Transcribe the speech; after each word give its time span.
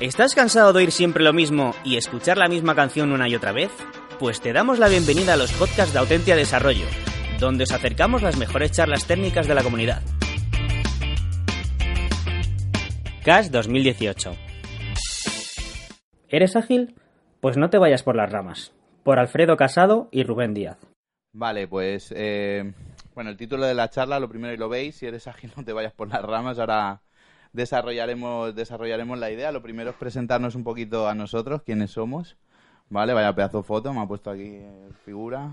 ¿Estás 0.00 0.34
cansado 0.34 0.72
de 0.72 0.78
oír 0.78 0.92
siempre 0.92 1.22
lo 1.22 1.34
mismo 1.34 1.74
y 1.84 1.98
escuchar 1.98 2.38
la 2.38 2.48
misma 2.48 2.74
canción 2.74 3.12
una 3.12 3.28
y 3.28 3.34
otra 3.34 3.52
vez? 3.52 3.70
Pues 4.18 4.40
te 4.40 4.54
damos 4.54 4.78
la 4.78 4.88
bienvenida 4.88 5.34
a 5.34 5.36
los 5.36 5.52
podcasts 5.52 5.92
de 5.92 5.98
Autentia 5.98 6.36
Desarrollo, 6.36 6.86
donde 7.38 7.64
os 7.64 7.72
acercamos 7.72 8.22
las 8.22 8.38
mejores 8.38 8.72
charlas 8.72 9.06
técnicas 9.06 9.46
de 9.46 9.54
la 9.54 9.62
comunidad. 9.62 10.00
CAS 13.22 13.52
2018 13.52 14.32
¿Eres 16.30 16.56
ágil? 16.56 16.94
Pues 17.42 17.58
no 17.58 17.68
te 17.68 17.76
vayas 17.76 18.02
por 18.02 18.16
las 18.16 18.32
ramas. 18.32 18.72
Por 19.04 19.18
Alfredo 19.18 19.58
Casado 19.58 20.08
y 20.10 20.22
Rubén 20.22 20.54
Díaz. 20.54 20.78
Vale, 21.34 21.68
pues 21.68 22.10
eh, 22.16 22.72
bueno, 23.14 23.28
el 23.28 23.36
título 23.36 23.66
de 23.66 23.74
la 23.74 23.90
charla, 23.90 24.18
lo 24.18 24.30
primero 24.30 24.54
y 24.54 24.56
lo 24.56 24.70
veis, 24.70 24.96
si 24.96 25.04
eres 25.04 25.28
ágil 25.28 25.52
no 25.58 25.62
te 25.62 25.74
vayas 25.74 25.92
por 25.92 26.08
las 26.08 26.22
ramas, 26.22 26.58
ahora 26.58 27.02
desarrollaremos, 27.52 28.54
desarrollaremos 28.54 29.18
la 29.18 29.30
idea. 29.30 29.52
Lo 29.52 29.62
primero 29.62 29.90
es 29.90 29.96
presentarnos 29.96 30.54
un 30.54 30.64
poquito 30.64 31.08
a 31.08 31.14
nosotros, 31.14 31.62
quiénes 31.62 31.92
somos. 31.92 32.36
Vale, 32.88 33.12
vaya 33.12 33.34
pedazo 33.34 33.58
de 33.58 33.64
foto, 33.64 33.92
me 33.92 34.00
ha 34.00 34.06
puesto 34.06 34.30
aquí 34.30 34.56
eh, 34.56 34.90
figura. 35.04 35.52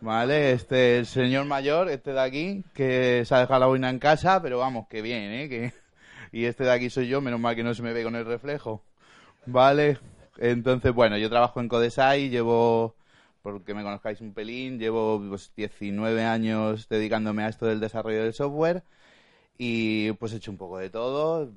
Vale, 0.00 0.52
este 0.52 0.98
el 0.98 1.06
señor 1.06 1.44
mayor, 1.46 1.88
este 1.88 2.12
de 2.12 2.20
aquí, 2.20 2.64
que 2.74 3.24
se 3.24 3.34
ha 3.34 3.40
dejado 3.40 3.60
la 3.60 3.66
boina 3.66 3.90
en 3.90 3.98
casa, 3.98 4.40
pero 4.42 4.58
vamos, 4.58 4.86
que 4.88 5.02
bien, 5.02 5.32
¿eh? 5.32 5.48
Que... 5.48 5.72
Y 6.30 6.44
este 6.44 6.64
de 6.64 6.72
aquí 6.72 6.90
soy 6.90 7.08
yo, 7.08 7.22
menos 7.22 7.40
mal 7.40 7.56
que 7.56 7.62
no 7.64 7.74
se 7.74 7.82
me 7.82 7.92
ve 7.94 8.04
con 8.04 8.14
el 8.14 8.26
reflejo. 8.26 8.82
Vale, 9.46 9.98
entonces, 10.36 10.92
bueno, 10.92 11.16
yo 11.16 11.30
trabajo 11.30 11.60
en 11.60 11.68
Codesai, 11.68 12.28
llevo, 12.28 12.96
porque 13.42 13.72
me 13.72 13.82
conozcáis 13.82 14.20
un 14.20 14.34
pelín, 14.34 14.78
llevo 14.78 15.22
19 15.56 16.14
pues, 16.14 16.26
años 16.26 16.88
dedicándome 16.88 17.44
a 17.44 17.48
esto 17.48 17.66
del 17.66 17.80
desarrollo 17.80 18.22
del 18.22 18.34
software 18.34 18.82
y 19.58 20.12
pues 20.12 20.32
he 20.32 20.36
hecho 20.36 20.50
un 20.50 20.56
poco 20.56 20.78
de 20.78 20.88
todo, 20.88 21.50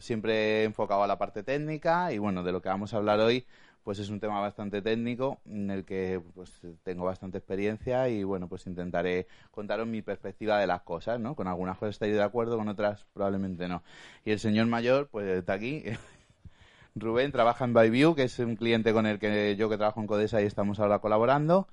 siempre 0.00 0.64
enfocado 0.64 1.02
a 1.02 1.06
la 1.06 1.18
parte 1.18 1.42
técnica 1.42 2.12
y 2.12 2.18
bueno, 2.18 2.42
de 2.42 2.52
lo 2.52 2.62
que 2.62 2.70
vamos 2.70 2.94
a 2.94 2.96
hablar 2.96 3.20
hoy 3.20 3.46
pues 3.84 3.98
es 3.98 4.10
un 4.10 4.20
tema 4.20 4.40
bastante 4.40 4.80
técnico 4.80 5.40
en 5.46 5.70
el 5.70 5.84
que 5.84 6.20
pues 6.34 6.52
tengo 6.84 7.04
bastante 7.04 7.38
experiencia 7.38 8.08
y 8.08 8.22
bueno, 8.22 8.48
pues 8.48 8.66
intentaré 8.66 9.26
contaros 9.50 9.86
mi 9.86 10.02
perspectiva 10.02 10.58
de 10.58 10.66
las 10.66 10.82
cosas, 10.82 11.18
¿no? 11.18 11.34
Con 11.34 11.48
algunas 11.48 11.78
cosas 11.78 11.96
estáis 11.96 12.14
de 12.14 12.22
acuerdo, 12.22 12.56
con 12.56 12.68
otras 12.68 13.06
probablemente 13.12 13.68
no. 13.68 13.82
Y 14.24 14.30
el 14.30 14.38
señor 14.38 14.66
mayor 14.66 15.08
pues 15.08 15.26
está 15.26 15.54
aquí. 15.54 15.84
Rubén 16.94 17.32
trabaja 17.32 17.64
en 17.64 17.74
ByView, 17.74 18.14
que 18.14 18.24
es 18.24 18.38
un 18.38 18.54
cliente 18.54 18.92
con 18.92 19.06
el 19.06 19.18
que 19.18 19.56
yo 19.56 19.68
que 19.68 19.78
trabajo 19.78 20.00
en 20.00 20.06
Codesa 20.06 20.42
y 20.42 20.44
estamos 20.44 20.78
ahora 20.78 21.00
colaborando 21.00 21.66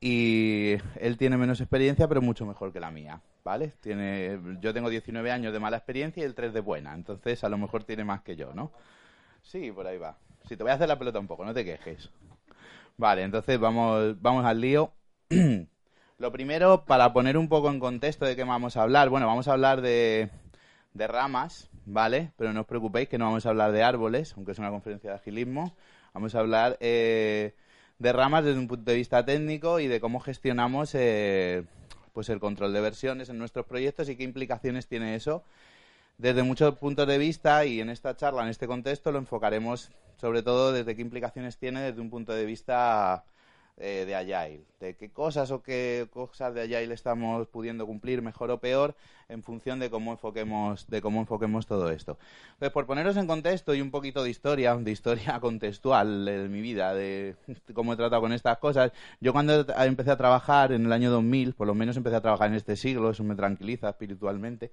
y 0.00 0.74
él 1.00 1.16
tiene 1.16 1.36
menos 1.36 1.60
experiencia, 1.60 2.06
pero 2.06 2.22
mucho 2.22 2.46
mejor 2.46 2.72
que 2.72 2.78
la 2.78 2.90
mía, 2.90 3.20
¿vale? 3.44 3.72
Tiene, 3.80 4.38
yo 4.60 4.72
tengo 4.72 4.90
19 4.90 5.32
años 5.32 5.52
de 5.52 5.58
mala 5.58 5.78
experiencia 5.78 6.22
y 6.22 6.26
el 6.26 6.34
3 6.34 6.52
de 6.52 6.60
buena, 6.60 6.94
entonces 6.94 7.42
a 7.42 7.48
lo 7.48 7.58
mejor 7.58 7.84
tiene 7.84 8.04
más 8.04 8.22
que 8.22 8.36
yo, 8.36 8.54
¿no? 8.54 8.70
Sí, 9.42 9.72
por 9.72 9.86
ahí 9.86 9.98
va. 9.98 10.16
Si 10.48 10.56
te 10.56 10.62
voy 10.62 10.70
a 10.70 10.76
hacer 10.76 10.88
la 10.88 10.98
pelota 10.98 11.18
un 11.18 11.26
poco, 11.26 11.44
no 11.44 11.52
te 11.52 11.64
quejes. 11.64 12.10
Vale, 12.96 13.22
entonces 13.22 13.58
vamos, 13.58 14.20
vamos 14.20 14.44
al 14.44 14.60
lío. 14.60 14.92
lo 16.18 16.32
primero, 16.32 16.84
para 16.84 17.12
poner 17.12 17.36
un 17.36 17.48
poco 17.48 17.68
en 17.70 17.80
contexto 17.80 18.24
de 18.24 18.36
qué 18.36 18.44
vamos 18.44 18.76
a 18.76 18.82
hablar, 18.82 19.08
bueno, 19.08 19.26
vamos 19.26 19.48
a 19.48 19.52
hablar 19.52 19.80
de, 19.80 20.30
de 20.94 21.06
ramas, 21.08 21.70
¿vale? 21.86 22.32
Pero 22.36 22.52
no 22.52 22.60
os 22.60 22.66
preocupéis 22.66 23.08
que 23.08 23.18
no 23.18 23.24
vamos 23.24 23.46
a 23.46 23.50
hablar 23.50 23.72
de 23.72 23.82
árboles, 23.82 24.34
aunque 24.36 24.52
es 24.52 24.58
una 24.60 24.70
conferencia 24.70 25.10
de 25.10 25.16
agilismo. 25.16 25.74
Vamos 26.14 26.36
a 26.36 26.38
hablar... 26.38 26.76
Eh, 26.80 27.54
de 27.98 28.12
ramas 28.12 28.44
desde 28.44 28.60
un 28.60 28.68
punto 28.68 28.90
de 28.90 28.96
vista 28.96 29.24
técnico 29.24 29.80
y 29.80 29.88
de 29.88 30.00
cómo 30.00 30.20
gestionamos 30.20 30.94
eh, 30.94 31.64
pues 32.12 32.28
el 32.28 32.38
control 32.38 32.72
de 32.72 32.80
versiones 32.80 33.28
en 33.28 33.38
nuestros 33.38 33.66
proyectos 33.66 34.08
y 34.08 34.16
qué 34.16 34.22
implicaciones 34.22 34.86
tiene 34.86 35.14
eso. 35.16 35.42
Desde 36.16 36.42
muchos 36.42 36.76
puntos 36.76 37.06
de 37.06 37.18
vista 37.18 37.64
y 37.64 37.80
en 37.80 37.90
esta 37.90 38.16
charla, 38.16 38.42
en 38.42 38.48
este 38.48 38.66
contexto, 38.66 39.12
lo 39.12 39.18
enfocaremos 39.18 39.90
sobre 40.16 40.42
todo 40.42 40.72
desde 40.72 40.96
qué 40.96 41.02
implicaciones 41.02 41.58
tiene 41.58 41.80
desde 41.80 42.00
un 42.00 42.10
punto 42.10 42.32
de 42.32 42.44
vista 42.44 43.24
eh, 43.80 44.04
de 44.06 44.14
Agile, 44.16 44.64
de 44.80 44.96
qué 44.96 45.10
cosas 45.10 45.50
o 45.52 45.62
qué 45.62 46.08
cosas 46.12 46.52
de 46.52 46.62
Agile 46.62 46.92
estamos 46.94 47.46
pudiendo 47.46 47.86
cumplir 47.86 48.22
mejor 48.22 48.50
o 48.50 48.58
peor 48.58 48.96
en 49.28 49.42
función 49.42 49.78
de 49.78 49.88
cómo 49.88 50.12
enfoquemos, 50.12 50.88
de 50.88 51.00
cómo 51.00 51.20
enfoquemos 51.20 51.66
todo 51.66 51.90
esto. 51.90 52.18
Pues 52.58 52.72
por 52.72 52.86
poneros 52.86 53.16
en 53.16 53.26
contexto 53.26 53.74
y 53.74 53.80
un 53.80 53.90
poquito 53.90 54.24
de 54.24 54.30
historia, 54.30 54.74
de 54.74 54.90
historia 54.90 55.38
contextual 55.40 56.24
de 56.24 56.48
mi 56.48 56.60
vida, 56.60 56.92
de 56.92 57.36
cómo 57.74 57.92
he 57.92 57.96
tratado 57.96 58.22
con 58.22 58.32
estas 58.32 58.58
cosas, 58.58 58.92
yo 59.20 59.32
cuando 59.32 59.64
empecé 59.78 60.10
a 60.10 60.16
trabajar 60.16 60.72
en 60.72 60.86
el 60.86 60.92
año 60.92 61.10
2000, 61.10 61.54
por 61.54 61.66
lo 61.66 61.74
menos 61.74 61.96
empecé 61.96 62.16
a 62.16 62.20
trabajar 62.20 62.48
en 62.48 62.54
este 62.54 62.74
siglo, 62.74 63.10
eso 63.10 63.22
me 63.22 63.36
tranquiliza 63.36 63.90
espiritualmente, 63.90 64.72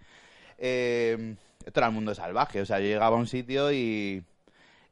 eh, 0.57 1.35
era 1.73 1.87
el 1.87 1.93
mundo 1.93 2.15
salvaje, 2.15 2.61
o 2.61 2.65
sea, 2.65 2.79
yo 2.79 2.85
llegaba 2.85 3.15
a 3.15 3.19
un 3.19 3.27
sitio 3.27 3.71
y 3.71 4.23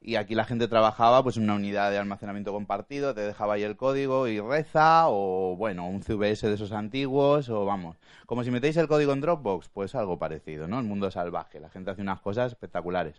y 0.03 0.17
aquí 0.17 0.35
la 0.35 0.43
gente 0.43 0.67
trabajaba 0.67 1.23
pues 1.23 1.37
en 1.37 1.43
una 1.43 1.55
unidad 1.55 1.89
de 1.89 1.97
almacenamiento 1.97 2.51
compartido, 2.51 3.13
te 3.13 3.21
dejaba 3.21 3.53
ahí 3.53 3.63
el 3.63 3.77
código 3.77 4.27
y 4.27 4.41
reza, 4.41 5.05
o 5.07 5.55
bueno, 5.55 5.87
un 5.87 6.01
CVS 6.01 6.47
de 6.47 6.55
esos 6.55 6.73
antiguos, 6.73 7.47
o 7.49 7.63
vamos, 7.63 7.95
como 8.25 8.43
si 8.43 8.51
metéis 8.51 8.75
el 8.75 8.89
código 8.89 9.13
en 9.13 9.21
Dropbox, 9.21 9.69
pues 9.69 9.95
algo 9.95 10.19
parecido, 10.19 10.67
¿no? 10.67 10.79
El 10.79 10.85
mundo 10.85 11.09
salvaje, 11.09 11.61
la 11.61 11.69
gente 11.69 11.91
hace 11.91 12.01
unas 12.01 12.19
cosas 12.19 12.51
espectaculares. 12.51 13.15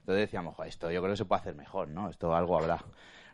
Entonces 0.00 0.26
decíamos, 0.26 0.54
esto 0.66 0.90
yo 0.92 1.00
creo 1.00 1.12
que 1.12 1.16
se 1.16 1.24
puede 1.24 1.40
hacer 1.40 1.56
mejor, 1.56 1.88
¿no? 1.88 2.08
Esto 2.08 2.34
algo 2.34 2.56
habrá. 2.56 2.84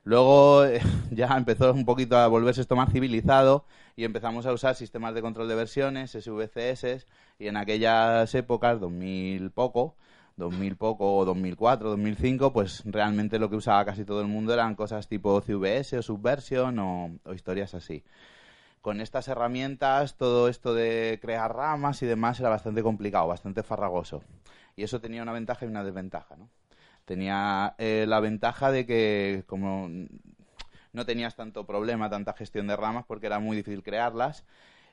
Luego 0.04 0.64
ya 1.10 1.36
empezó 1.36 1.72
un 1.74 1.84
poquito 1.84 2.16
a 2.16 2.28
volverse 2.28 2.62
esto 2.62 2.76
más 2.76 2.92
civilizado 2.92 3.66
y 3.94 4.04
empezamos 4.04 4.46
a 4.46 4.52
usar 4.52 4.74
sistemas 4.74 5.14
de 5.14 5.20
control 5.20 5.48
de 5.48 5.54
versiones, 5.54 6.12
SVCS, 6.12 7.06
y 7.38 7.48
en 7.48 7.58
aquellas 7.58 8.34
épocas, 8.34 8.80
2000 8.80 9.50
poco, 9.50 9.96
2000 10.36 10.76
poco 10.76 11.16
o 11.16 11.24
2004, 11.24 11.90
2005, 11.90 12.52
pues 12.52 12.82
realmente 12.84 13.38
lo 13.38 13.48
que 13.50 13.56
usaba 13.56 13.84
casi 13.84 14.04
todo 14.04 14.20
el 14.20 14.28
mundo 14.28 14.52
eran 14.52 14.74
cosas 14.74 15.08
tipo 15.08 15.40
CVS 15.40 15.94
o 15.94 16.02
Subversion 16.02 16.78
o, 16.78 17.34
historias 17.34 17.74
así. 17.74 18.04
Con 18.82 19.00
estas 19.00 19.28
herramientas, 19.28 20.16
todo 20.16 20.48
esto 20.48 20.74
de 20.74 21.18
crear 21.20 21.54
ramas 21.54 22.02
y 22.02 22.06
demás 22.06 22.38
era 22.38 22.50
bastante 22.50 22.82
complicado, 22.82 23.26
bastante 23.26 23.62
farragoso. 23.62 24.22
Y 24.76 24.84
eso 24.84 25.00
tenía 25.00 25.22
una 25.22 25.32
ventaja 25.32 25.64
y 25.64 25.68
una 25.68 25.82
desventaja, 25.82 26.36
¿no? 26.36 26.48
Tenía 27.04 27.74
eh, 27.78 28.04
la 28.06 28.20
ventaja 28.20 28.70
de 28.70 28.84
que 28.86 29.44
como 29.46 29.88
no 30.92 31.06
tenías 31.06 31.36
tanto 31.36 31.66
problema, 31.66 32.10
tanta 32.10 32.32
gestión 32.32 32.66
de 32.66 32.76
ramas, 32.76 33.04
porque 33.06 33.26
era 33.26 33.38
muy 33.38 33.56
difícil 33.56 33.82
crearlas, 33.82 34.44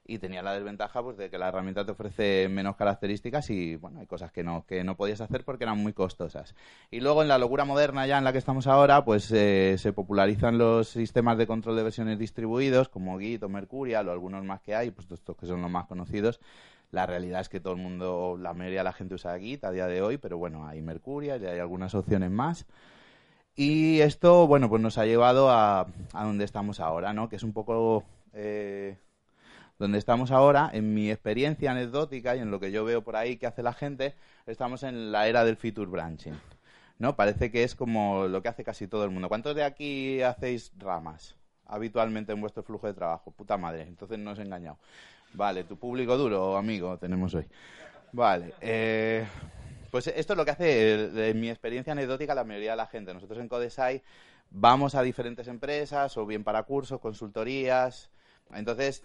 y 0.06 0.19
tenía 0.19 0.41
la 0.41 0.53
desventaja 0.53 1.02
pues 1.02 1.18
de 1.18 1.30
que 1.30 1.38
la 1.38 1.47
herramienta 1.47 1.86
te 1.86 1.94
ofrece 1.94 2.50
menos 2.50 2.75
características 2.75 3.50
y 3.50 3.78
bueno 3.78 4.02
hay 4.02 4.06
cosas 4.06 4.31
que 4.31 4.44
no 4.44 4.66
que 4.66 4.84
no 4.84 4.97
podías 4.97 5.22
hacer 5.22 5.46
porque 5.46 5.64
eran 5.64 5.78
muy 5.78 5.94
costosas. 5.94 6.56
Y 6.91 7.00
luego 7.00 7.22
en 7.22 7.30
la 7.30 7.38
locura 7.38 7.64
moderna 7.64 8.06
ya 8.06 8.18
en 8.18 8.25
la 8.25 8.34
que 8.34 8.38
estamos 8.38 8.68
ahora 8.68 9.06
pues 9.06 9.31
eh, 9.31 9.75
se 9.78 9.94
popularizan 9.94 10.58
los 10.58 10.90
sistemas 10.90 11.38
de 11.38 11.47
control 11.47 11.78
de 11.78 11.84
versiones 11.84 12.19
distribuidos 12.19 12.90
como 12.90 13.18
Git 13.19 13.44
o 13.44 13.50
Mercurial 13.50 14.09
o 14.09 14.12
algunos 14.12 14.44
más 14.44 14.62
que 14.62 14.75
hay 14.75 14.92
pues 14.92 15.09
estos 15.09 15.38
que 15.38 15.46
son 15.46 15.62
los 15.62 15.72
más 15.72 15.88
conocidos. 15.88 16.42
La 16.92 17.06
realidad 17.06 17.42
es 17.42 17.50
que 17.50 17.59
todo 17.59 17.74
el 17.74 17.80
mundo 17.80 18.38
la 18.40 18.53
mayoría 18.53 18.81
de 18.81 18.86
la 18.86 18.94
gente 18.94 19.16
usa 19.16 19.40
Git 19.40 19.63
a 19.63 19.72
día 19.72 19.88
de 19.88 20.02
hoy 20.02 20.18
pero 20.18 20.38
bueno 20.38 20.68
hay 20.68 20.81
Mercurial 20.81 21.42
y 21.42 21.46
hay 21.46 21.59
algunas 21.59 21.96
opciones 21.96 22.30
más. 22.30 22.66
Y 23.56 24.02
esto 24.02 24.47
bueno 24.47 24.68
pues 24.68 24.81
nos 24.81 24.97
ha 24.97 25.06
llevado 25.06 25.50
a, 25.50 25.88
a 26.13 26.25
donde 26.25 26.44
estamos 26.44 26.81
ahora 26.81 27.13
no 27.13 27.30
que 27.30 27.38
es 27.38 27.44
un 27.44 27.53
poco 27.53 28.03
eh, 28.34 28.97
donde 29.79 29.97
estamos 29.97 30.31
ahora, 30.31 30.69
en 30.73 30.94
mi 30.94 31.09
experiencia 31.11 31.72
anecdótica 31.72 32.35
y 32.35 32.39
en 32.39 32.51
lo 32.51 32.59
que 32.59 32.72
yo 32.72 32.85
veo 32.85 33.03
por 33.03 33.16
ahí 33.16 33.38
que 33.38 33.47
hace 33.47 33.63
la 33.63 33.73
gente, 33.73 34.16
estamos 34.45 34.84
en 34.84 35.11
la 35.11 35.28
era 35.28 35.44
del 35.44 35.57
feature 35.57 35.89
branching. 35.89 36.39
¿No? 37.00 37.16
Parece 37.16 37.51
que 37.51 37.63
es 37.63 37.75
como 37.75 38.28
lo 38.28 38.41
que 38.41 38.50
hace 38.50 38.63
casi 38.63 38.88
todo 38.88 39.03
el 39.03 39.09
mundo. 39.09 39.28
¿Cuántos 39.28 39.56
de 39.56 39.63
aquí 39.63 40.22
hacéis 40.22 40.72
ramas 40.78 41.35
habitualmente 41.66 42.31
en 42.31 42.39
vuestro 42.39 42.63
flujo 42.63 42.88
de 42.88 42.94
trabajo? 42.94 43.31
Puta 43.31 43.57
madre, 43.57 43.81
entonces 43.83 44.19
no 44.19 44.31
os 44.31 44.39
he 44.39 44.44
engañado. 44.44 44.78
Vale, 45.33 45.63
tu 45.63 45.78
público 45.78 46.16
duro, 46.17 46.56
amigo, 46.56 46.97
tenemos 46.97 47.33
hoy. 47.33 47.45
Vale, 48.12 48.53
eh, 48.62 49.25
pues 49.89 50.07
esto 50.07 50.33
es 50.33 50.38
lo 50.38 50.45
que 50.45 50.51
hace, 50.51 51.29
en 51.29 51.39
mi 51.39 51.50
experiencia 51.50 51.94
anecdótica, 51.94 52.36
la 52.36 52.44
mayoría 52.44 52.71
de 52.71 52.77
la 52.77 52.88
gente. 52.88 53.13
Nosotros 53.13 53.39
en 53.39 53.50
Codesai 53.50 54.03
vamos 54.51 54.94
a 54.95 55.01
diferentes 55.01 55.48
empresas, 55.48 56.15
o 56.18 56.25
bien 56.25 56.44
para 56.44 56.63
cursos, 56.63 57.00
consultorías. 57.00 58.12
Entonces, 58.53 59.03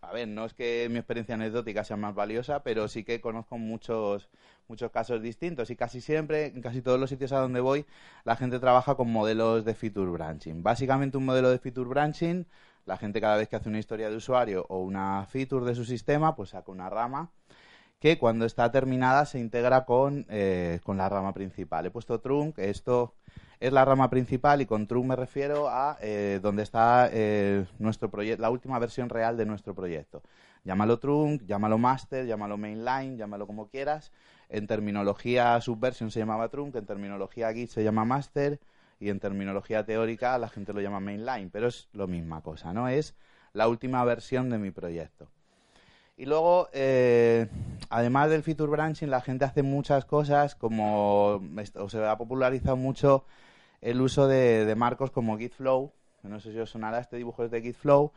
a 0.00 0.12
ver, 0.12 0.28
no 0.28 0.44
es 0.44 0.54
que 0.54 0.88
mi 0.90 0.98
experiencia 0.98 1.34
anecdótica 1.34 1.84
sea 1.84 1.96
más 1.96 2.14
valiosa, 2.14 2.62
pero 2.62 2.88
sí 2.88 3.04
que 3.04 3.20
conozco 3.20 3.58
muchos, 3.58 4.28
muchos 4.68 4.90
casos 4.90 5.22
distintos 5.22 5.70
y 5.70 5.76
casi 5.76 6.00
siempre, 6.00 6.46
en 6.46 6.60
casi 6.60 6.82
todos 6.82 7.00
los 7.00 7.10
sitios 7.10 7.32
a 7.32 7.38
donde 7.38 7.60
voy, 7.60 7.86
la 8.24 8.36
gente 8.36 8.58
trabaja 8.58 8.94
con 8.96 9.10
modelos 9.10 9.64
de 9.64 9.74
feature 9.74 10.10
branching. 10.10 10.62
Básicamente 10.62 11.16
un 11.16 11.24
modelo 11.24 11.50
de 11.50 11.58
feature 11.58 11.88
branching, 11.88 12.46
la 12.86 12.98
gente 12.98 13.20
cada 13.20 13.36
vez 13.36 13.48
que 13.48 13.56
hace 13.56 13.68
una 13.68 13.78
historia 13.78 14.10
de 14.10 14.16
usuario 14.16 14.66
o 14.68 14.80
una 14.80 15.24
feature 15.26 15.64
de 15.64 15.74
su 15.74 15.84
sistema, 15.84 16.36
pues 16.36 16.50
saca 16.50 16.70
una 16.70 16.90
rama 16.90 17.30
que 17.98 18.18
cuando 18.18 18.44
está 18.44 18.70
terminada 18.70 19.24
se 19.26 19.38
integra 19.38 19.84
con, 19.84 20.26
eh, 20.28 20.80
con 20.84 20.96
la 20.98 21.08
rama 21.08 21.32
principal. 21.32 21.86
He 21.86 21.90
puesto 21.90 22.20
trunk, 22.20 22.58
esto 22.58 23.14
es 23.60 23.72
la 23.72 23.84
rama 23.84 24.10
principal 24.10 24.60
y 24.60 24.66
con 24.66 24.86
trunk 24.86 25.06
me 25.06 25.16
refiero 25.16 25.68
a 25.68 25.96
eh, 26.02 26.38
donde 26.42 26.62
está 26.62 27.08
eh, 27.12 27.66
nuestro 27.78 28.10
la 28.38 28.50
última 28.50 28.78
versión 28.78 29.08
real 29.08 29.36
de 29.36 29.46
nuestro 29.46 29.74
proyecto. 29.74 30.22
Llámalo 30.64 30.98
trunk, 30.98 31.42
llámalo 31.46 31.78
master, 31.78 32.26
llámalo 32.26 32.56
mainline, 32.58 33.16
llámalo 33.16 33.46
como 33.46 33.68
quieras. 33.68 34.12
En 34.48 34.66
terminología 34.66 35.60
subversion 35.60 36.10
se 36.10 36.20
llamaba 36.20 36.48
trunk, 36.48 36.76
en 36.76 36.86
terminología 36.86 37.52
git 37.52 37.70
se 37.70 37.82
llama 37.84 38.04
master 38.04 38.60
y 39.00 39.08
en 39.10 39.20
terminología 39.20 39.84
teórica 39.84 40.36
la 40.38 40.48
gente 40.48 40.72
lo 40.72 40.80
llama 40.80 41.00
mainline, 41.00 41.50
pero 41.50 41.68
es 41.68 41.88
lo 41.92 42.06
misma 42.06 42.42
cosa, 42.42 42.72
¿no? 42.72 42.88
Es 42.88 43.14
la 43.52 43.68
última 43.68 44.04
versión 44.04 44.50
de 44.50 44.58
mi 44.58 44.70
proyecto. 44.70 45.28
Y 46.16 46.26
luego, 46.26 46.68
eh, 46.72 47.48
además 47.90 48.30
del 48.30 48.42
feature 48.42 48.70
branching, 48.70 49.10
la 49.10 49.20
gente 49.20 49.44
hace 49.44 49.62
muchas 49.62 50.04
cosas 50.04 50.54
como 50.54 51.42
se 51.88 52.04
ha 52.04 52.16
popularizado 52.16 52.76
mucho 52.76 53.24
el 53.80 54.00
uso 54.00 54.28
de, 54.28 54.72
marcos 54.76 55.10
como 55.10 55.36
GitFlow, 55.36 55.92
no 56.22 56.40
sé 56.40 56.52
si 56.52 56.58
os 56.58 56.70
sonará, 56.70 57.00
este 57.00 57.16
dibujo 57.16 57.44
es 57.44 57.50
de 57.50 57.62
GitFlow, 57.62 58.12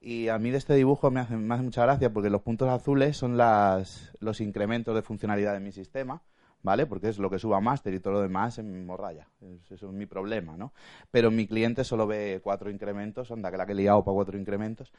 y 0.00 0.28
a 0.28 0.38
mí 0.38 0.50
de 0.50 0.58
este 0.58 0.74
dibujo 0.74 1.10
me 1.10 1.20
hace, 1.20 1.36
me 1.36 1.54
hace 1.54 1.62
mucha 1.62 1.82
gracia 1.82 2.12
porque 2.12 2.30
los 2.30 2.42
puntos 2.42 2.68
azules 2.70 3.16
son 3.16 3.36
las, 3.36 4.12
los 4.18 4.40
incrementos 4.40 4.94
de 4.94 5.02
funcionalidad 5.02 5.52
de 5.52 5.60
mi 5.60 5.72
sistema, 5.72 6.22
¿vale? 6.62 6.86
Porque 6.86 7.08
es 7.08 7.18
lo 7.18 7.30
que 7.30 7.38
suba 7.38 7.60
máster 7.60 7.94
y 7.94 8.00
todo 8.00 8.14
lo 8.14 8.20
demás 8.20 8.58
en 8.58 8.86
morraya. 8.86 9.26
eso 9.70 9.86
es 9.86 9.92
mi 9.92 10.06
problema, 10.06 10.56
¿no? 10.56 10.72
Pero 11.10 11.30
mi 11.30 11.46
cliente 11.46 11.84
solo 11.84 12.06
ve 12.06 12.40
cuatro 12.42 12.70
incrementos, 12.70 13.30
anda, 13.30 13.50
que 13.50 13.56
la 13.56 13.66
que 13.66 13.72
he 13.72 13.74
liado 13.74 14.04
para 14.04 14.14
cuatro 14.14 14.38
incrementos. 14.38 14.92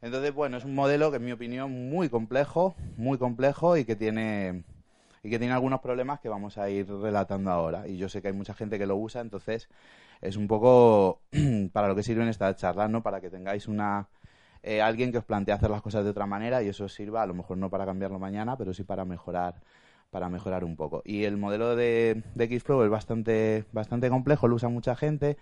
Entonces, 0.00 0.32
bueno, 0.32 0.56
es 0.56 0.64
un 0.64 0.74
modelo 0.74 1.10
que 1.10 1.16
en 1.16 1.24
mi 1.24 1.32
opinión 1.32 1.90
muy 1.90 2.08
complejo, 2.08 2.74
muy 2.96 3.18
complejo 3.18 3.76
y 3.76 3.84
que 3.84 3.96
tiene 3.96 4.64
y 5.22 5.30
que 5.30 5.38
tiene 5.40 5.52
algunos 5.52 5.80
problemas 5.80 6.20
que 6.20 6.28
vamos 6.28 6.58
a 6.58 6.70
ir 6.70 6.88
relatando 6.88 7.50
ahora. 7.50 7.88
Y 7.88 7.96
yo 7.96 8.08
sé 8.08 8.22
que 8.22 8.28
hay 8.28 8.34
mucha 8.34 8.54
gente 8.54 8.78
que 8.78 8.86
lo 8.86 8.96
usa, 8.96 9.20
entonces 9.20 9.68
es 10.20 10.36
un 10.36 10.46
poco 10.46 11.20
para 11.72 11.88
lo 11.88 11.96
que 11.96 12.04
sirven 12.04 12.28
estas 12.28 12.56
charlas, 12.56 12.88
¿no? 12.90 13.02
Para 13.02 13.20
que 13.20 13.28
tengáis 13.30 13.66
una 13.66 14.08
eh, 14.62 14.82
alguien 14.82 15.12
que 15.12 15.18
os 15.18 15.24
plantee 15.24 15.52
hacer 15.54 15.70
las 15.70 15.82
cosas 15.82 16.04
de 16.04 16.10
otra 16.10 16.26
manera 16.26 16.62
y 16.62 16.68
eso 16.68 16.88
sirva, 16.88 17.22
a 17.22 17.26
lo 17.26 17.34
mejor 17.34 17.58
no 17.58 17.70
para 17.70 17.86
cambiarlo 17.86 18.18
mañana, 18.18 18.56
pero 18.56 18.74
sí 18.74 18.84
para 18.84 19.04
mejorar 19.04 19.60
para 20.10 20.28
mejorar 20.28 20.64
un 20.64 20.76
poco. 20.76 21.02
Y 21.04 21.24
el 21.24 21.36
modelo 21.36 21.76
de, 21.76 22.22
Xflow 22.36 22.82
es 22.84 22.90
bastante, 22.90 23.64
bastante 23.72 24.08
complejo, 24.10 24.48
lo 24.48 24.56
usa 24.56 24.68
mucha 24.68 24.96
gente, 24.96 25.36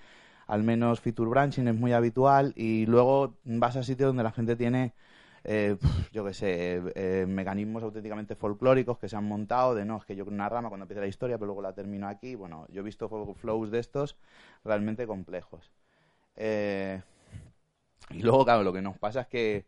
al 0.47 0.63
menos 0.63 1.01
feature 1.01 1.31
branching 1.31 1.69
es 1.69 1.75
muy 1.75 1.93
habitual 1.93 2.53
y 2.57 2.87
luego 2.87 3.35
vas 3.45 3.77
a 3.77 3.83
sitios 3.83 4.09
donde 4.09 4.23
la 4.23 4.33
gente 4.33 4.57
tiene 4.57 4.95
eh, 5.49 5.77
yo 6.13 6.25
qué 6.25 6.35
sé, 6.35 6.83
eh, 6.97 7.25
mecanismos 7.29 7.83
auténticamente 7.85 8.35
folclóricos 8.35 8.99
que 8.99 9.09
se 9.09 9.15
han 9.15 9.25
montado 9.25 9.77
de 9.77 9.85
no, 9.85 9.99
es 9.99 10.05
que 10.05 10.17
yo 10.17 10.25
una 10.25 10.49
rama 10.49 10.69
cuando 10.69 10.85
empieza 10.85 11.01
la 11.01 11.07
historia, 11.07 11.39
pero 11.39 11.47
luego 11.47 11.63
la 11.63 11.73
termino 11.73 12.09
aquí. 12.09 12.35
Bueno, 12.35 12.67
yo 12.69 12.81
he 12.81 12.85
visto 12.85 13.09
flows 13.09 13.71
de 13.71 13.79
estos 13.79 14.17
realmente 14.65 15.07
complejos. 15.07 15.71
Eh, 16.35 17.01
y 18.11 18.23
luego, 18.23 18.45
claro, 18.45 18.65
lo 18.65 18.73
que 18.73 18.83
nos 18.83 18.99
pasa 18.99 19.23
es 19.23 19.27
que 19.29 19.65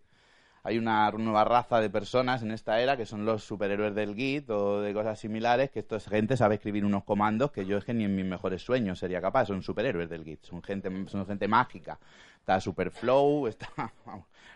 hay 0.68 0.76
una 0.76 1.10
nueva 1.12 1.44
raza 1.44 1.80
de 1.80 1.88
personas 1.88 2.42
en 2.42 2.50
esta 2.50 2.78
era 2.78 2.94
que 2.98 3.06
son 3.06 3.24
los 3.24 3.42
superhéroes 3.42 3.94
del 3.94 4.14
Git 4.14 4.50
o 4.50 4.82
de 4.82 4.92
cosas 4.92 5.18
similares, 5.18 5.70
que 5.70 5.78
esta 5.78 5.98
gente 5.98 6.36
sabe 6.36 6.56
escribir 6.56 6.84
unos 6.84 7.04
comandos 7.04 7.52
que 7.52 7.64
yo 7.64 7.78
es 7.78 7.86
que 7.86 7.94
ni 7.94 8.04
en 8.04 8.14
mis 8.14 8.26
mejores 8.26 8.60
sueños 8.60 8.98
sería 8.98 9.22
capaz. 9.22 9.46
Son 9.46 9.62
superhéroes 9.62 10.10
del 10.10 10.24
Git, 10.24 10.44
son 10.44 10.62
gente, 10.62 10.90
son 11.06 11.26
gente 11.26 11.48
mágica. 11.48 11.98
Está 12.38 12.60
Superflow, 12.60 13.46
está 13.48 13.70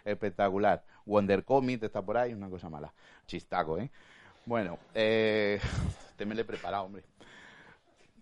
espectacular. 0.04 0.84
Wonder 1.06 1.44
Comic 1.44 1.82
está 1.82 2.02
por 2.02 2.18
ahí, 2.18 2.34
una 2.34 2.50
cosa 2.50 2.68
mala. 2.68 2.92
Chistaco, 3.26 3.78
¿eh? 3.78 3.90
Bueno, 4.44 4.78
eh, 4.94 5.60
te 6.16 6.26
me 6.26 6.34
lo 6.34 6.42
he 6.42 6.44
preparado, 6.44 6.84
hombre. 6.84 7.04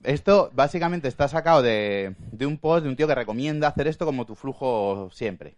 Esto 0.04 0.48
básicamente 0.54 1.08
está 1.08 1.26
sacado 1.26 1.60
de 1.60 2.14
un 2.42 2.56
post 2.58 2.84
de 2.84 2.88
un 2.88 2.94
tío 2.94 3.08
que 3.08 3.16
recomienda 3.16 3.66
hacer 3.66 3.88
esto 3.88 4.06
como 4.06 4.26
tu 4.26 4.36
flujo 4.36 5.10
siempre. 5.10 5.56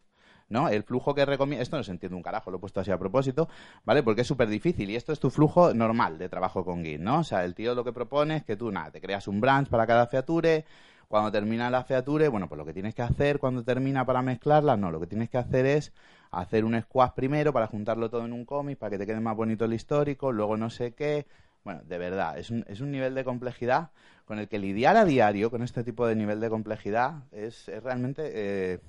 ¿No? 0.52 0.69
El 0.69 0.84
flujo 0.84 1.14
que 1.14 1.25
recomienda, 1.25 1.62
esto 1.62 1.76
no 1.76 1.82
se 1.82 1.90
entiende 1.90 2.14
un 2.14 2.22
carajo, 2.22 2.50
lo 2.50 2.58
he 2.58 2.60
puesto 2.60 2.81
así 2.81 2.90
a 2.90 2.99
propósito, 2.99 3.49
¿vale? 3.84 4.02
Porque 4.02 4.20
es 4.20 4.26
súper 4.26 4.49
difícil 4.49 4.90
y 4.90 4.96
esto 4.96 5.12
es 5.12 5.19
tu 5.19 5.31
flujo 5.31 5.75
normal 5.75 6.19
de 6.19 6.28
trabajo 6.28 6.64
con 6.64 6.84
Git, 6.84 7.00
¿no? 7.00 7.20
O 7.20 7.25
sea, 7.25 7.44
el 7.44 7.54
tío 7.54 7.75
lo 7.75 7.82
que 7.82 7.93
propone 7.93 8.37
es 8.37 8.44
que 8.44 8.56
tú, 8.56 8.70
nada, 8.70 8.90
te 8.90 9.00
creas 9.00 9.26
un 9.26 9.40
branch 9.40 9.69
para 9.69 9.87
cada 9.87 10.06
feature, 10.06 10.64
cuando 11.08 11.31
termina 11.32 11.69
la 11.69 11.84
feature, 11.84 12.28
bueno, 12.28 12.49
pues 12.49 12.58
lo 12.58 12.64
que 12.64 12.72
tienes 12.72 12.94
que 12.94 13.02
hacer 13.02 13.38
cuando 13.38 13.62
termina 13.64 14.06
para 14.06 14.22
mezclarlas, 14.22 14.78
no, 14.78 14.90
lo 14.90 15.00
que 15.00 15.06
tienes 15.06 15.28
que 15.28 15.38
hacer 15.38 15.66
es 15.66 15.93
hacer 16.31 16.64
un 16.64 16.81
squash 16.81 17.12
primero 17.12 17.52
para 17.52 17.66
juntarlo 17.66 18.08
todo 18.08 18.25
en 18.25 18.32
un 18.32 18.44
cómic, 18.44 18.78
para 18.78 18.90
que 18.90 18.99
te 18.99 19.06
quede 19.06 19.20
más 19.20 19.37
bonito 19.37 19.66
el 19.66 19.75
histórico, 19.75 20.32
luego 20.32 20.56
no 20.56 20.70
sé 20.70 20.94
qué. 20.94 21.26
Bueno, 21.64 21.82
de 21.84 21.99
verdad, 21.99 22.38
es 22.38 22.50
un, 22.50 22.64
es 22.66 22.81
un 22.81 22.90
nivel 22.90 23.14
de 23.14 23.25
complejidad 23.25 23.90
con 24.25 24.38
el 24.38 24.49
que 24.49 24.58
lidiar 24.58 24.96
a 24.96 25.04
diario 25.04 25.50
con 25.50 25.62
este 25.62 25.84
tipo 25.84 26.06
de 26.06 26.16
nivel 26.16 26.40
de 26.40 26.49
complejidad 26.49 27.25
es, 27.32 27.69
es 27.69 27.82
realmente 27.82 28.31
eh, 28.34 28.81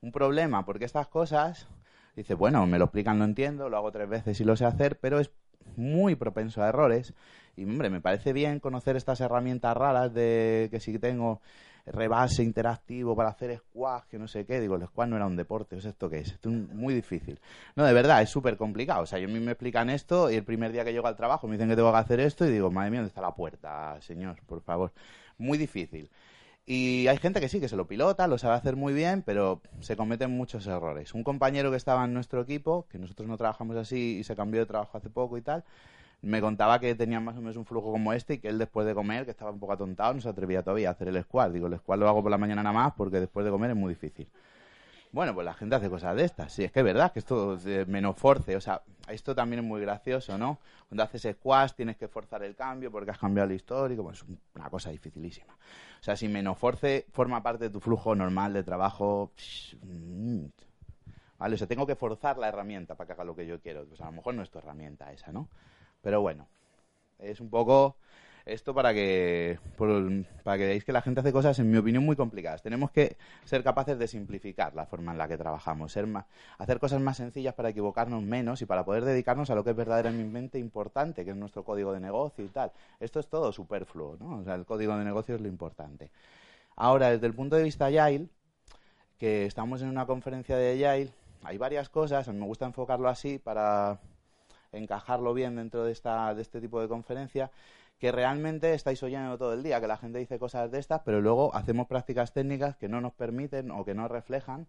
un 0.00 0.12
problema, 0.12 0.64
porque 0.64 0.84
estas 0.84 1.08
cosas, 1.08 1.68
dice, 2.14 2.34
bueno, 2.34 2.66
me 2.66 2.78
lo 2.78 2.84
explican, 2.86 3.18
lo 3.18 3.24
entiendo, 3.24 3.68
lo 3.68 3.76
hago 3.76 3.92
tres 3.92 4.08
veces 4.08 4.40
y 4.40 4.44
lo 4.44 4.56
sé 4.56 4.64
hacer, 4.64 4.98
pero 4.98 5.20
es 5.20 5.30
muy 5.76 6.14
propenso 6.14 6.62
a 6.62 6.68
errores. 6.68 7.14
Y, 7.56 7.64
hombre, 7.64 7.90
me 7.90 8.00
parece 8.00 8.32
bien 8.32 8.60
conocer 8.60 8.96
estas 8.96 9.20
herramientas 9.20 9.76
raras 9.76 10.12
de 10.12 10.68
que 10.70 10.80
si 10.80 10.98
tengo 10.98 11.40
rebase 11.86 12.42
interactivo 12.42 13.14
para 13.14 13.30
hacer 13.30 13.56
squash, 13.56 14.04
que 14.10 14.18
no 14.18 14.26
sé 14.28 14.44
qué. 14.44 14.60
Digo, 14.60 14.74
el 14.74 14.86
squash 14.86 15.08
no 15.08 15.16
era 15.16 15.26
un 15.26 15.36
deporte, 15.36 15.76
¿es 15.76 15.84
esto 15.84 16.10
qué 16.10 16.18
es? 16.18 16.32
Esto 16.32 16.50
es 16.50 16.54
muy 16.74 16.94
difícil. 16.94 17.38
No, 17.76 17.84
de 17.84 17.92
verdad, 17.92 18.22
es 18.22 18.30
súper 18.30 18.56
complicado. 18.56 19.02
O 19.02 19.06
sea, 19.06 19.18
yo 19.18 19.28
a 19.28 19.30
mí 19.30 19.40
me 19.40 19.52
explican 19.52 19.88
esto 19.90 20.30
y 20.30 20.34
el 20.34 20.44
primer 20.44 20.72
día 20.72 20.84
que 20.84 20.92
llego 20.92 21.06
al 21.06 21.16
trabajo 21.16 21.46
me 21.46 21.54
dicen 21.54 21.68
que 21.68 21.76
tengo 21.76 21.92
que 21.92 21.98
hacer 21.98 22.20
esto 22.20 22.44
y 22.44 22.50
digo, 22.50 22.70
madre 22.70 22.90
mía, 22.90 23.00
¿dónde 23.00 23.08
está 23.08 23.20
la 23.20 23.34
puerta, 23.34 24.00
señor? 24.00 24.36
Por 24.46 24.60
favor. 24.62 24.92
Muy 25.38 25.58
difícil. 25.58 26.10
Y 26.68 27.06
hay 27.06 27.18
gente 27.18 27.40
que 27.40 27.48
sí, 27.48 27.60
que 27.60 27.68
se 27.68 27.76
lo 27.76 27.86
pilota, 27.86 28.26
lo 28.26 28.38
sabe 28.38 28.56
hacer 28.56 28.74
muy 28.74 28.92
bien, 28.92 29.22
pero 29.24 29.62
se 29.80 29.96
cometen 29.96 30.32
muchos 30.32 30.66
errores. 30.66 31.14
Un 31.14 31.22
compañero 31.22 31.70
que 31.70 31.76
estaba 31.76 32.04
en 32.04 32.12
nuestro 32.12 32.40
equipo, 32.40 32.86
que 32.90 32.98
nosotros 32.98 33.28
no 33.28 33.36
trabajamos 33.36 33.76
así 33.76 34.18
y 34.18 34.24
se 34.24 34.34
cambió 34.34 34.60
de 34.60 34.66
trabajo 34.66 34.98
hace 34.98 35.08
poco 35.08 35.38
y 35.38 35.42
tal, 35.42 35.62
me 36.22 36.40
contaba 36.40 36.80
que 36.80 36.96
tenía 36.96 37.20
más 37.20 37.36
o 37.36 37.40
menos 37.40 37.56
un 37.56 37.66
flujo 37.66 37.92
como 37.92 38.12
este 38.12 38.34
y 38.34 38.38
que 38.38 38.48
él 38.48 38.58
después 38.58 38.84
de 38.84 38.94
comer, 38.94 39.24
que 39.24 39.30
estaba 39.30 39.52
un 39.52 39.60
poco 39.60 39.74
atontado, 39.74 40.14
no 40.14 40.20
se 40.20 40.28
atrevía 40.28 40.62
todavía 40.62 40.88
a 40.88 40.92
hacer 40.92 41.06
el 41.06 41.22
squad. 41.22 41.52
Digo, 41.52 41.68
el 41.68 41.76
squad 41.78 41.98
lo 41.98 42.08
hago 42.08 42.22
por 42.22 42.32
la 42.32 42.38
mañana 42.38 42.64
nada 42.64 42.74
más 42.74 42.94
porque 42.96 43.20
después 43.20 43.44
de 43.46 43.52
comer 43.52 43.70
es 43.70 43.76
muy 43.76 43.94
difícil. 43.94 44.26
Bueno, 45.16 45.32
pues 45.32 45.46
la 45.46 45.54
gente 45.54 45.74
hace 45.74 45.88
cosas 45.88 46.14
de 46.14 46.24
estas. 46.24 46.52
Sí, 46.52 46.64
es 46.64 46.70
que 46.70 46.80
es 46.80 46.84
verdad 46.84 47.10
que 47.10 47.20
esto 47.20 47.54
es 47.54 47.88
menos 47.88 48.16
force. 48.16 48.54
O 48.54 48.60
sea, 48.60 48.82
esto 49.08 49.34
también 49.34 49.60
es 49.60 49.66
muy 49.66 49.80
gracioso, 49.80 50.36
¿no? 50.36 50.58
Cuando 50.90 51.04
haces 51.04 51.26
squash 51.36 51.72
tienes 51.72 51.96
que 51.96 52.06
forzar 52.06 52.42
el 52.42 52.54
cambio 52.54 52.92
porque 52.92 53.12
has 53.12 53.18
cambiado 53.18 53.48
el 53.48 53.56
histórico. 53.56 54.02
Pues 54.02 54.18
es 54.18 54.24
una 54.54 54.68
cosa 54.68 54.90
dificilísima. 54.90 55.54
O 55.54 56.02
sea, 56.02 56.16
si 56.16 56.28
menos 56.28 56.58
force 56.58 57.06
forma 57.12 57.42
parte 57.42 57.64
de 57.64 57.70
tu 57.70 57.80
flujo 57.80 58.14
normal 58.14 58.52
de 58.52 58.62
trabajo... 58.62 59.32
Vale, 61.38 61.54
o 61.54 61.56
sea, 61.56 61.66
tengo 61.66 61.86
que 61.86 61.96
forzar 61.96 62.36
la 62.36 62.48
herramienta 62.48 62.94
para 62.94 63.06
que 63.06 63.12
haga 63.14 63.24
lo 63.24 63.34
que 63.34 63.46
yo 63.46 63.58
quiero. 63.58 63.86
Pues 63.86 64.02
a 64.02 64.04
lo 64.04 64.12
mejor 64.12 64.34
no 64.34 64.42
es 64.42 64.50
tu 64.50 64.58
herramienta 64.58 65.10
esa, 65.14 65.32
¿no? 65.32 65.48
Pero 66.02 66.20
bueno, 66.20 66.46
es 67.18 67.40
un 67.40 67.48
poco 67.48 67.96
esto 68.46 68.72
para 68.72 68.94
que, 68.94 69.58
para 70.44 70.56
que 70.56 70.66
veáis 70.66 70.84
que 70.84 70.92
la 70.92 71.02
gente 71.02 71.18
hace 71.20 71.32
cosas, 71.32 71.58
en 71.58 71.68
mi 71.68 71.76
opinión, 71.78 72.04
muy 72.04 72.14
complicadas. 72.14 72.62
Tenemos 72.62 72.92
que 72.92 73.16
ser 73.44 73.64
capaces 73.64 73.98
de 73.98 74.06
simplificar 74.06 74.72
la 74.74 74.86
forma 74.86 75.10
en 75.10 75.18
la 75.18 75.26
que 75.26 75.36
trabajamos, 75.36 75.90
ser 75.90 76.06
más, 76.06 76.26
hacer 76.58 76.78
cosas 76.78 77.00
más 77.00 77.16
sencillas 77.16 77.54
para 77.54 77.70
equivocarnos 77.70 78.22
menos 78.22 78.62
y 78.62 78.66
para 78.66 78.84
poder 78.84 79.04
dedicarnos 79.04 79.50
a 79.50 79.56
lo 79.56 79.64
que 79.64 79.70
es 79.70 79.76
verdaderamente 79.76 80.60
importante, 80.60 81.24
que 81.24 81.32
es 81.32 81.36
nuestro 81.36 81.64
código 81.64 81.92
de 81.92 81.98
negocio 81.98 82.44
y 82.44 82.48
tal. 82.48 82.70
Esto 83.00 83.18
es 83.18 83.26
todo 83.28 83.50
superfluo, 83.52 84.16
¿no? 84.20 84.38
O 84.38 84.44
sea, 84.44 84.54
el 84.54 84.64
código 84.64 84.96
de 84.96 85.04
negocio 85.04 85.34
es 85.34 85.40
lo 85.40 85.48
importante. 85.48 86.12
Ahora, 86.76 87.10
desde 87.10 87.26
el 87.26 87.34
punto 87.34 87.56
de 87.56 87.64
vista 87.64 87.86
Agile, 87.86 88.28
que 89.18 89.44
estamos 89.44 89.82
en 89.82 89.88
una 89.88 90.06
conferencia 90.06 90.56
de 90.56 90.86
Agile, 90.86 91.12
hay 91.42 91.58
varias 91.58 91.88
cosas, 91.88 92.28
a 92.28 92.32
me 92.32 92.46
gusta 92.46 92.66
enfocarlo 92.66 93.08
así 93.08 93.38
para 93.38 93.98
encajarlo 94.78 95.34
bien 95.34 95.56
dentro 95.56 95.84
de, 95.84 95.92
esta, 95.92 96.34
de 96.34 96.42
este 96.42 96.60
tipo 96.60 96.80
de 96.80 96.88
conferencia, 96.88 97.50
que 97.98 98.12
realmente 98.12 98.74
estáis 98.74 99.02
oyendo 99.02 99.38
todo 99.38 99.54
el 99.54 99.62
día, 99.62 99.80
que 99.80 99.86
la 99.86 99.96
gente 99.96 100.18
dice 100.18 100.38
cosas 100.38 100.70
de 100.70 100.78
estas, 100.78 101.00
pero 101.04 101.20
luego 101.20 101.54
hacemos 101.54 101.86
prácticas 101.86 102.32
técnicas 102.32 102.76
que 102.76 102.88
no 102.88 103.00
nos 103.00 103.12
permiten 103.14 103.70
o 103.70 103.84
que 103.84 103.94
no 103.94 104.08
reflejan 104.08 104.66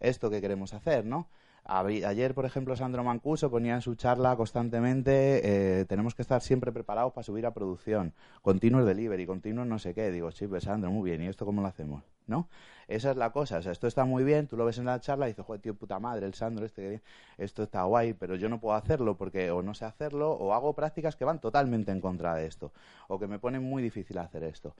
esto 0.00 0.30
que 0.30 0.40
queremos 0.40 0.74
hacer, 0.74 1.04
¿no? 1.04 1.28
Ayer, 1.66 2.34
por 2.34 2.44
ejemplo, 2.44 2.76
Sandro 2.76 3.02
Mancuso 3.04 3.50
ponía 3.50 3.74
en 3.74 3.80
su 3.80 3.94
charla 3.94 4.36
constantemente, 4.36 5.80
eh, 5.80 5.84
tenemos 5.86 6.14
que 6.14 6.20
estar 6.20 6.42
siempre 6.42 6.72
preparados 6.72 7.14
para 7.14 7.24
subir 7.24 7.46
a 7.46 7.54
producción, 7.54 8.12
continuos 8.42 8.84
delivery, 8.84 9.24
continuos 9.24 9.66
no 9.66 9.78
sé 9.78 9.94
qué. 9.94 10.10
Digo, 10.10 10.30
sí, 10.30 10.46
pues 10.46 10.64
Sandro, 10.64 10.90
muy 10.90 11.08
bien, 11.08 11.22
¿y 11.22 11.28
esto 11.28 11.46
cómo 11.46 11.62
lo 11.62 11.68
hacemos? 11.68 12.13
¿No? 12.26 12.48
Esa 12.88 13.10
es 13.10 13.16
la 13.16 13.30
cosa, 13.30 13.58
o 13.58 13.62
sea, 13.62 13.72
esto 13.72 13.86
está 13.86 14.04
muy 14.04 14.24
bien, 14.24 14.46
tú 14.46 14.56
lo 14.56 14.64
ves 14.64 14.78
en 14.78 14.84
la 14.84 15.00
charla 15.00 15.26
y 15.26 15.30
dices, 15.32 15.44
joder, 15.44 15.60
tío, 15.60 15.74
puta 15.74 15.98
madre, 15.98 16.26
el 16.26 16.34
Sandro 16.34 16.66
este, 16.66 17.02
esto 17.38 17.62
está 17.62 17.82
guay, 17.84 18.12
pero 18.14 18.34
yo 18.36 18.48
no 18.48 18.60
puedo 18.60 18.74
hacerlo 18.74 19.16
porque 19.16 19.50
o 19.50 19.62
no 19.62 19.74
sé 19.74 19.84
hacerlo 19.84 20.32
o 20.32 20.52
hago 20.52 20.74
prácticas 20.74 21.16
que 21.16 21.24
van 21.24 21.40
totalmente 21.40 21.92
en 21.92 22.00
contra 22.00 22.34
de 22.34 22.46
esto, 22.46 22.72
o 23.08 23.18
que 23.18 23.26
me 23.26 23.38
ponen 23.38 23.62
muy 23.62 23.82
difícil 23.82 24.18
hacer 24.18 24.44
esto. 24.44 24.74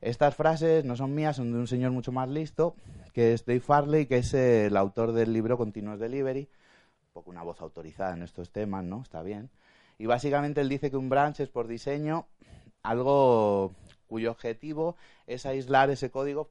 Estas 0.00 0.36
frases 0.36 0.84
no 0.84 0.96
son 0.96 1.14
mías, 1.14 1.36
son 1.36 1.52
de 1.52 1.58
un 1.58 1.66
señor 1.66 1.90
mucho 1.90 2.12
más 2.12 2.28
listo, 2.28 2.76
que 3.12 3.32
es 3.32 3.44
Dave 3.44 3.60
Farley, 3.60 4.06
que 4.06 4.18
es 4.18 4.32
el 4.34 4.76
autor 4.76 5.12
del 5.12 5.32
libro 5.32 5.58
Continuous 5.58 5.98
Delivery, 5.98 6.42
un 6.42 7.12
poco 7.12 7.30
una 7.30 7.42
voz 7.42 7.60
autorizada 7.60 8.14
en 8.14 8.22
estos 8.22 8.50
temas, 8.50 8.84
¿no? 8.84 9.02
Está 9.02 9.22
bien. 9.22 9.50
Y 9.98 10.06
básicamente 10.06 10.60
él 10.60 10.68
dice 10.68 10.90
que 10.90 10.96
un 10.96 11.08
branch 11.08 11.40
es 11.40 11.48
por 11.48 11.66
diseño 11.66 12.26
algo 12.84 13.72
cuyo 14.06 14.30
objetivo 14.30 14.96
es 15.26 15.44
aislar 15.44 15.90
ese 15.90 16.10
código 16.10 16.50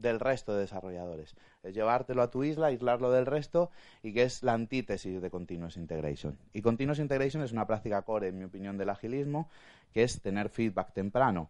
del 0.00 0.20
resto 0.20 0.54
de 0.54 0.60
desarrolladores. 0.60 1.34
Es 1.62 1.74
llevártelo 1.74 2.22
a 2.22 2.30
tu 2.30 2.44
isla, 2.44 2.68
aislarlo 2.68 3.10
del 3.10 3.26
resto 3.26 3.70
y 4.02 4.12
que 4.12 4.22
es 4.22 4.42
la 4.42 4.52
antítesis 4.52 5.20
de 5.20 5.30
Continuous 5.30 5.76
Integration. 5.76 6.38
Y 6.52 6.62
Continuous 6.62 6.98
Integration 6.98 7.42
es 7.42 7.52
una 7.52 7.66
práctica 7.66 8.02
core, 8.02 8.28
en 8.28 8.38
mi 8.38 8.44
opinión, 8.44 8.76
del 8.78 8.90
agilismo, 8.90 9.48
que 9.92 10.02
es 10.02 10.20
tener 10.20 10.48
feedback 10.48 10.92
temprano. 10.92 11.48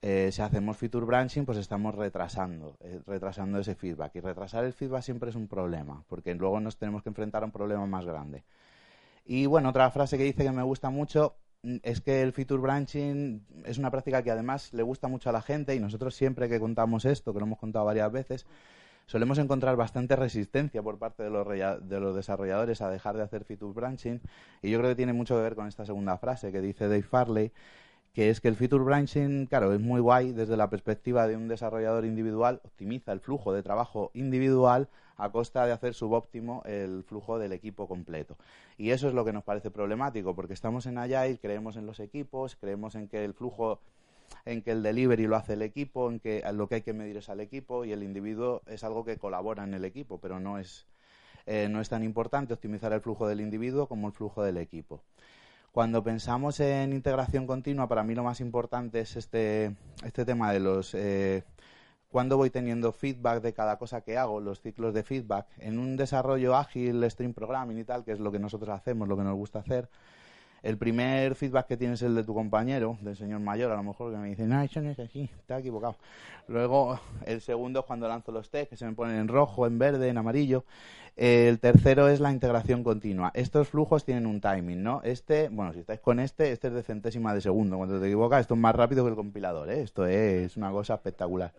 Eh, 0.00 0.30
si 0.32 0.42
hacemos 0.42 0.76
feature 0.76 1.06
branching, 1.06 1.44
pues 1.44 1.58
estamos 1.58 1.94
retrasando, 1.94 2.76
eh, 2.80 3.00
retrasando 3.06 3.60
ese 3.60 3.74
feedback. 3.74 4.16
Y 4.16 4.20
retrasar 4.20 4.64
el 4.64 4.72
feedback 4.72 5.02
siempre 5.02 5.30
es 5.30 5.36
un 5.36 5.46
problema, 5.46 6.04
porque 6.08 6.34
luego 6.34 6.58
nos 6.60 6.76
tenemos 6.76 7.02
que 7.02 7.10
enfrentar 7.10 7.42
a 7.42 7.46
un 7.46 7.52
problema 7.52 7.86
más 7.86 8.04
grande. 8.04 8.44
Y 9.24 9.46
bueno, 9.46 9.68
otra 9.68 9.90
frase 9.90 10.18
que 10.18 10.24
dice 10.24 10.42
que 10.42 10.50
me 10.50 10.64
gusta 10.64 10.90
mucho 10.90 11.36
es 11.62 12.00
que 12.00 12.22
el 12.22 12.32
feature 12.32 12.60
branching 12.60 13.44
es 13.64 13.78
una 13.78 13.90
práctica 13.90 14.22
que 14.22 14.30
además 14.30 14.72
le 14.72 14.82
gusta 14.82 15.06
mucho 15.06 15.30
a 15.30 15.32
la 15.32 15.42
gente 15.42 15.74
y 15.74 15.80
nosotros 15.80 16.14
siempre 16.14 16.48
que 16.48 16.58
contamos 16.58 17.04
esto, 17.04 17.32
que 17.32 17.38
lo 17.38 17.46
hemos 17.46 17.58
contado 17.58 17.84
varias 17.84 18.10
veces, 18.10 18.46
solemos 19.06 19.38
encontrar 19.38 19.76
bastante 19.76 20.16
resistencia 20.16 20.82
por 20.82 20.98
parte 20.98 21.22
de 21.22 21.30
los, 21.30 21.46
de 21.46 22.00
los 22.00 22.16
desarrolladores 22.16 22.82
a 22.82 22.90
dejar 22.90 23.16
de 23.16 23.22
hacer 23.22 23.44
feature 23.44 23.72
branching. 23.72 24.20
Y 24.60 24.70
yo 24.70 24.78
creo 24.78 24.90
que 24.90 24.96
tiene 24.96 25.12
mucho 25.12 25.36
que 25.36 25.42
ver 25.42 25.54
con 25.54 25.68
esta 25.68 25.86
segunda 25.86 26.18
frase 26.18 26.50
que 26.50 26.60
dice 26.60 26.88
Dave 26.88 27.02
Farley 27.02 27.52
que 28.12 28.28
es 28.30 28.40
que 28.40 28.48
el 28.48 28.56
feature 28.56 28.84
branching, 28.84 29.46
claro, 29.46 29.72
es 29.72 29.80
muy 29.80 30.00
guay 30.00 30.32
desde 30.32 30.56
la 30.56 30.68
perspectiva 30.68 31.26
de 31.26 31.36
un 31.36 31.48
desarrollador 31.48 32.04
individual, 32.04 32.60
optimiza 32.64 33.12
el 33.12 33.20
flujo 33.20 33.52
de 33.52 33.62
trabajo 33.62 34.10
individual 34.14 34.88
a 35.16 35.30
costa 35.30 35.64
de 35.66 35.72
hacer 35.72 35.94
subóptimo 35.94 36.62
el 36.66 37.04
flujo 37.04 37.38
del 37.38 37.52
equipo 37.52 37.88
completo. 37.88 38.36
Y 38.76 38.90
eso 38.90 39.08
es 39.08 39.14
lo 39.14 39.24
que 39.24 39.32
nos 39.32 39.44
parece 39.44 39.70
problemático, 39.70 40.34
porque 40.34 40.52
estamos 40.52 40.86
en 40.86 40.98
Agile, 40.98 41.38
creemos 41.38 41.76
en 41.76 41.86
los 41.86 42.00
equipos, 42.00 42.56
creemos 42.56 42.94
en 42.96 43.08
que 43.08 43.24
el 43.24 43.34
flujo 43.34 43.80
en 44.44 44.62
que 44.62 44.72
el 44.72 44.82
delivery 44.82 45.26
lo 45.26 45.36
hace 45.36 45.54
el 45.54 45.62
equipo, 45.62 46.10
en 46.10 46.18
que 46.18 46.42
lo 46.52 46.68
que 46.68 46.76
hay 46.76 46.82
que 46.82 46.92
medir 46.92 47.16
es 47.18 47.28
al 47.28 47.40
equipo 47.40 47.84
y 47.84 47.92
el 47.92 48.02
individuo 48.02 48.62
es 48.66 48.82
algo 48.82 49.04
que 49.04 49.18
colabora 49.18 49.64
en 49.64 49.74
el 49.74 49.84
equipo, 49.84 50.18
pero 50.18 50.40
no 50.40 50.58
es, 50.58 50.86
eh, 51.46 51.68
no 51.70 51.80
es 51.80 51.88
tan 51.88 52.02
importante 52.02 52.54
optimizar 52.54 52.92
el 52.92 53.00
flujo 53.00 53.28
del 53.28 53.40
individuo 53.40 53.86
como 53.86 54.08
el 54.08 54.14
flujo 54.14 54.42
del 54.42 54.56
equipo. 54.56 55.02
Cuando 55.72 56.04
pensamos 56.04 56.60
en 56.60 56.92
integración 56.92 57.46
continua, 57.46 57.88
para 57.88 58.04
mí 58.04 58.14
lo 58.14 58.22
más 58.22 58.40
importante 58.40 59.00
es 59.00 59.16
este, 59.16 59.74
este 60.04 60.26
tema 60.26 60.52
de 60.52 60.60
los... 60.60 60.94
Eh, 60.94 61.44
cuando 62.10 62.36
voy 62.36 62.50
teniendo 62.50 62.92
feedback 62.92 63.40
de 63.40 63.54
cada 63.54 63.78
cosa 63.78 64.02
que 64.02 64.18
hago, 64.18 64.38
los 64.38 64.60
ciclos 64.60 64.92
de 64.92 65.02
feedback. 65.02 65.46
En 65.56 65.78
un 65.78 65.96
desarrollo 65.96 66.56
ágil, 66.56 67.10
stream 67.10 67.32
programming 67.32 67.78
y 67.78 67.84
tal, 67.84 68.04
que 68.04 68.12
es 68.12 68.20
lo 68.20 68.30
que 68.30 68.38
nosotros 68.38 68.68
hacemos, 68.68 69.08
lo 69.08 69.16
que 69.16 69.22
nos 69.22 69.34
gusta 69.34 69.60
hacer, 69.60 69.88
el 70.62 70.76
primer 70.76 71.34
feedback 71.34 71.66
que 71.66 71.76
tienes 71.78 72.02
es 72.02 72.06
el 72.06 72.14
de 72.14 72.22
tu 72.22 72.34
compañero, 72.34 72.96
del 73.00 73.16
señor 73.16 73.40
mayor, 73.40 73.72
a 73.72 73.76
lo 73.76 73.82
mejor 73.82 74.12
que 74.12 74.18
me 74.18 74.28
dice, 74.28 74.46
no, 74.46 74.60
eso 74.60 74.80
no 74.82 74.90
es 74.90 74.98
está 74.98 75.58
equivocado. 75.58 75.96
Luego, 76.48 77.00
el 77.24 77.40
segundo 77.40 77.80
es 77.80 77.86
cuando 77.86 78.06
lanzo 78.06 78.30
los 78.30 78.50
test, 78.50 78.70
que 78.70 78.76
se 78.76 78.84
me 78.84 78.92
ponen 78.92 79.16
en 79.16 79.28
rojo, 79.28 79.66
en 79.66 79.78
verde, 79.78 80.08
en 80.08 80.18
amarillo. 80.18 80.64
El 81.14 81.60
tercero 81.60 82.08
es 82.08 82.20
la 82.20 82.32
integración 82.32 82.82
continua. 82.82 83.32
Estos 83.34 83.68
flujos 83.68 84.04
tienen 84.04 84.26
un 84.26 84.40
timing, 84.40 84.82
¿no? 84.82 85.02
Este, 85.04 85.50
bueno, 85.50 85.74
si 85.74 85.80
estáis 85.80 86.00
con 86.00 86.18
este, 86.18 86.52
este 86.52 86.68
es 86.68 86.74
de 86.74 86.82
centésima 86.82 87.34
de 87.34 87.42
segundo. 87.42 87.76
Cuando 87.76 88.00
te 88.00 88.06
equivocas, 88.06 88.40
esto 88.40 88.54
es 88.54 88.60
más 88.60 88.74
rápido 88.74 89.04
que 89.04 89.10
el 89.10 89.16
compilador, 89.16 89.70
¿eh? 89.70 89.82
Esto 89.82 90.06
es 90.06 90.56
una 90.56 90.70
cosa 90.70 90.94
espectacular. 90.94 91.52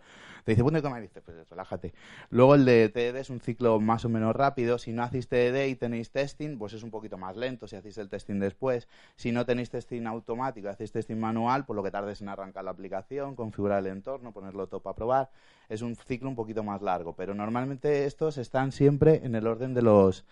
Te 0.44 0.52
dice, 0.52 0.62
punto 0.62 0.78
y 0.78 0.82
coma, 0.82 1.00
dices, 1.00 1.22
pues 1.24 1.48
relájate. 1.48 1.94
Luego 2.28 2.54
el 2.54 2.66
de 2.66 2.90
TDD 2.90 3.16
es 3.16 3.30
un 3.30 3.40
ciclo 3.40 3.80
más 3.80 4.04
o 4.04 4.10
menos 4.10 4.36
rápido. 4.36 4.76
Si 4.76 4.92
no 4.92 5.02
hacéis 5.02 5.26
TDD 5.26 5.68
y 5.68 5.74
tenéis 5.74 6.10
testing, 6.10 6.58
pues 6.58 6.74
es 6.74 6.82
un 6.82 6.90
poquito 6.90 7.16
más 7.16 7.34
lento 7.34 7.66
si 7.66 7.76
hacéis 7.76 7.96
el 7.96 8.10
testing 8.10 8.40
después. 8.40 8.86
Si 9.16 9.32
no 9.32 9.46
tenéis 9.46 9.70
testing 9.70 10.04
automático, 10.04 10.68
hacéis 10.68 10.92
testing 10.92 11.16
manual, 11.16 11.64
pues 11.64 11.76
lo 11.76 11.82
que 11.82 11.90
tardes 11.90 12.20
en 12.20 12.28
arrancar 12.28 12.62
la 12.64 12.72
aplicación, 12.72 13.36
configurar 13.36 13.78
el 13.78 13.86
entorno, 13.86 14.32
ponerlo 14.32 14.66
todo 14.66 14.80
para 14.82 14.94
probar. 14.94 15.30
Es 15.70 15.80
un 15.80 15.96
ciclo 15.96 16.28
un 16.28 16.36
poquito 16.36 16.62
más 16.62 16.82
largo, 16.82 17.14
pero 17.16 17.34
normalmente 17.34 18.04
estos 18.04 18.36
están 18.36 18.70
siempre 18.70 19.22
en 19.24 19.34
el 19.34 19.43
orden 19.46 19.74
de 19.74 19.82
los 19.82 20.24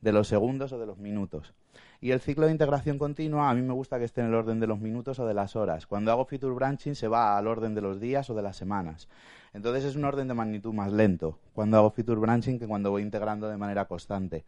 de 0.00 0.12
los 0.12 0.28
segundos 0.28 0.72
o 0.72 0.78
de 0.78 0.86
los 0.86 0.98
minutos. 0.98 1.54
Y 2.00 2.10
el 2.10 2.20
ciclo 2.20 2.46
de 2.46 2.52
integración 2.52 2.98
continua 2.98 3.50
a 3.50 3.54
mí 3.54 3.62
me 3.62 3.72
gusta 3.72 3.98
que 3.98 4.04
esté 4.04 4.20
en 4.20 4.28
el 4.28 4.34
orden 4.34 4.60
de 4.60 4.66
los 4.66 4.78
minutos 4.78 5.18
o 5.18 5.26
de 5.26 5.34
las 5.34 5.56
horas. 5.56 5.86
Cuando 5.86 6.12
hago 6.12 6.26
feature 6.26 6.54
branching 6.54 6.94
se 6.94 7.08
va 7.08 7.38
al 7.38 7.46
orden 7.46 7.74
de 7.74 7.80
los 7.80 8.00
días 8.00 8.28
o 8.30 8.34
de 8.34 8.42
las 8.42 8.56
semanas. 8.56 9.08
Entonces 9.54 9.84
es 9.84 9.96
un 9.96 10.04
orden 10.04 10.28
de 10.28 10.34
magnitud 10.34 10.72
más 10.72 10.92
lento 10.92 11.38
cuando 11.54 11.78
hago 11.78 11.90
feature 11.90 12.20
branching 12.20 12.58
que 12.58 12.66
cuando 12.66 12.90
voy 12.90 13.02
integrando 13.02 13.48
de 13.48 13.56
manera 13.56 13.86
constante. 13.86 14.44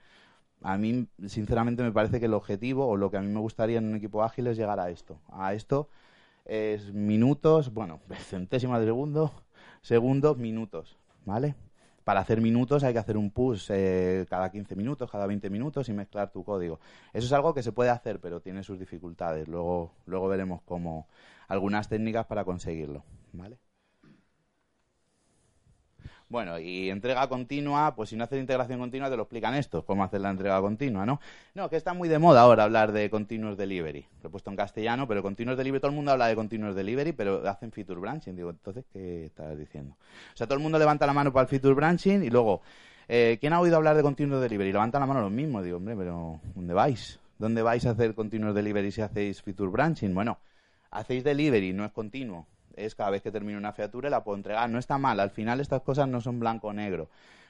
A 0.63 0.77
mí, 0.77 1.07
sinceramente, 1.27 1.83
me 1.83 1.93
parece 1.93 2.19
que 2.19 2.27
el 2.27 2.35
objetivo 2.35 2.87
o 2.87 2.97
lo 2.97 3.11
que 3.11 3.17
a 3.17 3.21
mí 3.21 3.29
me 3.29 3.41
gustaría 3.41 3.79
en 3.79 3.87
un 3.87 3.97
equipo 3.97 4.25
ágil 4.25 4.49
es 4.49 4.57
llegar 4.57 4.81
a 4.81 4.91
esto. 4.91 5.21
A 5.29 5.55
esto 5.55 5.89
es 6.45 6.93
minutos, 6.93 7.73
bueno, 7.73 8.01
centésimas 8.29 8.81
de 8.81 8.87
segundo, 8.87 9.33
segundos, 9.83 10.37
minutos, 10.37 10.99
¿vale? 11.25 11.55
Para 12.09 12.21
hacer 12.21 12.41
minutos 12.41 12.85
hay 12.85 12.95
que 12.95 13.01
hacer 13.01 13.19
un 13.19 13.31
push 13.31 13.67
eh, 13.69 14.25
cada 14.31 14.51
15 14.51 14.75
minutos, 14.77 15.11
cada 15.11 15.27
20 15.27 15.51
minutos 15.51 15.91
y 15.91 15.93
mezclar 15.93 16.33
tu 16.33 16.43
código. 16.43 16.81
Eso 17.13 17.27
es 17.27 17.33
algo 17.35 17.53
que 17.53 17.63
se 17.63 17.71
puede 17.71 17.91
hacer, 17.91 18.19
pero 18.19 18.41
tiene 18.41 18.63
sus 18.63 18.79
dificultades. 18.79 19.47
Luego, 19.47 19.93
luego 20.07 20.27
veremos 20.27 20.63
cómo 20.63 21.07
algunas 21.49 21.91
técnicas 21.91 22.25
para 22.25 22.47
conseguirlo. 22.47 23.05
¿Vale? 23.35 23.59
Bueno, 26.31 26.59
y 26.59 26.91
entrega 26.91 27.27
continua, 27.27 27.95
pues 27.95 28.11
si 28.11 28.17
no 28.17 28.25
haces 28.25 28.39
integración 28.39 28.79
continua 28.79 29.09
te 29.09 29.17
lo 29.17 29.23
explican 29.23 29.55
esto, 29.55 29.87
cómo 29.87 30.05
hacer 30.05 30.21
la 30.21 30.29
entrega 30.29 30.61
continua, 30.61 31.07
¿no? 31.07 31.21
No, 31.55 31.71
que 31.71 31.77
está 31.77 31.95
muy 31.95 32.07
de 32.11 32.19
moda 32.19 32.43
ahora 32.43 32.65
hablar 32.65 32.93
de 32.93 33.09
continuous 33.09 33.57
delivery. 33.57 34.05
Lo 34.23 34.29
he 34.29 34.31
puesto 34.31 34.51
en 34.51 34.57
castellano, 34.57 35.09
pero 35.09 35.23
continuous 35.23 35.57
delivery, 35.57 35.81
todo 35.81 35.89
el 35.91 35.97
mundo 35.97 36.13
habla 36.13 36.27
de 36.27 36.35
continuous 36.37 36.77
delivery, 36.77 37.13
pero 37.13 37.49
hacen 37.49 37.73
feature 37.73 37.99
branching. 37.99 38.37
Digo, 38.37 38.51
entonces, 38.51 38.85
¿qué 38.93 39.25
estás 39.25 39.57
diciendo? 39.59 39.97
O 40.35 40.37
sea, 40.37 40.47
todo 40.47 40.59
el 40.59 40.63
mundo 40.63 40.79
levanta 40.79 41.07
la 41.07 41.15
mano 41.15 41.33
para 41.33 41.45
el 41.45 41.49
feature 41.49 41.73
branching 41.73 42.23
y 42.23 42.29
luego, 42.29 42.61
eh, 43.09 43.39
¿quién 43.41 43.55
ha 43.55 43.61
oído 43.61 43.77
hablar 43.77 43.97
de 43.97 44.03
continuous 44.03 44.43
delivery? 44.43 44.71
Levanta 44.71 45.01
la 45.01 45.07
mano 45.07 45.23
los 45.23 45.33
mismos. 45.33 45.65
Digo, 45.65 45.79
hombre, 45.79 45.97
pero 45.97 46.41
¿dónde 46.55 46.75
vais? 46.75 47.19
¿Dónde 47.39 47.63
vais 47.63 47.87
a 47.87 47.93
hacer 47.93 48.15
continuous 48.15 48.55
delivery 48.55 48.93
si 48.93 49.01
hacéis 49.01 49.41
feature 49.41 49.71
branching? 49.71 50.15
Bueno, 50.15 50.37
hacéis 50.91 51.25
delivery, 51.25 51.73
no 51.73 51.87
es 51.87 51.93
continuo 51.93 52.47
es 52.79 52.95
cada 52.95 53.11
vez 53.11 53.23
que 53.23 53.31
termino 53.31 53.59
una 53.59 53.73
featura 53.73 54.11
la 54.11 54.25
puedo 54.25 54.37
entregar. 54.37 54.69
No 54.71 54.79
está 54.79 54.99
mal, 54.99 55.21
al 55.21 55.31
final 55.31 55.61
estas 55.61 55.83
cosas 55.83 56.09
no 56.09 56.21
son 56.21 56.41
blanco 56.41 56.69
o 56.69 56.73
negro. 56.73 57.09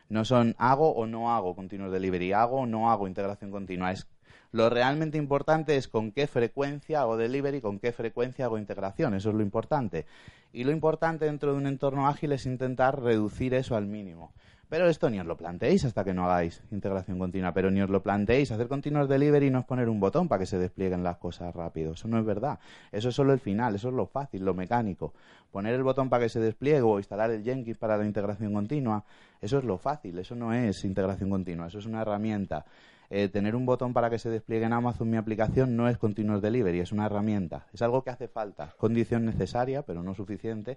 No 0.09 0.25
son 0.25 0.55
hago 0.59 0.91
o 0.93 1.07
no 1.07 1.33
hago 1.33 1.55
continuous 1.55 1.93
delivery, 1.93 2.33
hago 2.33 2.61
o 2.61 2.67
no 2.67 2.91
hago 2.91 3.07
integración 3.07 3.51
continua. 3.51 3.93
Es, 3.93 4.07
lo 4.53 4.71
realmente 4.71 5.19
importante 5.19 5.77
es 5.77 5.89
con 5.89 6.13
qué 6.13 6.27
frecuencia 6.27 7.03
hago 7.03 7.19
delivery, 7.19 7.61
con 7.61 7.79
qué 7.79 7.93
frecuencia 7.93 8.47
hago 8.47 8.59
integración. 8.59 9.15
Eso 9.15 9.29
es 9.29 9.35
lo 9.35 9.43
importante. 9.43 10.07
Y 10.53 10.65
lo 10.65 10.73
importante 10.73 11.27
dentro 11.27 11.53
de 11.53 11.59
un 11.59 11.67
entorno 11.67 12.09
ágil 12.09 12.33
es 12.33 12.47
intentar 12.47 13.03
reducir 13.03 13.53
eso 13.53 13.77
al 13.77 13.87
mínimo. 13.87 14.33
Pero 14.69 14.87
esto 14.87 15.09
ni 15.09 15.19
os 15.19 15.25
lo 15.25 15.35
planteéis 15.35 15.87
hasta 15.87 16.05
que 16.05 16.13
no 16.13 16.27
hagáis 16.27 16.63
integración 16.71 17.19
continua. 17.19 17.55
Pero 17.55 17.71
ni 17.71 17.81
os 17.81 17.89
lo 17.89 18.03
planteéis. 18.03 18.53
Hacer 18.53 18.69
continuous 18.69 19.09
delivery 19.09 19.51
no 19.51 19.61
es 19.61 19.65
poner 19.65 19.89
un 19.89 19.99
botón 19.99 20.29
para 20.29 20.41
que 20.41 20.47
se 20.47 20.59
desplieguen 20.59 21.03
las 21.03 21.17
cosas 21.17 21.55
rápido. 21.55 21.93
Eso 21.93 22.07
no 22.07 22.19
es 22.19 22.25
verdad. 22.27 22.59
Eso 22.93 23.09
es 23.09 23.15
solo 23.15 23.33
el 23.33 23.41
final. 23.41 23.75
Eso 23.75 23.89
es 23.89 23.95
lo 23.95 24.07
fácil, 24.07 24.45
lo 24.45 24.53
mecánico. 24.53 25.15
Poner 25.51 25.75
el 25.75 25.83
botón 25.83 26.11
para 26.11 26.25
que 26.25 26.29
se 26.29 26.39
despliegue 26.41 26.83
o 26.83 26.99
instalar 26.99 27.31
el 27.31 27.43
Jenkins 27.43 27.79
para 27.79 27.97
la 27.97 28.05
integración 28.05 28.53
continua. 28.53 29.05
Eso 29.41 29.59
es 29.59 29.65
lo 29.65 29.79
fácil. 29.79 30.19
Eso 30.19 30.35
no 30.35 30.53
es 30.53 30.85
integración 30.85 31.31
continua. 31.31 31.69
Eso 31.69 31.79
es 31.79 31.87
una 31.87 32.03
herramienta. 32.03 32.67
Eh, 33.09 33.31
tener 33.31 33.57
un 33.57 33.65
botón 33.65 33.95
para 33.95 34.11
que 34.11 34.19
se 34.19 34.29
despliegue 34.29 34.67
en 34.67 34.75
Amazon 34.75 35.09
mi 35.09 35.17
aplicación 35.17 35.77
no 35.77 35.89
es 35.89 35.97
continuous 35.97 36.43
delivery. 36.43 36.81
Es 36.81 36.93
una 36.93 37.07
herramienta. 37.07 37.65
Es 37.73 37.81
algo 37.81 38.05
que 38.05 38.11
hace 38.11 38.29
falta. 38.29 38.75
Condición 38.77 39.25
necesaria, 39.25 39.81
pero 39.81 40.03
no 40.03 40.15
suficiente 40.15 40.77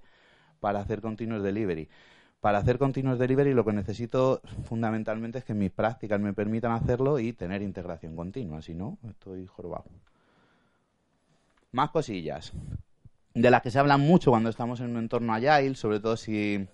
para 0.61 0.79
hacer 0.79 1.01
continuous 1.01 1.43
delivery 1.43 1.89
para 2.41 2.57
hacer 2.57 2.77
continuous 2.77 3.19
delivery 3.19 3.53
lo 3.53 3.63
que 3.63 3.71
necesito 3.71 4.41
fundamentalmente 4.65 5.39
es 5.39 5.45
que 5.45 5.53
mis 5.53 5.71
prácticas 5.71 6.19
me 6.19 6.33
permitan 6.33 6.71
hacerlo 6.71 7.19
y 7.19 7.33
tener 7.33 7.61
integración 7.61 8.15
continua, 8.15 8.61
si 8.61 8.73
no, 8.73 8.97
estoy 9.09 9.47
jorobado. 9.47 9.85
Más 11.71 11.91
cosillas, 11.91 12.51
de 13.33 13.51
las 13.51 13.61
que 13.61 13.71
se 13.71 13.79
hablan 13.79 14.01
mucho 14.01 14.31
cuando 14.31 14.49
estamos 14.49 14.81
en 14.81 14.89
un 14.89 14.97
entorno 14.97 15.33
agile, 15.33 15.75
sobre 15.75 15.99
todo 15.99 16.17
si, 16.17 16.67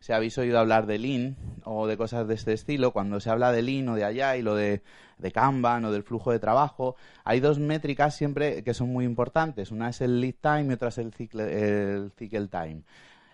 se 0.00 0.14
habéis 0.14 0.38
oído 0.38 0.58
hablar 0.58 0.86
de 0.86 0.98
Lean 0.98 1.36
o 1.64 1.86
de 1.86 1.96
cosas 1.96 2.28
de 2.28 2.34
este 2.34 2.52
estilo, 2.52 2.92
cuando 2.92 3.18
se 3.20 3.30
habla 3.30 3.50
de 3.50 3.62
Lean 3.62 3.88
o 3.88 3.96
de 3.96 4.04
Agile 4.04 4.48
o 4.48 4.54
de, 4.54 4.82
de 5.18 5.32
Kanban 5.32 5.84
o 5.84 5.92
del 5.92 6.04
flujo 6.04 6.30
de 6.30 6.38
trabajo, 6.38 6.96
hay 7.24 7.40
dos 7.40 7.58
métricas 7.58 8.14
siempre 8.14 8.62
que 8.62 8.74
son 8.74 8.92
muy 8.92 9.04
importantes. 9.04 9.72
Una 9.72 9.88
es 9.88 10.00
el 10.00 10.20
lead 10.20 10.34
time 10.40 10.66
y 10.66 10.72
otra 10.72 10.88
es 10.88 10.98
el 10.98 11.12
el 11.40 12.12
cycle 12.16 12.46
time. 12.46 12.82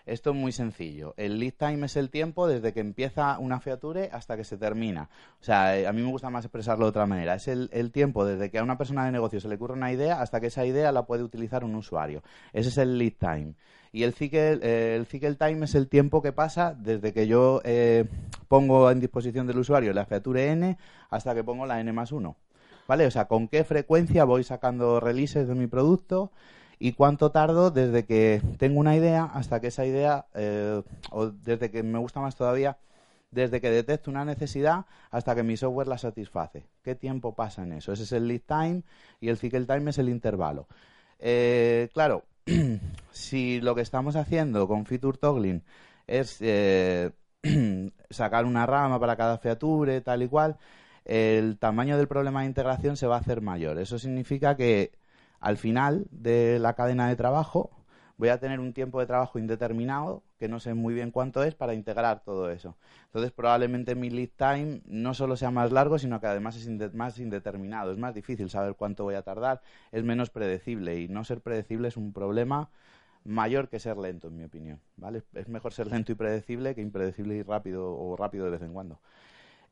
Esto 0.05 0.29
es 0.29 0.35
muy 0.35 0.51
sencillo. 0.51 1.15
El 1.17 1.39
lead 1.39 1.53
time 1.57 1.87
es 1.87 1.95
el 1.95 2.11
tiempo 2.11 2.47
desde 2.47 2.73
que 2.73 2.79
empieza 2.79 3.39
una 3.39 3.59
feature 3.59 4.09
hasta 4.11 4.37
que 4.37 4.43
se 4.43 4.55
termina. 4.55 5.09
O 5.41 5.43
sea, 5.43 5.79
eh, 5.79 5.87
a 5.87 5.93
mí 5.93 6.01
me 6.01 6.11
gusta 6.11 6.29
más 6.29 6.45
expresarlo 6.45 6.85
de 6.85 6.89
otra 6.89 7.07
manera. 7.07 7.33
Es 7.33 7.47
el, 7.47 7.91
tiempo 7.91 8.23
desde 8.23 8.51
que 8.51 8.59
a 8.59 8.63
una 8.63 8.77
persona 8.77 9.05
de 9.05 9.11
negocio 9.11 9.39
se 9.39 9.47
le 9.47 9.55
ocurre 9.55 9.73
una 9.73 9.91
idea 9.91 10.21
hasta 10.21 10.39
que 10.39 10.47
esa 10.47 10.65
idea 10.65 10.91
la 10.91 11.07
puede 11.07 11.23
utilizar 11.23 11.63
un 11.63 11.73
usuario. 11.73 12.21
Ese 12.53 12.69
es 12.69 12.77
el 12.77 12.99
lead 12.99 13.13
time. 13.19 13.55
Y 13.91 14.03
el 14.03 14.13
cycle, 14.13 14.59
eh, 14.61 14.95
el 14.95 15.07
cycle 15.07 15.35
time 15.35 15.65
es 15.65 15.73
el 15.73 15.87
tiempo 15.87 16.21
que 16.21 16.33
pasa 16.33 16.75
desde 16.77 17.11
que 17.11 17.27
yo 17.27 17.61
eh, 17.63 18.05
pongo 18.47 18.91
en 18.91 18.99
disposición 18.99 19.47
del 19.47 19.57
usuario 19.57 19.93
la 19.93 20.05
feature 20.05 20.51
n 20.51 20.77
hasta 21.09 21.33
que 21.33 21.43
pongo 21.43 21.65
la 21.65 21.79
n 21.79 21.91
más 21.93 22.11
1. 22.11 22.35
¿Vale? 22.87 23.07
O 23.07 23.11
sea, 23.11 23.25
con 23.25 23.47
qué 23.47 23.63
frecuencia 23.63 24.25
voy 24.25 24.43
sacando 24.43 24.99
releases 24.99 25.47
de 25.47 25.55
mi 25.55 25.65
producto 25.65 26.31
y 26.79 26.93
cuánto 26.93 27.31
tardo 27.31 27.71
desde 27.71 28.05
que 28.05 28.41
tengo 28.57 28.79
una 28.79 28.95
idea 28.95 29.25
hasta 29.25 29.59
que 29.59 29.67
esa 29.67 29.85
idea, 29.85 30.25
eh, 30.33 30.81
o 31.11 31.27
desde 31.27 31.71
que 31.71 31.83
me 31.83 31.99
gusta 31.99 32.19
más 32.19 32.35
todavía, 32.35 32.77
desde 33.31 33.59
que 33.61 33.69
detecto 33.69 34.09
una 34.09 34.25
necesidad 34.25 34.85
hasta 35.11 35.35
que 35.35 35.43
mi 35.43 35.57
software 35.57 35.87
la 35.87 35.97
satisface. 35.97 36.65
¿Qué 36.83 36.95
tiempo 36.95 37.35
pasa 37.35 37.63
en 37.63 37.73
eso? 37.73 37.91
Ese 37.91 38.03
es 38.03 38.11
el 38.11 38.27
lead 38.27 38.41
time 38.47 38.83
y 39.19 39.29
el 39.29 39.37
cycle 39.37 39.65
time 39.65 39.89
es 39.89 39.97
el 39.97 40.09
intervalo. 40.09 40.67
Eh, 41.19 41.89
claro, 41.93 42.23
si 43.11 43.61
lo 43.61 43.75
que 43.75 43.81
estamos 43.81 44.15
haciendo 44.15 44.67
con 44.67 44.85
feature 44.85 45.17
toggling 45.17 45.63
es 46.07 46.37
eh, 46.41 47.11
sacar 48.09 48.45
una 48.45 48.65
rama 48.65 48.99
para 48.99 49.15
cada 49.15 49.37
feature, 49.37 50.01
tal 50.01 50.23
y 50.23 50.27
cual, 50.27 50.57
el 51.03 51.57
tamaño 51.57 51.97
del 51.97 52.07
problema 52.07 52.41
de 52.41 52.47
integración 52.47 52.97
se 52.97 53.07
va 53.07 53.17
a 53.17 53.19
hacer 53.19 53.41
mayor. 53.41 53.79
Eso 53.79 53.99
significa 53.99 54.55
que 54.55 54.91
al 55.45 55.57
final 55.57 56.07
de 56.09 56.57
la 56.57 56.73
cadena 56.73 57.07
de 57.07 57.15
trabajo 57.15 57.69
voy 58.17 58.29
a 58.29 58.39
tener 58.39 58.59
un 58.59 58.73
tiempo 58.73 58.99
de 58.99 59.05
trabajo 59.05 59.37
indeterminado, 59.37 60.23
que 60.39 60.47
no 60.47 60.59
sé 60.59 60.73
muy 60.73 60.95
bien 60.95 61.11
cuánto 61.11 61.43
es, 61.43 61.53
para 61.53 61.75
integrar 61.75 62.23
todo 62.23 62.49
eso. 62.49 62.75
Entonces, 63.05 63.31
probablemente 63.31 63.93
mi 63.93 64.09
lead 64.09 64.29
time 64.37 64.81
no 64.87 65.13
solo 65.13 65.37
sea 65.37 65.51
más 65.51 65.71
largo, 65.71 65.99
sino 65.99 66.19
que 66.19 66.25
además 66.25 66.55
es 66.55 66.93
más 66.95 67.19
indeterminado. 67.19 67.91
Es 67.91 67.99
más 67.99 68.15
difícil 68.15 68.49
saber 68.49 68.73
cuánto 68.73 69.03
voy 69.03 69.13
a 69.13 69.21
tardar, 69.21 69.61
es 69.91 70.03
menos 70.03 70.31
predecible 70.31 70.99
y 70.99 71.09
no 71.09 71.23
ser 71.23 71.41
predecible 71.41 71.89
es 71.89 71.97
un 71.97 72.11
problema 72.11 72.71
mayor 73.23 73.69
que 73.69 73.79
ser 73.79 73.97
lento, 73.97 74.29
en 74.29 74.37
mi 74.37 74.45
opinión. 74.45 74.79
¿vale? 74.97 75.21
Es 75.35 75.47
mejor 75.47 75.73
ser 75.73 75.85
lento 75.85 76.11
y 76.11 76.15
predecible 76.15 76.73
que 76.73 76.81
impredecible 76.81 77.35
y 77.35 77.43
rápido 77.43 77.95
o 77.95 78.15
rápido 78.15 78.45
de 78.45 78.51
vez 78.51 78.63
en 78.63 78.73
cuando. 78.73 78.99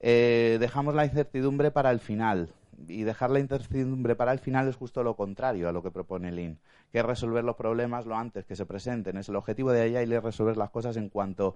Eh, 0.01 0.57
dejamos 0.59 0.93
la 0.93 1.05
incertidumbre 1.05 1.71
para 1.71 1.89
el 1.89 1.99
final. 1.99 2.49
Y 2.87 3.03
dejar 3.03 3.31
la 3.31 3.39
incertidumbre 3.39 4.15
para 4.15 4.31
el 4.31 4.39
final 4.39 4.67
es 4.67 4.75
justo 4.75 5.03
lo 5.03 5.15
contrario 5.15 5.69
a 5.69 5.71
lo 5.71 5.83
que 5.83 5.91
propone 5.91 6.31
Lean, 6.31 6.59
que 6.91 6.99
es 6.99 7.05
resolver 7.05 7.43
los 7.43 7.55
problemas 7.55 8.05
lo 8.05 8.15
antes 8.15 8.45
que 8.45 8.55
se 8.55 8.65
presenten. 8.65 9.17
Es 9.17 9.29
el 9.29 9.35
objetivo 9.35 9.71
de 9.71 9.89
y 9.89 10.13
es 10.13 10.23
resolver 10.23 10.57
las 10.57 10.69
cosas 10.69 10.97
en 10.97 11.09
cuanto 11.09 11.55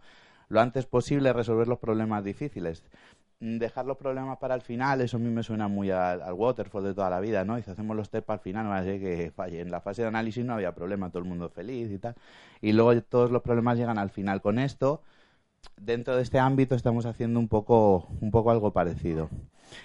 lo 0.50 0.62
antes 0.62 0.86
posible 0.86 1.33
resolver 1.33 1.67
los 1.67 1.79
problemas 1.79 2.24
difíciles. 2.24 2.83
Dejar 3.39 3.86
los 3.86 3.97
problemas 3.97 4.38
para 4.39 4.55
el 4.55 4.62
final, 4.62 5.01
eso 5.01 5.17
a 5.17 5.19
mí 5.19 5.29
me 5.29 5.43
suena 5.43 5.67
muy 5.67 5.91
al, 5.91 6.21
waterfall 6.33 6.83
de 6.83 6.93
toda 6.95 7.09
la 7.09 7.19
vida, 7.19 7.45
¿no? 7.45 7.57
Y 7.57 7.62
hacemos 7.62 7.95
los 7.95 8.09
test 8.09 8.25
para 8.25 8.38
el 8.38 8.41
final, 8.41 8.65
no 8.65 8.83
ser 8.83 9.00
que 9.00 9.31
falle. 9.36 9.62
En 9.62 9.69
la 9.69 9.81
fase 9.81 10.01
de 10.01 10.07
análisis 10.07 10.43
no 10.43 10.53
había 10.53 10.74
problema, 10.74 11.09
todo 11.09 11.19
el 11.19 11.29
mundo 11.29 11.50
feliz 11.50 11.91
y 11.91 12.00
tal. 12.00 12.15
Y 12.62 12.74
luego 12.74 13.00
todos 13.03 13.29
los 13.29 13.43
problemas 13.43 13.77
llegan 13.77 14.00
al 14.00 14.09
final. 14.09 14.41
Con 14.41 14.57
esto 14.57 15.01
dentro 15.75 16.15
de 16.15 16.24
este 16.24 16.39
ámbito 16.39 16.75
estamos 16.75 17.05
haciendo 17.05 17.39
un 17.39 17.47
poco, 17.47 18.07
un 18.21 18.31
poco 18.31 18.51
algo 18.51 18.71
parecido. 18.71 19.29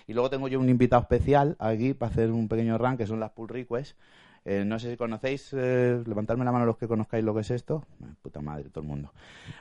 Y 0.07 0.13
luego 0.13 0.31
tengo 0.31 0.49
yo 0.49 0.61
un 0.61 0.69
invitado 0.69 1.03
especial 1.03 1.57
aquí 1.59 1.95
para 1.95 2.11
hacer 2.13 2.31
un 2.31 2.49
pequeño 2.49 2.79
rank, 2.79 2.99
que 2.99 3.07
son 3.07 3.21
las 3.21 3.31
pull 3.31 3.49
requests. 3.49 3.97
Eh, 4.45 4.65
no 4.65 4.79
sé 4.79 4.91
si 4.91 4.97
conocéis, 4.97 5.53
eh, 5.53 6.03
levantadme 6.05 6.45
la 6.45 6.53
mano 6.53 6.67
los 6.67 6.77
que 6.77 6.89
conozcáis 6.89 7.25
lo 7.25 7.35
que 7.35 7.43
es 7.43 7.51
esto. 7.51 7.85
Eh, 8.03 8.07
puta 8.21 8.41
madre, 8.41 8.71
todo 8.71 8.83
el 8.83 8.89
mundo. 8.89 9.13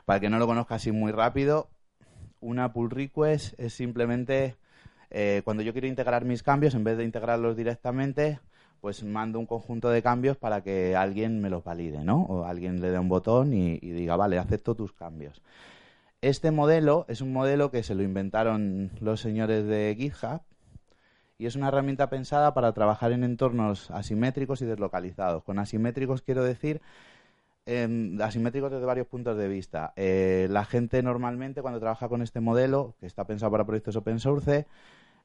Para 0.05 0.17
el 0.17 0.21
que 0.21 0.29
no 0.29 0.39
lo 0.39 0.47
conozca 0.47 0.75
así 0.75 0.91
muy 0.91 1.11
rápido, 1.11 1.69
una 2.39 2.73
pull 2.73 2.89
request 2.89 3.59
es 3.59 3.73
simplemente 3.73 4.57
eh, 5.11 5.41
cuando 5.43 5.61
yo 5.61 5.73
quiero 5.73 5.87
integrar 5.87 6.25
mis 6.25 6.41
cambios, 6.41 6.73
en 6.73 6.83
vez 6.83 6.97
de 6.97 7.03
integrarlos 7.03 7.55
directamente, 7.55 8.39
pues 8.79 9.03
mando 9.03 9.37
un 9.39 9.45
conjunto 9.45 9.89
de 9.89 10.01
cambios 10.01 10.37
para 10.37 10.63
que 10.63 10.95
alguien 10.95 11.39
me 11.41 11.49
los 11.49 11.63
valide, 11.63 12.03
¿no? 12.03 12.23
O 12.23 12.45
alguien 12.45 12.81
le 12.81 12.89
dé 12.89 12.97
un 12.97 13.09
botón 13.09 13.53
y 13.53 13.77
diga, 13.77 14.15
vale, 14.15 14.39
acepto 14.39 14.73
tus 14.73 14.93
cambios. 14.93 15.41
Este 16.21 16.51
modelo 16.51 17.05
es 17.07 17.21
un 17.21 17.33
modelo 17.33 17.71
que 17.71 17.81
se 17.81 17.95
lo 17.95 18.03
inventaron 18.03 18.91
los 18.99 19.21
señores 19.21 19.65
de 19.65 19.95
GitHub 19.97 20.41
y 21.39 21.47
es 21.47 21.55
una 21.55 21.69
herramienta 21.69 22.11
pensada 22.11 22.53
para 22.53 22.73
trabajar 22.73 23.11
en 23.11 23.23
entornos 23.23 23.89
asimétricos 23.89 24.61
y 24.61 24.65
deslocalizados. 24.65 25.43
Con 25.43 25.57
asimétricos 25.57 26.21
quiero 26.21 26.43
decir 26.43 26.79
em, 27.65 28.21
asimétricos 28.21 28.69
desde 28.69 28.85
varios 28.85 29.07
puntos 29.07 29.35
de 29.35 29.47
vista. 29.47 29.93
Eh, 29.95 30.47
la 30.51 30.63
gente 30.63 31.01
normalmente 31.01 31.63
cuando 31.63 31.79
trabaja 31.79 32.07
con 32.07 32.21
este 32.21 32.39
modelo, 32.39 32.93
que 32.99 33.07
está 33.07 33.25
pensado 33.25 33.51
para 33.51 33.65
proyectos 33.65 33.95
open 33.95 34.19
source, 34.19 34.67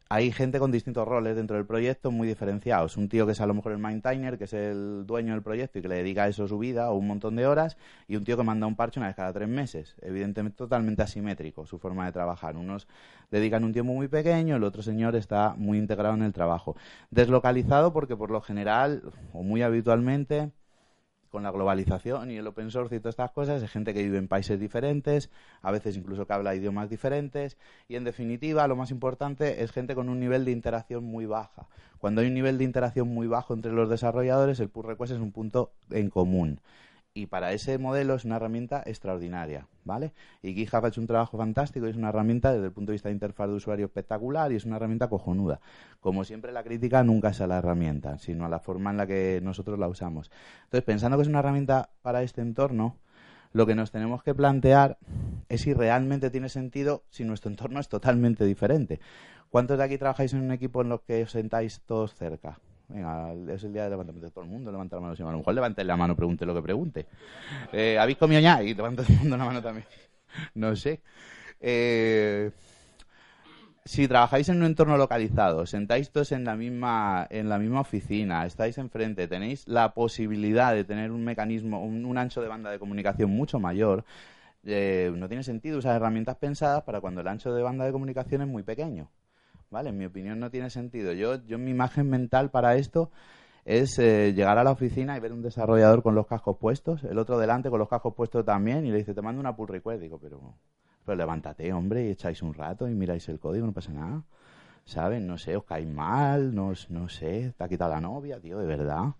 hay 0.08 0.30
gente 0.30 0.60
con 0.60 0.70
distintos 0.70 1.06
roles 1.06 1.34
dentro 1.34 1.56
del 1.56 1.66
proyecto 1.66 2.12
muy 2.12 2.28
diferenciados. 2.28 2.96
Un 2.96 3.08
tío 3.08 3.26
que 3.26 3.32
es 3.32 3.40
a 3.40 3.46
lo 3.46 3.54
mejor 3.54 3.72
el 3.72 3.78
maintainer, 3.78 4.38
que 4.38 4.44
es 4.44 4.52
el 4.52 5.04
dueño 5.04 5.32
del 5.32 5.42
proyecto 5.42 5.78
y 5.78 5.82
que 5.82 5.88
le 5.88 5.96
dedica 5.96 6.24
a 6.24 6.28
eso 6.28 6.46
su 6.46 6.58
vida 6.58 6.90
o 6.90 6.94
un 6.94 7.08
montón 7.08 7.34
de 7.34 7.46
horas, 7.46 7.76
y 8.06 8.14
un 8.14 8.24
tío 8.24 8.36
que 8.36 8.44
manda 8.44 8.66
un 8.68 8.76
parche 8.76 9.00
una 9.00 9.08
vez 9.08 9.16
cada 9.16 9.32
tres 9.32 9.48
meses. 9.48 9.96
Evidentemente 10.02 10.56
totalmente 10.58 11.02
asimétrico 11.02 11.66
su 11.66 11.78
forma 11.78 12.06
de 12.06 12.12
trabajar. 12.12 12.56
Unos 12.56 12.86
dedican 13.30 13.64
un 13.64 13.72
tiempo 13.72 13.92
muy 13.92 14.06
pequeño, 14.06 14.56
el 14.56 14.64
otro 14.64 14.82
señor 14.82 15.16
está 15.16 15.54
muy 15.56 15.78
integrado 15.78 16.14
en 16.14 16.22
el 16.22 16.32
trabajo. 16.32 16.76
Deslocalizado 17.10 17.92
porque 17.92 18.16
por 18.16 18.30
lo 18.30 18.40
general, 18.40 19.02
o 19.32 19.42
muy 19.42 19.62
habitualmente, 19.62 20.52
con 21.36 21.42
la 21.42 21.50
globalización 21.50 22.30
y 22.30 22.38
el 22.38 22.46
open 22.46 22.70
source 22.70 22.96
y 22.96 22.98
todas 22.98 23.12
estas 23.12 23.30
cosas, 23.30 23.60
hay 23.60 23.68
gente 23.68 23.92
que 23.92 24.02
vive 24.02 24.16
en 24.16 24.26
países 24.26 24.58
diferentes, 24.58 25.28
a 25.60 25.70
veces 25.70 25.94
incluso 25.94 26.26
que 26.26 26.32
habla 26.32 26.54
idiomas 26.54 26.88
diferentes, 26.88 27.58
y 27.88 27.96
en 27.96 28.04
definitiva, 28.04 28.66
lo 28.66 28.74
más 28.74 28.90
importante 28.90 29.62
es 29.62 29.70
gente 29.70 29.94
con 29.94 30.08
un 30.08 30.18
nivel 30.18 30.46
de 30.46 30.52
interacción 30.52 31.04
muy 31.04 31.26
baja. 31.26 31.66
Cuando 31.98 32.22
hay 32.22 32.28
un 32.28 32.32
nivel 32.32 32.56
de 32.56 32.64
interacción 32.64 33.08
muy 33.08 33.26
bajo 33.26 33.52
entre 33.52 33.72
los 33.72 33.90
desarrolladores, 33.90 34.60
el 34.60 34.70
pull 34.70 34.86
request 34.86 35.12
es 35.12 35.18
un 35.18 35.30
punto 35.30 35.72
en 35.90 36.08
común 36.08 36.58
y 37.16 37.26
para 37.26 37.52
ese 37.52 37.78
modelo 37.78 38.14
es 38.14 38.26
una 38.26 38.36
herramienta 38.36 38.82
extraordinaria, 38.84 39.66
¿vale? 39.84 40.12
Y 40.42 40.52
GitHub 40.52 40.84
ha 40.84 40.88
hecho 40.88 41.00
un 41.00 41.06
trabajo 41.06 41.38
fantástico 41.38 41.86
es 41.86 41.96
una 41.96 42.10
herramienta 42.10 42.52
desde 42.52 42.66
el 42.66 42.72
punto 42.72 42.92
de 42.92 42.96
vista 42.96 43.08
de 43.08 43.14
interfaz 43.14 43.48
de 43.48 43.54
usuario 43.54 43.86
espectacular 43.86 44.52
y 44.52 44.56
es 44.56 44.66
una 44.66 44.76
herramienta 44.76 45.08
cojonuda. 45.08 45.60
Como 46.00 46.24
siempre, 46.24 46.52
la 46.52 46.62
crítica 46.62 47.02
nunca 47.04 47.30
es 47.30 47.40
a 47.40 47.46
la 47.46 47.56
herramienta, 47.56 48.18
sino 48.18 48.44
a 48.44 48.50
la 48.50 48.58
forma 48.58 48.90
en 48.90 48.98
la 48.98 49.06
que 49.06 49.40
nosotros 49.42 49.78
la 49.78 49.88
usamos. 49.88 50.30
Entonces, 50.64 50.84
pensando 50.84 51.16
que 51.16 51.22
es 51.22 51.28
una 51.28 51.38
herramienta 51.38 51.88
para 52.02 52.22
este 52.22 52.42
entorno, 52.42 52.98
lo 53.52 53.64
que 53.64 53.74
nos 53.74 53.92
tenemos 53.92 54.22
que 54.22 54.34
plantear 54.34 54.98
es 55.48 55.62
si 55.62 55.72
realmente 55.72 56.28
tiene 56.28 56.50
sentido 56.50 57.04
si 57.08 57.24
nuestro 57.24 57.50
entorno 57.50 57.80
es 57.80 57.88
totalmente 57.88 58.44
diferente. 58.44 59.00
¿Cuántos 59.48 59.78
de 59.78 59.84
aquí 59.84 59.96
trabajáis 59.96 60.34
en 60.34 60.42
un 60.42 60.52
equipo 60.52 60.82
en 60.82 60.90
los 60.90 61.00
que 61.00 61.22
os 61.22 61.30
sentáis 61.30 61.80
todos 61.86 62.14
cerca? 62.14 62.58
Venga, 62.88 63.32
es 63.52 63.64
el 63.64 63.72
día 63.72 63.84
de 63.84 63.90
levantamiento 63.90 64.26
de 64.26 64.32
todo 64.32 64.44
el 64.44 64.50
mundo, 64.50 64.70
levanta 64.70 64.96
la 64.96 65.02
mano. 65.02 65.14
A 65.18 65.32
lo 65.32 65.38
mejor 65.38 65.54
levante 65.54 65.82
la 65.82 65.96
mano, 65.96 66.14
pregunte 66.14 66.46
lo 66.46 66.54
que 66.54 66.62
pregunte. 66.62 67.06
Eh, 67.72 67.98
¿Habéis 67.98 68.18
comido 68.18 68.40
ya? 68.40 68.62
Y 68.62 68.74
levanta 68.74 69.02
todo 69.02 69.12
el 69.12 69.20
mundo 69.20 69.36
la 69.36 69.44
mano 69.44 69.62
también. 69.62 69.86
No 70.54 70.76
sé. 70.76 71.00
Eh, 71.60 72.50
si 73.86 74.08
trabajáis 74.08 74.48
en 74.48 74.58
un 74.58 74.64
entorno 74.64 74.96
localizado, 74.98 75.64
sentáis 75.64 76.10
todos 76.10 76.32
en 76.32 76.44
la 76.44 76.56
misma, 76.56 77.26
en 77.30 77.48
la 77.48 77.58
misma 77.58 77.80
oficina, 77.80 78.44
estáis 78.44 78.76
enfrente, 78.78 79.28
tenéis 79.28 79.66
la 79.68 79.94
posibilidad 79.94 80.74
de 80.74 80.84
tener 80.84 81.12
un 81.12 81.24
mecanismo, 81.24 81.82
un, 81.82 82.18
ancho 82.18 82.42
de 82.42 82.48
banda 82.48 82.70
de 82.70 82.78
comunicación 82.80 83.30
mucho 83.30 83.60
mayor, 83.60 84.04
eh, 84.64 85.12
no 85.16 85.28
tiene 85.28 85.44
sentido 85.44 85.78
usar 85.78 85.96
herramientas 85.96 86.36
pensadas 86.36 86.82
para 86.82 87.00
cuando 87.00 87.20
el 87.20 87.28
ancho 87.28 87.54
de 87.54 87.62
banda 87.62 87.84
de 87.84 87.92
comunicación 87.92 88.42
es 88.42 88.48
muy 88.48 88.64
pequeño. 88.64 89.08
¿Vale? 89.70 89.90
En 89.90 89.98
mi 89.98 90.04
opinión 90.04 90.38
no 90.40 90.50
tiene 90.50 90.70
sentido. 90.70 91.12
Yo, 91.12 91.44
yo 91.46 91.58
mi 91.58 91.70
imagen 91.70 92.08
mental 92.08 92.50
para 92.50 92.76
esto 92.76 93.10
es 93.64 93.98
eh, 93.98 94.32
llegar 94.32 94.58
a 94.58 94.64
la 94.64 94.70
oficina 94.70 95.16
y 95.16 95.20
ver 95.20 95.32
un 95.32 95.42
desarrollador 95.42 96.02
con 96.02 96.14
los 96.14 96.26
cascos 96.26 96.56
puestos, 96.56 97.02
el 97.04 97.18
otro 97.18 97.38
delante 97.38 97.68
con 97.68 97.80
los 97.80 97.88
cascos 97.88 98.14
puestos 98.14 98.44
también, 98.44 98.86
y 98.86 98.90
le 98.90 98.98
dice, 98.98 99.12
te 99.12 99.22
mando 99.22 99.40
una 99.40 99.56
pull 99.56 99.68
request. 99.68 100.00
Digo, 100.00 100.18
pero, 100.18 100.54
pero 101.04 101.16
levántate, 101.16 101.72
hombre, 101.72 102.06
y 102.06 102.10
echáis 102.10 102.42
un 102.42 102.54
rato 102.54 102.88
y 102.88 102.94
miráis 102.94 103.28
el 103.28 103.40
código, 103.40 103.66
no 103.66 103.72
pasa 103.72 103.92
nada. 103.92 104.22
¿Saben? 104.84 105.26
No 105.26 105.36
sé, 105.36 105.56
os 105.56 105.64
cae 105.64 105.84
mal, 105.84 106.54
no, 106.54 106.72
no 106.90 107.08
sé, 107.08 107.52
te 107.58 107.64
ha 107.64 107.68
quitado 107.68 107.90
la 107.90 108.00
novia, 108.00 108.38
tío, 108.40 108.58
de 108.58 108.66
verdad. 108.66 109.14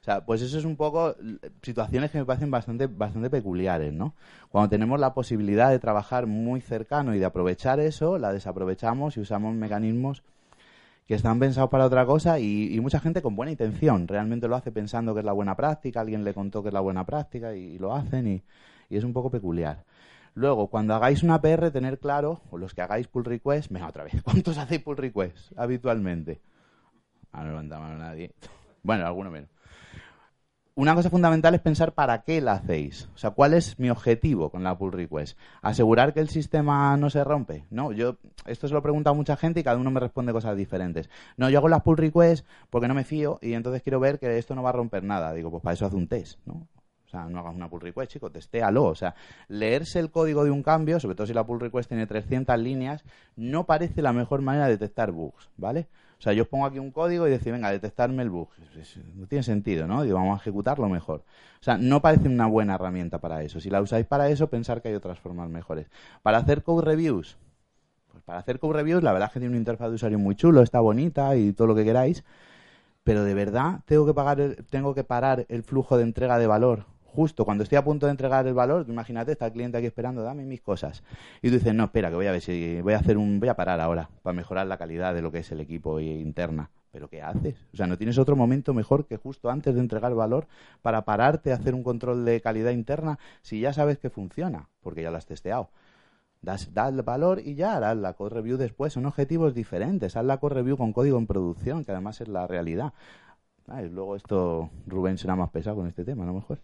O 0.00 0.04
sea, 0.04 0.24
pues 0.24 0.40
eso 0.40 0.58
es 0.58 0.64
un 0.64 0.76
poco 0.76 1.14
situaciones 1.62 2.10
que 2.10 2.18
me 2.18 2.24
parecen 2.24 2.50
bastante, 2.50 2.86
bastante 2.86 3.28
peculiares, 3.28 3.92
¿no? 3.92 4.14
Cuando 4.48 4.70
tenemos 4.70 4.98
la 4.98 5.12
posibilidad 5.12 5.68
de 5.68 5.78
trabajar 5.78 6.26
muy 6.26 6.62
cercano 6.62 7.14
y 7.14 7.18
de 7.18 7.26
aprovechar 7.26 7.80
eso, 7.80 8.16
la 8.18 8.32
desaprovechamos 8.32 9.18
y 9.18 9.20
usamos 9.20 9.54
mecanismos 9.54 10.22
que 11.06 11.14
están 11.14 11.38
pensados 11.38 11.68
para 11.68 11.84
otra 11.84 12.06
cosa 12.06 12.38
y, 12.38 12.78
mucha 12.80 12.98
gente 12.98 13.20
con 13.20 13.36
buena 13.36 13.50
intención 13.52 14.08
realmente 14.08 14.48
lo 14.48 14.56
hace 14.56 14.72
pensando 14.72 15.12
que 15.12 15.20
es 15.20 15.26
la 15.26 15.32
buena 15.32 15.54
práctica, 15.54 16.00
alguien 16.00 16.24
le 16.24 16.32
contó 16.32 16.62
que 16.62 16.68
es 16.68 16.74
la 16.74 16.80
buena 16.80 17.04
práctica 17.04 17.54
y, 17.54 17.78
lo 17.78 17.94
hacen 17.94 18.26
y, 18.26 18.42
es 18.88 19.04
un 19.04 19.12
poco 19.12 19.30
peculiar. 19.30 19.84
Luego, 20.34 20.68
cuando 20.68 20.94
hagáis 20.94 21.22
una 21.22 21.40
PR, 21.42 21.70
tener 21.70 21.98
claro, 21.98 22.40
o 22.50 22.56
los 22.56 22.72
que 22.74 22.80
hagáis 22.80 23.06
pull 23.06 23.24
request, 23.24 23.70
venga 23.70 23.88
otra 23.88 24.04
vez, 24.04 24.14
¿cuántos 24.24 24.56
hacéis 24.56 24.82
pull 24.82 24.96
request 24.96 25.52
habitualmente? 25.58 26.40
Ah, 27.32 27.42
no 27.42 27.50
levanta 27.50 27.78
mano 27.78 27.98
nadie. 27.98 28.32
Bueno, 28.82 29.06
alguno 29.06 29.30
menos 29.30 29.50
una 30.80 30.94
cosa 30.94 31.10
fundamental 31.10 31.54
es 31.54 31.60
pensar 31.60 31.92
para 31.92 32.22
qué 32.22 32.40
la 32.40 32.52
hacéis. 32.52 33.06
O 33.14 33.18
sea, 33.18 33.32
¿cuál 33.32 33.52
es 33.52 33.78
mi 33.78 33.90
objetivo 33.90 34.48
con 34.48 34.64
la 34.64 34.78
pull 34.78 34.92
request? 34.92 35.38
¿Asegurar 35.60 36.14
que 36.14 36.20
el 36.20 36.30
sistema 36.30 36.96
no 36.96 37.10
se 37.10 37.22
rompe? 37.22 37.66
No, 37.68 37.92
yo 37.92 38.16
esto 38.46 38.66
se 38.66 38.72
lo 38.72 38.80
he 38.80 38.82
preguntado 38.82 39.14
mucha 39.14 39.36
gente 39.36 39.60
y 39.60 39.62
cada 39.62 39.76
uno 39.76 39.90
me 39.90 40.00
responde 40.00 40.32
cosas 40.32 40.56
diferentes. 40.56 41.10
No, 41.36 41.50
yo 41.50 41.58
hago 41.58 41.68
las 41.68 41.82
pull 41.82 41.98
requests 41.98 42.46
porque 42.70 42.88
no 42.88 42.94
me 42.94 43.04
fío 43.04 43.38
y 43.42 43.52
entonces 43.52 43.82
quiero 43.82 44.00
ver 44.00 44.18
que 44.18 44.38
esto 44.38 44.54
no 44.54 44.62
va 44.62 44.70
a 44.70 44.72
romper 44.72 45.04
nada. 45.04 45.34
Digo, 45.34 45.50
pues 45.50 45.62
para 45.62 45.74
eso 45.74 45.84
hace 45.84 45.96
un 45.96 46.08
test, 46.08 46.38
¿no? 46.46 46.66
O 47.06 47.10
sea, 47.10 47.24
no 47.24 47.40
hagas 47.40 47.54
una 47.54 47.68
pull 47.68 47.80
request, 47.82 48.12
chico, 48.12 48.30
testéalo. 48.30 48.84
O 48.84 48.94
sea, 48.94 49.14
leerse 49.48 49.98
el 49.98 50.10
código 50.10 50.44
de 50.44 50.50
un 50.50 50.62
cambio, 50.62 50.98
sobre 50.98 51.14
todo 51.14 51.26
si 51.26 51.34
la 51.34 51.44
pull 51.44 51.60
request 51.60 51.88
tiene 51.88 52.06
300 52.06 52.58
líneas, 52.58 53.04
no 53.36 53.66
parece 53.66 54.00
la 54.00 54.14
mejor 54.14 54.40
manera 54.40 54.64
de 54.64 54.78
detectar 54.78 55.10
bugs, 55.12 55.50
¿vale? 55.58 55.88
O 56.20 56.22
sea, 56.22 56.34
yo 56.34 56.42
os 56.42 56.48
pongo 56.48 56.66
aquí 56.66 56.78
un 56.78 56.90
código 56.90 57.26
y 57.26 57.30
decir, 57.30 57.50
venga, 57.50 57.70
detectarme 57.70 58.22
el 58.22 58.28
bug. 58.28 58.50
No 59.14 59.26
tiene 59.26 59.42
sentido, 59.42 59.86
¿no? 59.86 60.02
Digo, 60.02 60.18
vamos 60.18 60.38
a 60.38 60.42
ejecutarlo 60.42 60.86
mejor. 60.90 61.24
O 61.60 61.64
sea, 61.64 61.78
no 61.78 62.02
parece 62.02 62.28
una 62.28 62.46
buena 62.46 62.74
herramienta 62.74 63.20
para 63.20 63.42
eso. 63.42 63.58
Si 63.58 63.70
la 63.70 63.80
usáis 63.80 64.04
para 64.04 64.28
eso, 64.28 64.50
pensar 64.50 64.82
que 64.82 64.88
hay 64.88 64.94
otras 64.94 65.18
formas 65.18 65.48
mejores. 65.48 65.86
Para 66.22 66.36
hacer 66.36 66.62
code 66.62 66.84
reviews, 66.84 67.38
pues 68.12 68.22
para 68.22 68.38
hacer 68.38 68.58
code 68.58 68.74
reviews, 68.74 69.02
la 69.02 69.14
verdad 69.14 69.28
es 69.28 69.32
que 69.32 69.40
tiene 69.40 69.52
una 69.52 69.58
interfaz 69.58 69.88
de 69.88 69.94
usuario 69.94 70.18
muy 70.18 70.34
chulo, 70.34 70.60
está 70.60 70.80
bonita 70.80 71.36
y 71.36 71.54
todo 71.54 71.68
lo 71.68 71.74
que 71.74 71.84
queráis. 71.84 72.22
Pero 73.02 73.24
de 73.24 73.32
verdad 73.32 73.80
tengo 73.86 74.04
que 74.04 74.12
pagar, 74.12 74.56
tengo 74.68 74.94
que 74.94 75.04
parar 75.04 75.46
el 75.48 75.62
flujo 75.62 75.96
de 75.96 76.02
entrega 76.02 76.38
de 76.38 76.46
valor 76.46 76.84
justo 77.10 77.44
cuando 77.44 77.64
estoy 77.64 77.76
a 77.76 77.84
punto 77.84 78.06
de 78.06 78.12
entregar 78.12 78.46
el 78.46 78.54
valor, 78.54 78.86
imagínate, 78.88 79.32
está 79.32 79.46
el 79.46 79.52
cliente 79.52 79.78
aquí 79.78 79.86
esperando, 79.86 80.22
dame 80.22 80.44
mis 80.44 80.60
cosas. 80.60 81.02
Y 81.42 81.48
tú 81.48 81.54
dices, 81.54 81.74
no, 81.74 81.84
espera, 81.84 82.08
que 82.08 82.16
voy 82.16 82.26
a 82.26 82.32
ver 82.32 82.40
si 82.40 82.80
voy 82.80 82.94
a 82.94 82.98
hacer 82.98 83.18
un, 83.18 83.40
voy 83.40 83.48
a 83.48 83.54
parar 83.54 83.80
ahora 83.80 84.08
para 84.22 84.34
mejorar 84.34 84.66
la 84.66 84.78
calidad 84.78 85.14
de 85.14 85.22
lo 85.22 85.30
que 85.32 85.38
es 85.38 85.52
el 85.52 85.60
equipo 85.60 86.00
interna. 86.00 86.70
¿Pero 86.92 87.08
qué 87.08 87.22
haces? 87.22 87.54
O 87.72 87.76
sea, 87.76 87.86
¿no 87.86 87.96
tienes 87.96 88.18
otro 88.18 88.34
momento 88.34 88.74
mejor 88.74 89.06
que 89.06 89.16
justo 89.16 89.48
antes 89.50 89.74
de 89.74 89.80
entregar 89.80 90.14
valor 90.14 90.46
para 90.82 91.04
pararte 91.04 91.52
a 91.52 91.54
hacer 91.54 91.74
un 91.74 91.84
control 91.84 92.24
de 92.24 92.40
calidad 92.40 92.72
interna 92.72 93.18
si 93.42 93.60
ya 93.60 93.72
sabes 93.72 93.98
que 93.98 94.10
funciona? 94.10 94.68
Porque 94.82 95.02
ya 95.02 95.10
lo 95.10 95.16
has 95.16 95.26
testeado. 95.26 95.70
Das, 96.42 96.72
das 96.72 96.92
el 96.92 97.02
valor 97.02 97.40
y 97.44 97.54
ya 97.54 97.76
harás 97.76 97.96
la 97.96 98.14
code 98.14 98.34
review 98.34 98.56
después. 98.56 98.92
Son 98.92 99.06
objetivos 99.06 99.54
diferentes. 99.54 100.16
Haz 100.16 100.24
la 100.24 100.38
code 100.38 100.54
review 100.56 100.76
con 100.76 100.92
código 100.92 101.18
en 101.18 101.26
producción, 101.26 101.84
que 101.84 101.92
además 101.92 102.20
es 102.20 102.28
la 102.28 102.46
realidad. 102.46 102.92
luego 103.68 104.16
esto, 104.16 104.70
Rubén 104.86 105.18
será 105.18 105.36
más 105.36 105.50
pesado 105.50 105.76
con 105.76 105.86
este 105.86 106.04
tema, 106.04 106.24
a 106.24 106.26
lo 106.26 106.34
mejor. 106.34 106.58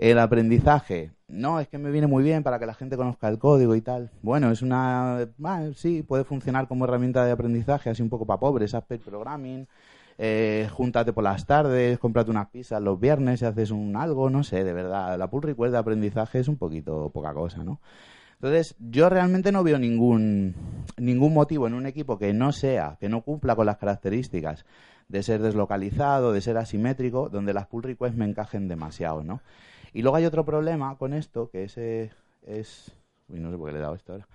El 0.00 0.18
aprendizaje, 0.18 1.10
no, 1.28 1.60
es 1.60 1.68
que 1.68 1.76
me 1.76 1.90
viene 1.90 2.06
muy 2.06 2.24
bien 2.24 2.42
para 2.42 2.58
que 2.58 2.64
la 2.64 2.72
gente 2.72 2.96
conozca 2.96 3.28
el 3.28 3.38
código 3.38 3.74
y 3.74 3.82
tal. 3.82 4.10
Bueno, 4.22 4.50
es 4.50 4.62
una, 4.62 5.28
sí, 5.74 6.02
puede 6.02 6.24
funcionar 6.24 6.68
como 6.68 6.86
herramienta 6.86 7.22
de 7.26 7.32
aprendizaje, 7.32 7.90
así 7.90 8.02
un 8.02 8.08
poco 8.08 8.24
para 8.24 8.40
pobres, 8.40 8.72
aspect 8.72 9.04
programming, 9.04 9.68
eh, 10.16 10.70
júntate 10.72 11.12
por 11.12 11.22
las 11.22 11.44
tardes, 11.44 11.98
cómprate 11.98 12.30
unas 12.30 12.48
pizzas 12.48 12.80
los 12.80 12.98
viernes 12.98 13.42
y 13.42 13.44
haces 13.44 13.72
un 13.72 13.94
algo, 13.94 14.30
no 14.30 14.42
sé, 14.42 14.64
de 14.64 14.72
verdad, 14.72 15.18
la 15.18 15.28
pull 15.28 15.42
request 15.42 15.72
de 15.72 15.78
aprendizaje 15.78 16.38
es 16.38 16.48
un 16.48 16.56
poquito 16.56 17.10
poca 17.10 17.34
cosa, 17.34 17.62
¿no? 17.62 17.78
Entonces, 18.36 18.76
yo 18.78 19.10
realmente 19.10 19.52
no 19.52 19.62
veo 19.62 19.78
ningún, 19.78 20.54
ningún 20.96 21.34
motivo 21.34 21.66
en 21.66 21.74
un 21.74 21.84
equipo 21.84 22.18
que 22.18 22.32
no 22.32 22.52
sea, 22.52 22.96
que 23.00 23.10
no 23.10 23.20
cumpla 23.20 23.54
con 23.54 23.66
las 23.66 23.76
características 23.76 24.64
de 25.08 25.22
ser 25.22 25.42
deslocalizado, 25.42 26.32
de 26.32 26.40
ser 26.40 26.56
asimétrico, 26.56 27.28
donde 27.28 27.52
las 27.52 27.66
pull 27.66 27.82
requests 27.82 28.16
me 28.16 28.24
encajen 28.24 28.66
demasiado, 28.66 29.22
¿no? 29.22 29.42
Y 29.92 30.02
luego 30.02 30.16
hay 30.16 30.24
otro 30.24 30.44
problema 30.44 30.96
con 30.96 31.12
esto, 31.12 31.50
que 31.50 31.64
ese 31.64 32.10
es... 32.46 32.92
Uy, 33.28 33.40
no 33.40 33.50
sé 33.50 33.56
por 33.56 33.66
qué 33.66 33.72
le 33.72 33.78
he 33.78 33.82
dado 33.82 33.94
esto 33.94 34.12
ahora. 34.12 34.26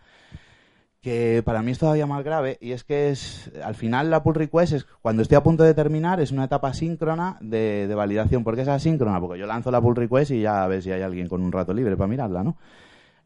Que 1.01 1.43
para 1.45 1.61
mí 1.61 1.71
es 1.71 1.77
todavía 1.77 2.07
más 2.07 2.23
grave 2.23 2.57
y 2.61 2.71
es 2.71 2.83
que 2.83 3.09
es 3.09 3.51
al 3.63 3.75
final 3.75 4.09
la 4.09 4.23
pull 4.23 4.33
request 4.33 4.73
es 4.73 4.85
cuando 5.03 5.21
estoy 5.21 5.35
a 5.35 5.43
punto 5.43 5.63
de 5.63 5.75
terminar 5.75 6.19
es 6.19 6.31
una 6.31 6.45
etapa 6.45 6.73
síncrona 6.73 7.37
de, 7.41 7.91
validación. 7.95 8.43
¿Por 8.43 8.55
qué 8.55 8.61
es 8.61 8.67
asíncrona? 8.67 9.19
Porque 9.19 9.37
yo 9.37 9.45
lanzo 9.45 9.69
la 9.69 9.81
pull 9.81 9.95
request 9.95 10.31
y 10.31 10.41
ya 10.41 10.63
a 10.63 10.67
ver 10.67 10.81
si 10.81 10.91
hay 10.91 11.03
alguien 11.03 11.27
con 11.27 11.41
un 11.41 11.51
rato 11.51 11.73
libre 11.73 11.95
para 11.95 12.07
mirarla, 12.07 12.43
¿no? 12.43 12.57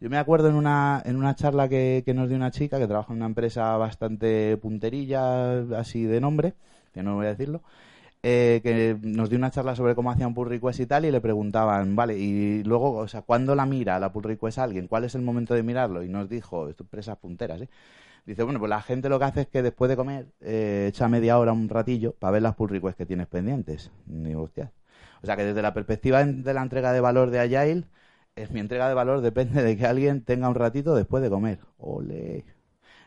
Yo 0.02 0.10
me 0.10 0.18
acuerdo 0.18 0.50
en 0.50 0.56
una, 0.56 1.02
en 1.06 1.16
una 1.16 1.36
charla 1.36 1.68
que, 1.70 2.04
que 2.06 2.14
nos 2.14 2.28
dio 2.28 2.38
una 2.38 2.52
chica 2.52 2.80
que 2.80 2.88
trabaja 2.88 3.12
en 3.14 3.18
una 3.18 3.26
empresa 3.26 3.76
bastante 3.78 4.58
punterilla, 4.58 5.60
así 5.78 6.04
de 6.04 6.22
nombre, 6.22 6.54
que 6.94 7.04
no 7.04 7.16
voy 7.16 7.28
a 7.28 7.30
decirlo, 7.30 7.62
eh, 8.24 8.60
que 8.64 8.98
nos 9.02 9.30
dio 9.30 9.38
una 9.38 9.52
charla 9.52 9.76
sobre 9.76 9.96
cómo 9.96 10.12
hacían 10.12 10.34
pull 10.34 10.50
request 10.50 10.80
y 10.82 10.86
tal, 10.86 11.06
y 11.06 11.12
le 11.12 11.22
preguntaban, 11.22 11.96
vale, 11.96 12.18
y 12.18 12.64
luego, 12.64 12.94
o 12.94 13.08
sea, 13.08 13.22
¿cuándo 13.22 13.56
la 13.56 13.66
mira 13.66 14.00
la 14.00 14.12
pull 14.12 14.24
request 14.24 14.60
a 14.60 14.64
alguien? 14.64 14.88
¿Cuál 14.88 15.06
es 15.06 15.16
el 15.16 15.22
momento 15.22 15.54
de 15.54 15.64
mirarlo? 15.64 16.04
Y 16.04 16.10
nos 16.10 16.30
dijo, 16.30 16.70
esto 16.70 16.84
empresas 16.84 17.18
punteras, 17.18 17.62
¿eh? 17.62 17.70
Dice, 18.26 18.44
bueno, 18.44 18.60
pues 18.60 18.70
la 18.70 18.82
gente 18.82 19.10
lo 19.10 19.18
que 19.18 19.26
hace 19.26 19.42
es 19.42 19.48
que 19.48 19.64
después 19.64 19.90
de 19.90 19.96
comer 19.96 20.28
eh, 20.42 20.88
echa 20.90 21.08
media 21.08 21.40
hora, 21.40 21.52
un 21.54 21.70
ratillo, 21.70 22.14
para 22.14 22.32
ver 22.32 22.42
las 22.44 22.56
pull 22.56 22.70
requests 22.70 22.98
que 22.98 23.06
tienes 23.06 23.28
pendientes. 23.28 23.92
Ni 24.06 24.36
hostia. 24.36 24.72
O 25.24 25.26
sea 25.26 25.36
que 25.36 25.46
desde 25.46 25.62
la 25.62 25.74
perspectiva 25.74 26.24
de 26.24 26.54
la 26.54 26.62
entrega 26.62 26.94
de 26.94 27.02
valor 27.02 27.32
de 27.32 27.40
Agile, 27.40 27.86
mi 28.52 28.60
entrega 28.60 28.88
de 28.88 28.94
valor 28.94 29.22
depende 29.22 29.64
de 29.64 29.76
que 29.78 29.86
alguien 29.86 30.24
tenga 30.24 30.50
un 30.50 30.56
ratito 30.56 30.96
después 30.96 31.22
de 31.24 31.30
comer. 31.30 31.60
Ole. 31.78 32.46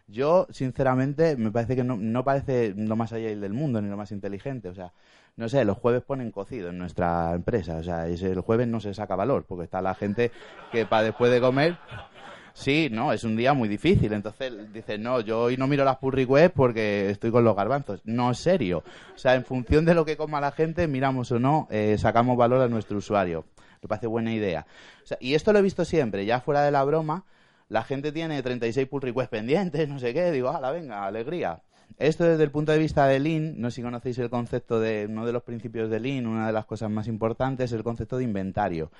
Yo, 0.08 0.46
sinceramente, 0.50 1.36
me 1.36 1.50
parece 1.50 1.76
que 1.76 1.84
no, 1.84 1.96
no 1.96 2.24
parece 2.24 2.74
lo 2.76 2.96
más 2.96 3.12
allá 3.12 3.28
del 3.28 3.52
mundo 3.52 3.80
ni 3.80 3.88
lo 3.88 3.96
más 3.96 4.12
inteligente. 4.12 4.68
O 4.68 4.74
sea, 4.74 4.92
no 5.36 5.48
sé, 5.48 5.64
los 5.64 5.78
jueves 5.78 6.02
ponen 6.02 6.30
cocido 6.30 6.68
en 6.70 6.78
nuestra 6.78 7.32
empresa. 7.34 7.76
O 7.76 7.82
sea, 7.82 8.06
el 8.06 8.40
jueves 8.40 8.68
no 8.68 8.80
se 8.80 8.94
saca 8.94 9.16
valor 9.16 9.44
porque 9.46 9.64
está 9.64 9.80
la 9.80 9.94
gente 9.94 10.30
que 10.70 10.86
para 10.86 11.04
después 11.04 11.32
de 11.32 11.40
comer. 11.40 11.78
Sí, 12.54 12.90
no, 12.92 13.14
es 13.14 13.24
un 13.24 13.36
día 13.36 13.54
muy 13.54 13.68
difícil. 13.68 14.12
Entonces 14.12 14.52
dice, 14.72 14.98
no, 14.98 15.20
yo 15.20 15.42
hoy 15.42 15.56
no 15.56 15.66
miro 15.66 15.84
las 15.84 15.96
pull 15.96 16.26
porque 16.54 17.10
estoy 17.10 17.30
con 17.30 17.44
los 17.44 17.56
garbanzos. 17.56 18.00
No, 18.04 18.30
es 18.30 18.38
serio. 18.38 18.84
O 19.14 19.18
sea, 19.18 19.34
en 19.34 19.44
función 19.44 19.84
de 19.84 19.94
lo 19.94 20.04
que 20.04 20.16
coma 20.16 20.40
la 20.40 20.52
gente, 20.52 20.86
miramos 20.86 21.32
o 21.32 21.38
no, 21.38 21.66
eh, 21.70 21.96
sacamos 21.98 22.36
valor 22.36 22.60
a 22.60 22.68
nuestro 22.68 22.98
usuario. 22.98 23.46
Me 23.80 23.88
parece 23.88 24.06
buena 24.06 24.32
idea. 24.32 24.66
O 25.02 25.06
sea, 25.06 25.16
y 25.20 25.34
esto 25.34 25.52
lo 25.52 25.58
he 25.58 25.62
visto 25.62 25.84
siempre, 25.84 26.24
ya 26.24 26.40
fuera 26.40 26.62
de 26.62 26.70
la 26.70 26.84
broma 26.84 27.24
la 27.72 27.84
gente 27.84 28.12
tiene 28.12 28.42
36 28.42 28.86
pull 28.86 29.00
requests 29.00 29.30
pendientes, 29.30 29.88
no 29.88 29.98
sé 29.98 30.12
qué, 30.12 30.30
digo, 30.30 30.52
la 30.60 30.70
venga, 30.70 31.06
alegría. 31.06 31.62
Esto 31.96 32.24
desde 32.24 32.44
el 32.44 32.50
punto 32.50 32.70
de 32.70 32.76
vista 32.76 33.06
de 33.06 33.18
Lean, 33.18 33.58
no 33.58 33.70
sé 33.70 33.76
si 33.76 33.82
conocéis 33.82 34.18
el 34.18 34.28
concepto 34.28 34.78
de 34.78 35.06
uno 35.08 35.24
de 35.24 35.32
los 35.32 35.42
principios 35.42 35.88
de 35.88 35.98
Lean, 35.98 36.26
una 36.26 36.46
de 36.46 36.52
las 36.52 36.66
cosas 36.66 36.90
más 36.90 37.08
importantes 37.08 37.70
es 37.70 37.72
el 37.72 37.82
concepto 37.82 38.18
de 38.18 38.24
inventario. 38.24 38.90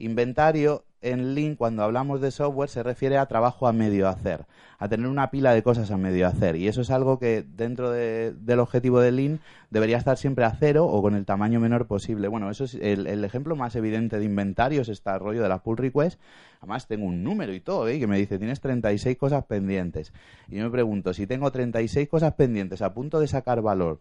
Inventario 0.00 0.84
en 1.02 1.34
Lean, 1.34 1.56
cuando 1.56 1.82
hablamos 1.82 2.20
de 2.20 2.30
software, 2.30 2.68
se 2.68 2.82
refiere 2.82 3.16
a 3.16 3.26
trabajo 3.26 3.66
a 3.66 3.72
medio 3.72 4.08
hacer, 4.08 4.46
a 4.78 4.88
tener 4.88 5.06
una 5.06 5.30
pila 5.30 5.54
de 5.54 5.62
cosas 5.62 5.90
a 5.90 5.96
medio 5.96 6.26
hacer. 6.26 6.56
Y 6.56 6.68
eso 6.68 6.82
es 6.82 6.90
algo 6.90 7.18
que 7.18 7.42
dentro 7.42 7.90
del 7.90 8.60
objetivo 8.60 9.00
de 9.00 9.12
Lean 9.12 9.40
debería 9.70 9.96
estar 9.96 10.18
siempre 10.18 10.44
a 10.44 10.52
cero 10.52 10.86
o 10.86 11.00
con 11.00 11.14
el 11.14 11.24
tamaño 11.24 11.60
menor 11.60 11.86
posible. 11.86 12.28
Bueno, 12.28 12.50
eso 12.50 12.64
es 12.64 12.74
el, 12.74 13.24
ejemplo 13.24 13.56
más 13.56 13.76
evidente 13.76 14.18
de 14.18 14.24
inventario, 14.24 14.82
es 14.82 14.88
este 14.88 15.18
rollo 15.18 15.42
de 15.42 15.48
la 15.48 15.62
pull 15.62 15.78
request. 15.78 16.20
Además, 16.60 16.86
tengo 16.86 17.06
un 17.06 17.22
número 17.22 17.54
y 17.54 17.60
todo, 17.60 17.88
¿eh? 17.88 17.98
que 17.98 18.06
me 18.06 18.18
dice, 18.18 18.38
tienes 18.38 18.60
36 18.60 19.16
cosas 19.16 19.44
pendientes. 19.44 20.12
Y 20.48 20.56
yo 20.56 20.64
me 20.64 20.70
pregunto, 20.70 21.14
si 21.14 21.26
tengo 21.26 21.50
36 21.50 22.08
cosas 22.08 22.34
pendientes 22.34 22.82
a 22.82 22.92
punto 22.92 23.20
de 23.20 23.28
sacar 23.28 23.62
valor, 23.62 24.00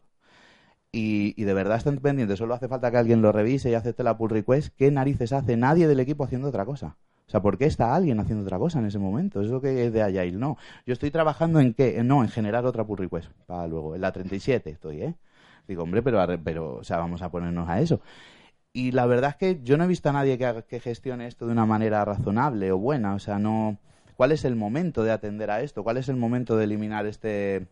y, 0.91 1.43
de 1.43 1.53
verdad 1.53 1.77
están 1.77 1.97
pendientes, 1.97 2.39
solo 2.39 2.55
hace 2.55 2.67
falta 2.67 2.89
que 2.89 2.97
alguien 2.97 3.21
lo 3.21 3.31
revise 3.31 3.69
y 3.69 3.75
acepte 3.75 4.03
la 4.03 4.17
pull 4.17 4.31
request, 4.31 4.73
¿qué 4.75 4.89
narices 4.89 5.33
hace 5.33 5.55
nadie 5.55 5.87
del 5.87 5.99
equipo 5.99 6.23
haciendo 6.23 6.47
otra 6.47 6.65
cosa? 6.65 6.97
O 7.27 7.31
sea, 7.31 7.41
¿por 7.41 7.59
qué 7.59 7.65
está 7.65 7.93
alguien 7.93 8.19
haciendo 8.19 8.43
otra 8.43 8.57
cosa 8.57 8.79
en 8.79 8.85
ese 8.85 8.97
momento? 8.97 9.41
Es 9.41 9.49
lo 9.49 9.61
que 9.61 9.85
es 9.85 9.93
de 9.93 10.01
Agile. 10.01 10.31
No, 10.31 10.57
yo 10.87 10.93
estoy 10.93 11.11
trabajando 11.11 11.59
en 11.59 11.75
qué? 11.75 12.01
No, 12.03 12.23
en 12.23 12.29
generar 12.29 12.65
otra 12.65 12.85
pull 12.85 12.97
request 12.97 13.29
para 13.45 13.67
luego. 13.67 13.93
En 13.93 14.01
la 14.01 14.11
37 14.11 14.71
estoy, 14.71 15.03
¿eh? 15.03 15.15
Digo, 15.67 15.83
hombre, 15.83 16.01
pero, 16.01 16.25
pero 16.43 16.77
o 16.77 16.83
sea, 16.83 16.97
vamos 16.97 17.21
a 17.21 17.29
ponernos 17.29 17.69
a 17.69 17.79
eso. 17.81 18.01
Y 18.73 18.91
la 18.91 19.05
verdad 19.05 19.31
es 19.31 19.35
que 19.35 19.63
yo 19.63 19.77
no 19.77 19.83
he 19.83 19.87
visto 19.87 20.09
a 20.09 20.13
nadie 20.13 20.39
que, 20.39 20.63
que 20.67 20.79
gestione 20.79 21.27
esto 21.27 21.45
de 21.45 21.51
una 21.51 21.67
manera 21.67 22.03
razonable 22.03 22.71
o 22.71 22.79
buena. 22.79 23.13
O 23.13 23.19
sea, 23.19 23.37
no... 23.37 23.77
¿Cuál 24.17 24.31
es 24.31 24.43
el 24.43 24.55
momento 24.55 25.03
de 25.03 25.11
atender 25.11 25.51
a 25.51 25.61
esto? 25.61 25.83
¿Cuál 25.83 25.97
es 25.97 26.09
el 26.09 26.15
momento 26.15 26.57
de 26.57 26.63
eliminar 26.63 27.05
este 27.05 27.67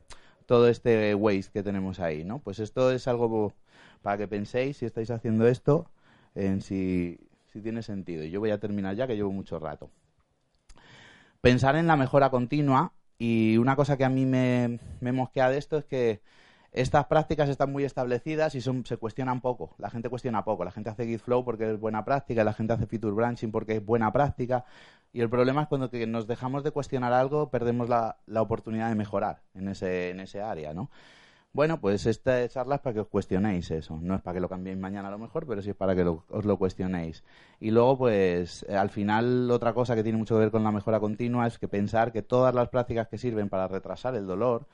todo 0.48 0.70
este 0.70 1.14
waste 1.14 1.52
que 1.52 1.62
tenemos 1.62 2.00
ahí, 2.00 2.24
¿no? 2.24 2.40
Pues 2.40 2.58
esto 2.60 2.92
es 2.92 3.08
algo 3.08 3.54
para 4.02 4.18
que 4.18 4.28
penséis 4.28 4.78
si 4.78 4.86
estáis 4.86 5.12
haciendo 5.12 5.48
esto 5.48 5.92
en 6.34 6.62
si, 6.62 7.20
tiene 7.62 7.84
sentido. 7.84 8.24
Y 8.24 8.32
yo 8.32 8.40
voy 8.40 8.52
a 8.52 8.60
terminar 8.60 8.96
ya 8.96 9.08
que 9.08 9.16
llevo 9.16 9.32
mucho 9.32 9.60
rato. 9.60 9.90
Pensar 11.42 11.76
en 11.76 11.88
la 11.88 11.96
mejora 11.96 12.30
continua 12.30 12.94
y 13.20 13.58
una 13.58 13.76
cosa 13.76 13.98
que 13.98 14.06
a 14.06 14.10
mí 14.10 14.26
me 14.26 14.80
mosquea 15.02 15.50
de 15.50 15.58
esto 15.58 15.78
es 15.78 15.86
que 15.86 16.22
estas 16.72 17.06
prácticas 17.06 17.50
están 17.50 17.72
muy 17.72 17.84
establecidas 17.84 18.56
y 18.56 18.62
son, 18.62 18.86
se 18.86 18.98
cuestionan 18.98 19.42
poco. 19.42 19.76
La 19.78 19.90
gente 19.90 20.10
cuestiona 20.10 20.44
poco. 20.44 20.66
La 20.66 20.72
gente 20.72 20.90
hace 20.90 21.06
Git 21.06 21.22
Flow 21.22 21.44
porque 21.44 21.72
es 21.72 21.80
buena 21.80 22.04
práctica, 22.06 22.44
la 22.44 22.54
gente 22.54 22.74
hace 22.74 22.86
Feature 22.86 23.14
Branching 23.14 23.52
porque 23.52 23.78
es 23.78 23.86
buena 23.86 24.12
práctica. 24.12 24.66
Y 25.14 25.22
el 25.22 25.30
problema 25.30 25.64
es 25.64 25.68
cuando 25.68 25.90
nos 26.08 26.28
dejamos 26.28 26.64
de 26.64 26.72
cuestionar 26.72 27.14
algo, 27.14 27.50
perdemos 27.50 27.90
la, 27.90 28.18
oportunidad 28.36 28.90
de 28.90 28.96
mejorar 28.96 29.42
en 29.56 29.70
ese, 29.70 30.12
en 30.12 30.20
ese 30.20 30.42
área, 30.42 30.74
¿no? 30.74 30.90
Bueno, 31.54 31.82
pues 31.82 32.06
esta 32.06 32.48
charla 32.50 32.76
es 32.76 32.82
para 32.82 32.94
que 32.94 33.00
os 33.00 33.08
cuestionéis 33.08 33.72
eso. 33.72 33.98
No 34.00 34.14
es 34.14 34.22
para 34.22 34.36
que 34.36 34.42
lo 34.42 34.50
cambiéis 34.50 34.78
mañana 34.78 35.08
a 35.08 35.12
lo 35.12 35.18
mejor, 35.18 35.48
pero 35.48 35.62
sí 35.64 35.72
es 35.72 35.76
para 35.76 35.96
que 35.96 36.04
os 36.04 36.46
lo 36.46 36.58
cuestionéis. 36.58 37.24
Y 37.60 37.72
luego, 37.72 37.98
pues, 37.98 38.64
al 38.70 38.92
final, 38.92 39.50
otra 39.50 39.74
cosa 39.74 39.96
que 39.96 40.04
tiene 40.04 40.20
mucho 40.20 40.36
que 40.36 40.42
ver 40.42 40.52
con 40.52 40.64
la 40.64 40.72
mejora 40.72 41.00
continua 41.00 41.48
es 41.48 41.58
que 41.58 41.68
pensar 41.68 42.12
que 42.12 42.22
todas 42.22 42.54
las 42.54 42.70
prácticas 42.70 43.08
que 43.08 43.18
sirven 43.18 43.50
para 43.50 43.68
retrasar 43.68 44.14
el 44.14 44.28
dolor, 44.28 44.68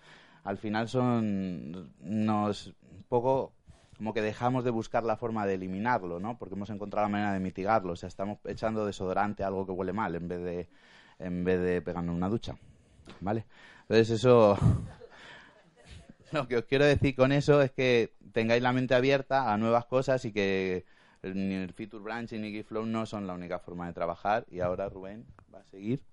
al 0.43 0.57
final 0.57 0.89
son 0.89 1.93
nos 1.99 2.73
poco 3.09 3.53
como 3.97 4.13
que 4.13 4.21
dejamos 4.21 4.63
de 4.63 4.71
buscar 4.71 5.03
la 5.03 5.15
forma 5.15 5.45
de 5.45 5.53
eliminarlo, 5.53 6.19
¿no? 6.19 6.37
Porque 6.37 6.55
hemos 6.55 6.69
encontrado 6.69 7.05
la 7.05 7.11
manera 7.11 7.33
de 7.33 7.39
mitigarlo. 7.39 7.93
O 7.93 7.95
sea, 7.95 8.07
estamos 8.07 8.39
echando 8.45 8.85
desodorante 8.85 9.43
a 9.43 9.47
algo 9.47 9.65
que 9.65 9.71
huele 9.71 9.93
mal 9.93 10.15
en 10.15 10.27
vez 10.27 10.43
de 10.43 10.69
en 11.19 11.43
vez 11.43 11.61
de 11.61 11.81
pegarnos 11.81 12.15
una 12.15 12.27
ducha, 12.27 12.57
¿vale? 13.21 13.45
Entonces 13.81 14.09
eso 14.09 14.57
lo 16.31 16.47
que 16.47 16.57
os 16.57 16.65
quiero 16.65 16.85
decir 16.85 17.15
con 17.15 17.31
eso 17.31 17.61
es 17.61 17.71
que 17.71 18.13
tengáis 18.33 18.63
la 18.63 18.73
mente 18.73 18.95
abierta 18.95 19.53
a 19.53 19.57
nuevas 19.57 19.85
cosas 19.85 20.25
y 20.25 20.33
que 20.33 20.85
ni 21.21 21.55
el 21.55 21.73
feature 21.73 22.03
branching 22.03 22.41
ni 22.41 22.51
Gitflow 22.51 22.85
no 22.85 23.05
son 23.05 23.27
la 23.27 23.33
única 23.33 23.59
forma 23.59 23.87
de 23.87 23.93
trabajar 23.93 24.45
y 24.49 24.59
ahora 24.59 24.89
Rubén 24.89 25.25
va 25.53 25.59
a 25.59 25.65
seguir. 25.65 26.03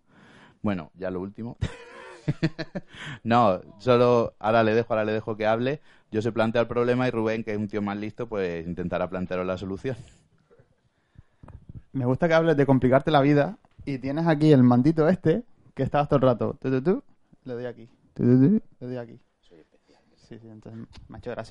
Bueno, 0.63 0.93
ya 0.95 1.11
lo 1.11 1.21
último. 1.21 1.57
no, 3.25 3.61
solo 3.79 4.35
ahora 4.39 4.63
le 4.63 4.75
dejo, 4.75 4.93
ahora 4.93 5.05
le 5.05 5.13
dejo 5.13 5.37
que 5.37 5.47
hable. 5.47 5.81
Yo 6.11 6.23
se 6.23 6.33
plantea 6.33 6.63
el 6.63 6.69
problema 6.69 7.07
y 7.07 7.11
Rubén, 7.11 7.45
que 7.45 7.53
es 7.53 7.59
un 7.59 7.69
tío 7.69 7.83
más 7.83 7.97
listo, 7.97 8.29
pues 8.29 8.67
intentará 8.67 9.09
plantearos 9.09 9.47
la 9.47 9.57
solución. 9.57 9.97
Me 11.93 12.05
gusta 12.05 12.29
que 12.29 12.35
hables 12.35 12.57
de 12.57 12.67
complicarte 12.67 13.11
la 13.11 13.21
vida 13.21 13.59
y 13.85 13.99
tienes 13.99 14.27
aquí 14.27 14.53
el 14.53 14.63
mandito 14.63 15.09
este 15.09 15.43
que 15.75 15.83
estabas 15.83 16.09
todo 16.09 16.17
el 16.17 16.23
rato. 16.23 16.57
Tú, 16.61 17.03
le 17.45 17.55
doy 17.55 17.67
aquí. 17.67 17.89
Tú, 18.15 18.23
le 18.23 18.87
doy 18.87 18.97
aquí. 18.97 19.21
Sí, 20.31 20.39
sí, 20.39 20.49
entonces 20.49 20.87
me 21.09 21.19
ha. 21.19 21.45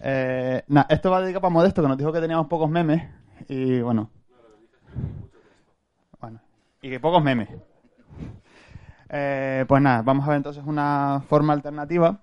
Eh, 0.00 0.64
esto 0.88 1.10
va 1.12 1.20
dedicado 1.20 1.42
para 1.42 1.54
Modesto, 1.54 1.82
que 1.82 1.88
nos 1.88 1.96
dijo 1.96 2.12
que 2.12 2.20
teníamos 2.20 2.48
pocos 2.48 2.68
memes. 2.68 3.08
Y 3.48 3.80
bueno. 3.80 4.10
Bueno, 6.20 6.40
y 6.80 6.90
que 6.90 6.98
pocos 6.98 7.22
memes. 7.22 7.48
Eh, 9.14 9.66
pues 9.68 9.82
nada, 9.82 10.00
vamos 10.00 10.24
a 10.26 10.30
ver 10.30 10.38
entonces 10.38 10.64
una 10.64 11.22
forma 11.28 11.52
alternativa 11.52 12.18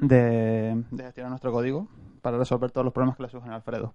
de, 0.00 0.82
gestionar 0.96 1.28
nuestro 1.30 1.52
código 1.52 1.88
para 2.22 2.38
resolver 2.38 2.70
todos 2.70 2.86
los 2.86 2.94
problemas 2.94 3.16
que 3.18 3.24
le 3.24 3.28
surgen 3.28 3.52
a 3.52 3.56
Alfredo. 3.56 3.94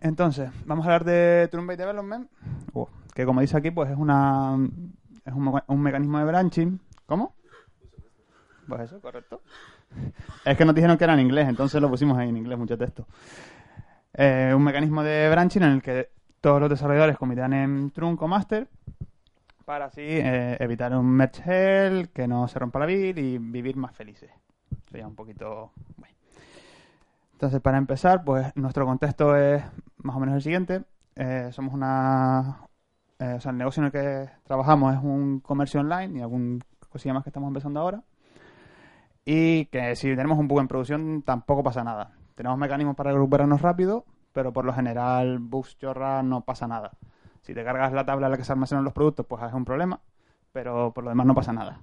Entonces, 0.00 0.50
vamos 0.66 0.84
a 0.84 0.88
hablar 0.88 1.04
de 1.04 1.48
Turn-Based 1.50 1.78
Development, 1.78 2.28
uh, 2.72 2.86
que 3.14 3.24
como 3.24 3.40
dice 3.40 3.56
aquí, 3.56 3.70
pues 3.70 3.90
es 3.90 3.96
una 3.96 4.56
es 5.24 5.32
un, 5.32 5.44
me- 5.44 5.62
un 5.66 5.80
mecanismo 5.80 6.18
de 6.18 6.24
branching. 6.24 6.80
¿Cómo? 7.06 7.34
Pues 8.66 8.80
eso, 8.82 9.00
correcto. 9.00 9.42
Es 10.44 10.56
que 10.56 10.64
nos 10.64 10.74
dijeron 10.74 10.98
que 10.98 11.04
era 11.04 11.14
en 11.14 11.20
inglés, 11.20 11.48
entonces 11.48 11.80
lo 11.80 11.88
pusimos 11.88 12.18
ahí 12.18 12.28
en 12.28 12.36
inglés, 12.36 12.58
mucho 12.58 12.76
texto. 12.76 13.06
Eh, 14.14 14.52
un 14.56 14.62
mecanismo 14.64 15.02
de 15.02 15.28
branching 15.30 15.62
en 15.62 15.70
el 15.70 15.82
que 15.82 16.10
todos 16.40 16.60
los 16.60 16.70
desarrolladores 16.70 17.16
combinan 17.16 17.52
en 17.52 17.90
trunk 17.90 18.20
o 18.22 18.28
master 18.28 18.68
para 19.68 19.84
así 19.84 20.00
eh, 20.00 20.56
evitar 20.60 20.96
un 20.96 21.04
merge 21.04 21.42
hell, 21.44 22.08
que 22.08 22.26
no 22.26 22.48
se 22.48 22.58
rompa 22.58 22.78
la 22.78 22.86
build 22.86 23.18
y 23.18 23.36
vivir 23.36 23.76
más 23.76 23.94
felices. 23.94 24.30
Sería 24.88 25.06
un 25.06 25.14
poquito... 25.14 25.72
bueno. 25.98 26.16
Entonces, 27.32 27.60
para 27.60 27.76
empezar, 27.76 28.24
pues 28.24 28.50
nuestro 28.56 28.86
contexto 28.86 29.36
es 29.36 29.62
más 29.98 30.16
o 30.16 30.20
menos 30.20 30.36
el 30.36 30.40
siguiente. 30.40 30.84
Eh, 31.16 31.50
somos 31.52 31.74
una... 31.74 32.66
eh, 33.18 33.34
o 33.36 33.40
sea, 33.42 33.52
el 33.52 33.58
negocio 33.58 33.82
en 33.82 33.86
el 33.88 33.92
que 33.92 34.30
trabajamos 34.44 34.94
es 34.94 35.02
un 35.02 35.40
comercio 35.40 35.80
online 35.80 36.18
y 36.18 36.22
algún 36.22 36.64
cosilla 36.88 37.12
más 37.12 37.22
que 37.22 37.28
estamos 37.28 37.48
empezando 37.48 37.80
ahora. 37.80 38.02
Y 39.26 39.66
que 39.66 39.94
si 39.96 40.08
tenemos 40.16 40.38
un 40.38 40.48
bug 40.48 40.60
en 40.60 40.68
producción 40.68 41.20
tampoco 41.20 41.62
pasa 41.62 41.84
nada. 41.84 42.12
Tenemos 42.36 42.56
mecanismos 42.56 42.96
para 42.96 43.12
recuperarnos 43.12 43.60
rápido, 43.60 44.06
pero 44.32 44.50
por 44.50 44.64
lo 44.64 44.72
general 44.72 45.40
bugs 45.40 45.76
chorra 45.76 46.22
no 46.22 46.40
pasa 46.40 46.66
nada. 46.66 46.92
Si 47.42 47.54
te 47.54 47.64
cargas 47.64 47.92
la 47.92 48.04
tabla 48.04 48.26
en 48.26 48.32
la 48.32 48.36
que 48.36 48.44
se 48.44 48.52
almacenan 48.52 48.84
los 48.84 48.92
productos, 48.92 49.26
pues 49.26 49.42
es 49.42 49.52
un 49.52 49.64
problema, 49.64 50.00
pero 50.52 50.92
por 50.92 51.04
lo 51.04 51.10
demás 51.10 51.26
no 51.26 51.34
pasa 51.34 51.52
nada. 51.52 51.80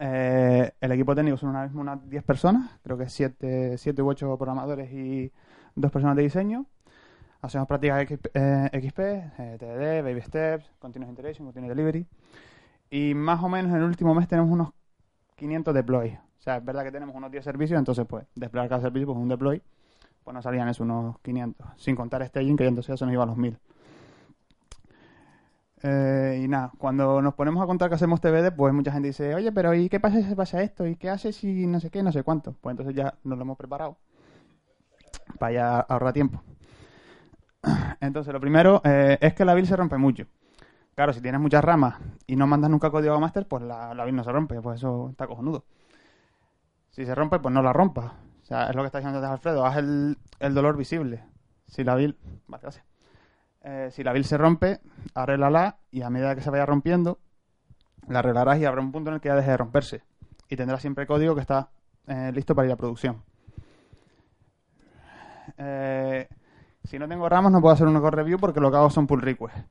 Eh, 0.00 0.72
el 0.80 0.92
equipo 0.92 1.14
técnico 1.14 1.36
son 1.36 1.50
una 1.50 1.64
misma 1.64 1.80
unas 1.80 2.08
10 2.08 2.22
personas, 2.24 2.78
creo 2.82 2.98
que 2.98 3.08
7, 3.08 3.78
7 3.78 4.02
u 4.02 4.08
8 4.08 4.36
programadores 4.36 4.92
y 4.92 5.32
dos 5.74 5.90
personas 5.90 6.16
de 6.16 6.22
diseño. 6.22 6.66
Hacemos 7.40 7.68
prácticas 7.68 8.06
XP, 8.06 8.28
eh, 8.34 8.70
eh, 9.38 9.56
TDD, 9.58 10.02
Baby 10.02 10.20
Steps, 10.22 10.70
Continuous 10.78 11.10
Integration, 11.10 11.46
Continuous 11.46 11.76
Delivery. 11.76 12.06
Y 12.90 13.14
más 13.14 13.42
o 13.42 13.48
menos 13.48 13.70
en 13.70 13.78
el 13.78 13.84
último 13.84 14.14
mes 14.14 14.28
tenemos 14.28 14.50
unos 14.50 14.70
500 15.36 15.74
deploys. 15.74 16.14
O 16.14 16.42
sea, 16.42 16.56
es 16.56 16.64
verdad 16.64 16.84
que 16.84 16.92
tenemos 16.92 17.14
unos 17.14 17.30
10 17.30 17.44
servicios, 17.44 17.78
entonces 17.78 18.06
pues 18.06 18.26
desplegar 18.34 18.68
cada 18.68 18.82
servicio, 18.82 19.06
pues 19.06 19.18
un 19.18 19.28
deploy, 19.28 19.62
pues 20.24 20.34
nos 20.34 20.44
salían 20.44 20.68
esos 20.68 20.80
unos 20.80 21.18
500. 21.20 21.66
Sin 21.76 21.96
contar 21.96 22.26
staging, 22.26 22.56
que 22.56 22.66
entonces 22.66 22.88
ya 22.88 22.96
se 22.96 23.04
nos 23.04 23.12
iba 23.12 23.22
a 23.22 23.26
los 23.26 23.36
1000. 23.36 23.58
Eh, 25.82 26.40
y 26.42 26.48
nada, 26.48 26.72
cuando 26.78 27.20
nos 27.20 27.34
ponemos 27.34 27.62
a 27.62 27.66
contar 27.66 27.88
que 27.88 27.96
hacemos 27.96 28.20
TBD, 28.20 28.52
pues 28.56 28.72
mucha 28.72 28.92
gente 28.92 29.08
dice, 29.08 29.34
oye, 29.34 29.52
pero 29.52 29.74
¿y 29.74 29.88
qué 29.88 30.00
pasa 30.00 30.22
si 30.22 30.34
pasa 30.34 30.62
esto? 30.62 30.86
¿Y 30.86 30.96
qué 30.96 31.10
haces 31.10 31.36
si 31.36 31.66
no 31.66 31.80
sé 31.80 31.90
qué, 31.90 32.02
no 32.02 32.12
sé 32.12 32.22
cuánto? 32.22 32.54
Pues 32.60 32.72
entonces 32.72 32.94
ya 32.94 33.14
nos 33.24 33.38
lo 33.38 33.42
hemos 33.44 33.58
preparado 33.58 33.98
para 35.38 35.52
ya 35.52 35.80
ahorrar 35.80 36.12
tiempo. 36.12 36.42
Entonces, 38.00 38.32
lo 38.32 38.40
primero 38.40 38.80
eh, 38.84 39.18
es 39.20 39.34
que 39.34 39.44
la 39.44 39.54
build 39.54 39.68
se 39.68 39.76
rompe 39.76 39.96
mucho. 39.96 40.26
Claro, 40.94 41.12
si 41.12 41.20
tienes 41.20 41.40
muchas 41.40 41.64
ramas 41.64 41.96
y 42.26 42.36
no 42.36 42.46
mandas 42.46 42.70
nunca 42.70 42.90
código 42.90 43.14
a 43.14 43.20
master, 43.20 43.46
pues 43.46 43.62
la, 43.62 43.92
la 43.94 44.04
build 44.04 44.16
no 44.16 44.24
se 44.24 44.32
rompe, 44.32 44.60
pues 44.62 44.78
eso 44.78 45.10
está 45.10 45.26
cojonudo. 45.26 45.64
Si 46.90 47.04
se 47.04 47.14
rompe, 47.14 47.38
pues 47.38 47.52
no 47.52 47.62
la 47.62 47.72
rompas. 47.72 48.12
O 48.42 48.46
sea, 48.46 48.68
es 48.68 48.76
lo 48.76 48.82
que 48.82 48.86
está 48.86 48.98
diciendo 48.98 49.18
antes 49.18 49.30
Alfredo, 49.30 49.66
haz 49.66 49.76
el, 49.76 50.16
el 50.38 50.54
dolor 50.54 50.76
visible. 50.76 51.24
Si 51.66 51.84
la 51.84 51.94
build... 51.96 52.16
Vale, 52.46 52.62
gracias. 52.62 52.84
Eh, 53.68 53.90
si 53.90 54.04
la 54.04 54.12
build 54.12 54.24
se 54.24 54.38
rompe, 54.38 54.78
arréglala 55.12 55.78
y 55.90 56.02
a 56.02 56.08
medida 56.08 56.36
que 56.36 56.40
se 56.40 56.50
vaya 56.50 56.64
rompiendo, 56.64 57.18
la 58.06 58.20
arreglarás 58.20 58.60
y 58.60 58.64
habrá 58.64 58.80
un 58.80 58.92
punto 58.92 59.10
en 59.10 59.14
el 59.14 59.20
que 59.20 59.28
ya 59.28 59.34
deje 59.34 59.50
de 59.50 59.56
romperse. 59.56 60.04
Y 60.48 60.54
tendrás 60.54 60.80
siempre 60.80 61.04
código 61.04 61.34
que 61.34 61.40
está 61.40 61.70
eh, 62.06 62.30
listo 62.32 62.54
para 62.54 62.68
ir 62.68 62.72
a 62.72 62.76
producción. 62.76 63.24
Eh, 65.58 66.28
si 66.84 66.96
no 66.96 67.08
tengo 67.08 67.28
ramas 67.28 67.50
no 67.50 67.60
puedo 67.60 67.74
hacer 67.74 67.88
un 67.88 67.98
code 67.98 68.12
review 68.12 68.38
porque 68.38 68.60
lo 68.60 68.70
que 68.70 68.76
hago 68.76 68.88
son 68.88 69.08
pull 69.08 69.20
requests. 69.20 69.64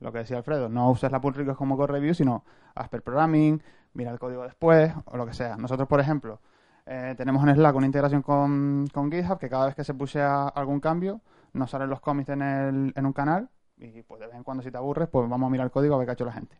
Lo 0.00 0.10
que 0.10 0.18
decía 0.18 0.38
Alfredo, 0.38 0.68
no 0.68 0.90
uses 0.90 1.12
la 1.12 1.20
pull 1.20 1.34
request 1.34 1.56
como 1.56 1.76
code 1.76 1.92
review, 1.92 2.14
sino 2.14 2.44
haz 2.74 2.88
per 2.88 3.02
programming, 3.02 3.62
mira 3.94 4.10
el 4.10 4.18
código 4.18 4.42
después 4.42 4.92
o 5.04 5.16
lo 5.16 5.24
que 5.24 5.34
sea. 5.34 5.56
Nosotros, 5.56 5.86
por 5.86 6.00
ejemplo, 6.00 6.40
eh, 6.84 7.14
tenemos 7.16 7.46
en 7.46 7.54
Slack 7.54 7.76
una 7.76 7.86
integración 7.86 8.22
con, 8.22 8.88
con 8.92 9.12
GitHub 9.12 9.38
que 9.38 9.48
cada 9.48 9.66
vez 9.66 9.76
que 9.76 9.84
se 9.84 9.94
pushea 9.94 10.48
algún 10.48 10.80
cambio 10.80 11.20
nos 11.52 11.70
salen 11.70 11.90
los 11.90 12.00
commits 12.00 12.30
en, 12.30 12.42
el, 12.42 12.92
en 12.96 13.06
un 13.06 13.12
canal 13.12 13.48
y 13.78 14.02
pues 14.02 14.20
de 14.20 14.26
vez 14.26 14.36
en 14.36 14.44
cuando 14.44 14.62
si 14.62 14.70
te 14.70 14.76
aburres 14.78 15.08
pues 15.08 15.28
vamos 15.28 15.46
a 15.48 15.50
mirar 15.50 15.66
el 15.66 15.70
código 15.70 15.94
a 15.94 15.98
ver 15.98 16.06
qué 16.06 16.10
ha 16.10 16.14
hecho 16.14 16.24
la 16.26 16.32
gente. 16.32 16.56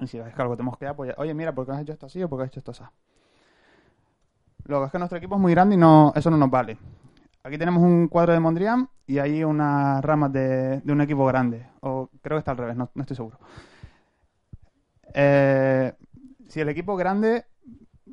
Y 0.00 0.06
si 0.06 0.18
que 0.18 0.42
algo 0.42 0.56
te 0.56 0.62
mosquea, 0.62 0.94
pues 0.94 1.14
oye 1.18 1.34
mira, 1.34 1.54
¿por 1.54 1.66
qué 1.66 1.72
has 1.72 1.80
hecho 1.80 1.92
esto 1.92 2.06
así 2.06 2.22
o 2.22 2.28
por 2.28 2.38
qué 2.38 2.44
has 2.44 2.48
hecho 2.50 2.60
esto 2.60 2.70
así? 2.72 2.84
Lo 4.64 4.80
que 4.80 4.86
es 4.86 4.92
que 4.92 4.98
nuestro 4.98 5.18
equipo 5.18 5.34
es 5.34 5.40
muy 5.40 5.52
grande 5.52 5.74
y 5.74 5.78
no 5.78 6.12
eso 6.14 6.30
no 6.30 6.36
nos 6.36 6.50
vale. 6.50 6.78
Aquí 7.42 7.58
tenemos 7.58 7.82
un 7.82 8.08
cuadro 8.08 8.32
de 8.32 8.40
Mondrian 8.40 8.88
y 9.06 9.18
hay 9.18 9.44
unas 9.44 10.02
ramas 10.04 10.32
de, 10.32 10.80
de 10.80 10.92
un 10.92 11.00
equipo 11.02 11.26
grande. 11.26 11.66
O 11.80 12.08
creo 12.22 12.36
que 12.36 12.40
está 12.40 12.52
al 12.52 12.58
revés, 12.58 12.76
no, 12.76 12.90
no 12.94 13.02
estoy 13.02 13.16
seguro. 13.16 13.38
Eh, 15.14 15.92
si 16.48 16.60
el 16.60 16.68
equipo 16.68 16.96
grande, 16.96 17.46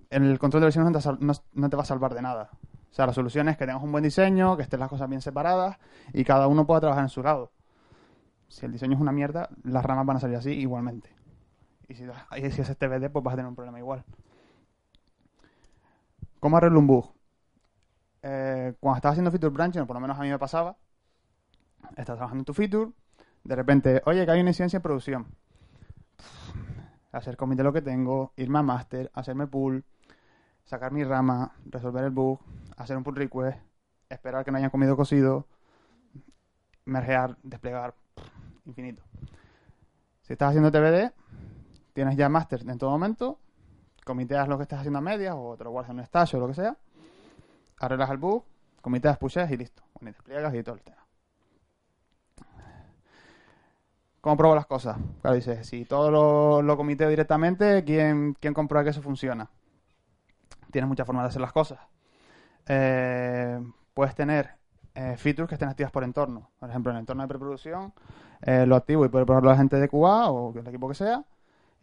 el 0.10 0.40
control 0.40 0.62
de 0.62 0.66
versiones 0.68 0.94
no 1.06 1.18
no- 1.20 1.34
no 1.54 1.70
te 1.70 1.76
va 1.78 1.84
a 1.84 1.86
salvar 1.86 2.14
de 2.14 2.22
nada. 2.22 2.52
O 2.92 2.94
sea, 2.94 3.08
la 3.08 3.14
solución 3.14 3.48
es 3.48 3.58
que 3.58 3.66
tengas 3.66 3.82
un 3.82 3.92
buen 3.92 4.04
diseño, 4.04 4.58
que 4.58 4.64
estén 4.64 4.80
las 4.80 4.90
cosas 4.90 5.08
bien 5.08 5.22
separadas 5.22 5.78
y 6.12 6.26
cada 6.26 6.48
uno 6.48 6.68
pueda 6.68 6.82
trabajar 6.82 7.04
en 7.04 7.10
su 7.10 7.24
lado. 7.24 7.52
Si 8.50 8.66
el 8.66 8.74
diseño 8.74 8.96
es 8.96 9.02
una 9.02 9.14
mierda, 9.14 9.50
las 9.64 9.84
ramas 9.86 10.06
van 10.06 10.18
a 10.18 10.20
salir 10.20 10.36
así 10.36 10.52
igualmente. 10.52 11.10
Y 11.88 11.96
si, 11.96 12.04
y 12.38 12.52
si 12.52 12.62
es 12.62 12.78
TBD, 12.78 13.10
pues 13.10 13.24
vas 13.24 13.34
a 13.34 13.38
tener 13.38 13.48
un 13.48 13.56
problema 13.56 13.80
igual. 13.80 14.04
¿Cómo 16.42 16.58
arreglo 16.58 16.80
un 16.80 16.88
bug? 16.88 17.14
Eh, 18.24 18.74
cuando 18.80 18.98
estás 18.98 19.12
haciendo 19.14 19.32
feature 19.32 19.54
branching, 19.54 19.82
o 19.82 19.88
por 19.88 19.96
lo 19.96 20.02
menos 20.02 20.20
a 20.20 20.22
mí 20.24 20.30
me 20.30 20.38
pasaba, 20.38 20.76
estás 21.92 22.18
trabajando 22.18 22.42
en 22.42 22.46
tu 22.46 22.54
feature, 22.54 22.92
de 23.44 23.56
repente, 23.56 24.02
oye, 24.06 24.26
que 24.26 24.32
hay 24.32 24.42
una 24.42 24.50
incidencia 24.50 24.78
en 24.78 24.84
producción. 24.84 25.28
Hacer 27.12 27.38
commit 27.38 27.58
de 27.58 27.64
lo 27.64 27.72
que 27.72 27.82
tengo, 27.82 28.34
irme 28.36 28.60
a 28.60 28.64
master, 28.64 29.12
hacerme 29.14 29.48
pull, 29.48 29.84
sacar 30.66 30.92
mi 30.92 31.04
rama, 31.04 31.54
resolver 31.66 32.04
el 32.04 32.12
bug, 32.12 32.40
hacer 32.84 32.98
un 32.98 33.04
pull 33.04 33.16
request, 33.16 33.60
esperar 34.10 34.44
que 34.46 34.52
no 34.52 34.58
hayan 34.58 34.70
comido 34.70 34.96
cocido, 34.96 35.48
mergear, 36.86 37.38
desplegar, 37.44 37.94
infinito. 38.66 39.04
Si 40.22 40.34
estás 40.34 40.50
haciendo 40.50 40.72
TBD, 40.72 41.14
tienes 41.94 42.16
ya 42.16 42.30
master 42.30 42.62
en 42.68 42.78
todo 42.78 42.90
momento, 42.90 43.40
comiteas 44.06 44.48
lo 44.48 44.58
que 44.58 44.64
estás 44.64 44.80
haciendo 44.80 45.00
a 45.00 45.02
medias 45.02 45.36
o 45.38 45.56
te 45.58 45.64
lo 45.64 45.72
guardas 45.72 45.92
en 45.92 46.00
un 46.00 46.06
stash 46.06 46.36
o 46.36 46.40
lo 46.40 46.48
que 46.48 46.54
sea, 46.54 46.78
arreglas 47.80 48.10
el 48.10 48.18
bug, 48.18 48.44
comiteas, 48.82 49.18
pushes 49.18 49.50
y 49.52 49.58
listo. 49.58 49.84
Bueno, 50.00 50.18
y 50.56 50.64
todo 50.64 50.76
el 50.76 50.82
tema. 50.82 51.06
¿Cómo 54.20 54.38
pruebo 54.38 54.56
las 54.56 54.68
cosas? 54.68 54.98
Claro, 55.22 55.36
dices, 55.36 55.68
si 55.68 55.86
todo 55.86 56.12
lo, 56.12 56.62
lo 56.62 56.78
comiteo 56.78 57.10
directamente, 57.10 57.84
¿quién, 57.84 58.36
¿quién 58.40 58.54
comprueba 58.54 58.84
que 58.84 58.92
eso 58.92 59.02
funciona? 59.02 59.50
Tienes 60.72 60.88
muchas 60.88 61.08
formas 61.08 61.24
de 61.24 61.30
hacer 61.30 61.42
las 61.42 61.52
cosas. 61.52 61.80
Eh, 62.68 63.60
puedes 63.94 64.16
tener 64.16 64.52
eh, 64.96 65.16
features 65.18 65.48
que 65.48 65.56
estén 65.56 65.70
activas 65.70 65.92
por 65.92 66.04
entorno. 66.04 66.52
Por 66.60 66.70
ejemplo, 66.70 66.92
en 66.92 66.98
el 66.98 67.02
entorno 67.02 67.24
de 67.24 67.30
preproducción 67.30 67.94
eh, 68.42 68.66
lo 68.66 68.76
activo 68.76 69.06
y 69.06 69.10
puede 69.10 69.26
probarlo 69.26 69.50
la 69.50 69.58
gente 69.58 69.78
de 69.78 69.90
QA 69.90 70.30
o 70.30 70.58
el 70.58 70.68
equipo 70.68 70.88
que 70.88 70.96
sea. 70.96 71.26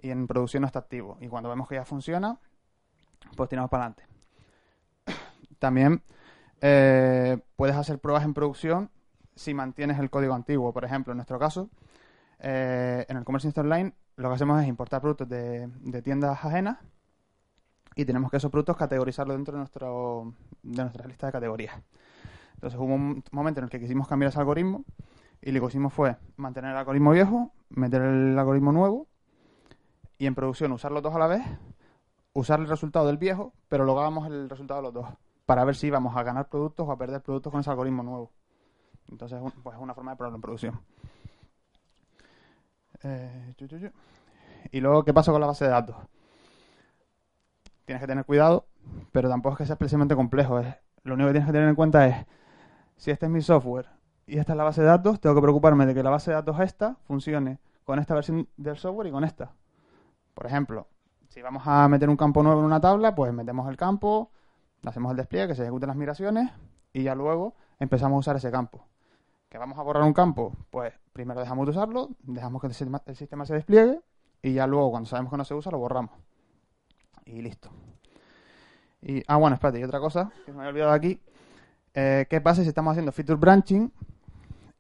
Y 0.01 0.11
en 0.11 0.27
producción 0.27 0.61
no 0.63 0.67
está 0.67 0.79
activo. 0.79 1.19
Y 1.21 1.29
cuando 1.29 1.49
vemos 1.49 1.69
que 1.69 1.75
ya 1.75 1.85
funciona, 1.85 2.39
pues 3.37 3.49
tiramos 3.49 3.71
para 3.71 3.85
adelante. 3.85 4.07
También 5.59 6.03
puedes 6.61 7.77
hacer 7.77 7.99
pruebas 7.99 8.25
en 8.25 8.35
producción 8.35 8.91
si 9.35 9.55
mantienes 9.55 9.99
el 9.99 10.11
código 10.11 10.35
antiguo. 10.35 10.73
Por 10.73 10.85
ejemplo, 10.85 11.13
en 11.13 11.19
nuestro 11.19 11.39
caso, 11.39 11.71
en 12.39 13.17
el 13.17 13.25
Commerce 13.25 13.53
Online 13.61 13.93
lo 14.17 14.29
que 14.29 14.35
hacemos 14.35 14.61
es 14.61 14.69
importar 14.69 15.01
productos 15.01 15.29
de 15.29 16.03
tiendas 16.03 16.45
ajenas 16.45 16.79
y 17.99 18.05
tenemos 18.05 18.31
que 18.31 18.37
esos 18.37 18.53
productos 18.53 18.77
categorizarlos 18.77 19.37
dentro 19.37 19.55
de, 19.55 19.59
nuestro, 19.59 20.33
de 20.63 20.83
nuestra 20.83 21.05
lista 21.09 21.27
de 21.27 21.33
categorías. 21.33 21.75
Entonces 22.55 22.79
hubo 22.79 22.95
un 22.95 23.25
momento 23.33 23.59
en 23.59 23.65
el 23.65 23.71
que 23.71 23.81
quisimos 23.81 24.07
cambiar 24.07 24.29
ese 24.29 24.39
algoritmo 24.39 24.85
y 25.43 25.51
lo 25.51 25.61
que 25.61 25.67
hicimos 25.67 25.93
fue 25.93 26.17
mantener 26.37 26.71
el 26.71 26.77
algoritmo 26.77 27.11
viejo, 27.11 27.51
meter 27.71 28.03
el 28.03 28.39
algoritmo 28.39 28.71
nuevo 28.71 29.09
y 30.17 30.27
en 30.27 30.37
producción 30.37 30.71
usar 30.71 30.93
los 30.93 31.03
dos 31.03 31.13
a 31.13 31.19
la 31.19 31.27
vez, 31.27 31.43
usar 32.35 32.61
el 32.61 32.69
resultado 32.69 33.05
del 33.09 33.17
viejo, 33.17 33.53
pero 33.69 33.85
luego 33.85 33.99
hagamos 33.99 34.29
el 34.29 34.49
resultado 34.49 34.79
de 34.79 34.85
los 34.85 34.95
dos 34.95 35.09
para 35.45 35.65
ver 35.65 35.75
si 35.75 35.89
íbamos 35.89 36.17
a 36.17 36.23
ganar 36.23 36.49
productos 36.49 36.87
o 36.87 36.93
a 36.93 36.99
perder 36.99 37.21
productos 37.21 37.51
con 37.51 37.63
ese 37.63 37.71
algoritmo 37.71 38.05
nuevo. 38.05 38.31
Entonces, 39.11 39.41
pues 39.65 39.75
es 39.75 39.83
una 39.83 39.95
forma 39.95 40.13
de 40.13 40.17
probarlo 40.17 40.37
en 40.37 40.43
producción. 40.43 40.81
Eh, 43.03 43.55
y 44.71 44.81
luego, 44.81 45.05
¿qué 45.05 45.13
pasa 45.13 45.33
con 45.33 45.41
la 45.41 45.49
base 45.49 45.65
de 45.65 45.71
datos? 45.71 45.97
Tienes 47.89 48.03
que 48.03 48.07
tener 48.07 48.27
cuidado, 48.27 48.67
pero 49.13 49.31
tampoco 49.31 49.55
es 49.55 49.59
que 49.61 49.65
sea 49.65 49.73
especialmente 49.73 50.15
complejo. 50.15 50.61
Lo 51.05 51.15
único 51.15 51.29
que 51.29 51.33
tienes 51.33 51.47
que 51.47 51.53
tener 51.55 51.71
en 51.71 51.75
cuenta 51.75 52.07
es, 52.07 52.27
si 52.99 53.11
este 53.11 53.25
es 53.25 53.33
mi 53.33 53.41
software 53.41 53.89
y 54.27 54.37
esta 54.37 54.53
es 54.53 54.59
la 54.59 54.65
base 54.65 54.83
de 54.83 54.89
datos, 54.89 55.19
tengo 55.21 55.35
que 55.35 55.41
preocuparme 55.41 55.87
de 55.87 55.95
que 55.95 56.03
la 56.03 56.11
base 56.11 56.31
de 56.31 56.35
datos 56.35 56.61
esta 56.61 56.97
funcione 57.05 57.61
con 57.85 57.99
esta 57.99 58.15
versión 58.15 58.47
del 58.59 58.77
software 58.77 59.07
y 59.07 59.11
con 59.11 59.25
esta. 59.25 59.53
Por 60.35 60.45
ejemplo, 60.45 60.87
si 61.29 61.41
vamos 61.41 61.63
a 61.65 61.89
meter 61.89 62.11
un 62.11 62.19
campo 62.19 62.43
nuevo 62.43 62.61
en 62.61 62.67
una 62.67 62.79
tabla, 62.79 63.15
pues 63.15 63.33
metemos 63.33 63.67
el 63.71 63.79
campo, 63.79 64.33
hacemos 64.85 65.11
el 65.13 65.17
despliegue, 65.17 65.49
que 65.49 65.55
se 65.55 65.63
ejecuten 65.63 65.87
las 65.87 65.97
migraciones 65.97 66.51
y 66.93 67.05
ya 67.05 67.15
luego 67.15 67.55
empezamos 67.79 68.17
a 68.17 68.19
usar 68.19 68.37
ese 68.37 68.51
campo. 68.51 68.87
¿Que 69.49 69.57
vamos 69.57 69.79
a 69.79 69.83
borrar 69.83 70.03
un 70.03 70.13
campo? 70.13 70.53
Pues 70.69 70.93
primero 71.15 71.41
dejamos 71.41 71.65
de 71.65 71.71
usarlo, 71.71 72.11
dejamos 72.21 72.61
que 72.61 72.67
el 72.67 72.75
sistema, 72.75 73.47
se 73.47 73.55
despliegue 73.55 74.03
y 74.43 74.53
ya 74.53 74.67
luego 74.67 74.91
cuando 74.91 75.09
sabemos 75.09 75.31
que 75.31 75.39
no 75.39 75.45
se 75.47 75.55
usa 75.55 75.73
lo 75.73 75.79
borramos. 75.79 76.28
Y 77.29 77.43
listo. 77.43 77.71
Y, 79.03 79.23
ah, 79.29 79.37
bueno, 79.37 79.55
espérate, 79.55 79.79
y 79.79 79.85
otra 79.85 80.01
cosa 80.01 80.33
que 80.47 80.53
me 80.53 80.59
había 80.59 80.71
olvidado 80.71 80.93
aquí. 80.93 81.21
Eh, 81.95 82.27
¿Qué 82.29 82.41
pasa 82.41 82.63
si 82.63 82.69
estamos 82.69 82.93
haciendo 82.93 83.13
feature 83.13 83.39
branching 83.39 83.93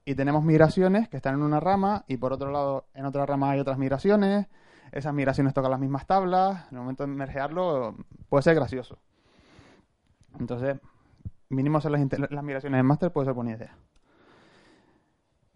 y 0.04 0.14
tenemos 0.14 0.42
migraciones 0.42 1.08
que 1.08 1.18
están 1.18 1.34
en 1.34 1.42
una 1.42 1.60
rama 1.60 2.04
y 2.08 2.16
por 2.16 2.32
otro 2.32 2.50
lado 2.50 2.86
en 2.94 3.04
otra 3.04 3.26
rama 3.26 3.50
hay 3.50 3.60
otras 3.60 3.78
migraciones? 3.78 4.46
Esas 4.92 5.12
migraciones 5.12 5.52
tocan 5.52 5.70
las 5.70 5.80
mismas 5.80 6.06
tablas. 6.06 6.66
En 6.70 6.78
el 6.78 6.80
momento 6.80 7.02
de 7.04 7.08
mergearlo 7.08 7.94
puede 8.30 8.42
ser 8.42 8.54
gracioso. 8.54 8.98
Entonces, 10.40 10.78
mínimo 11.50 11.78
hacer 11.78 11.90
las, 11.90 12.00
las 12.30 12.44
migraciones 12.44 12.80
en 12.80 12.86
master 12.86 13.12
puede 13.12 13.26
ser 13.26 13.34
buena 13.34 13.52
idea. 13.52 13.76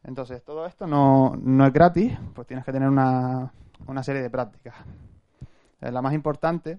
Entonces, 0.04 0.44
todo 0.44 0.66
esto 0.66 0.86
no, 0.86 1.36
no 1.40 1.66
es 1.66 1.72
gratis, 1.72 2.18
pues 2.34 2.46
tienes 2.46 2.66
que 2.66 2.72
tener 2.72 2.88
una, 2.88 3.52
una 3.86 4.02
serie 4.02 4.20
de 4.20 4.28
prácticas. 4.28 4.74
La 5.90 6.02
más 6.02 6.14
importante 6.14 6.78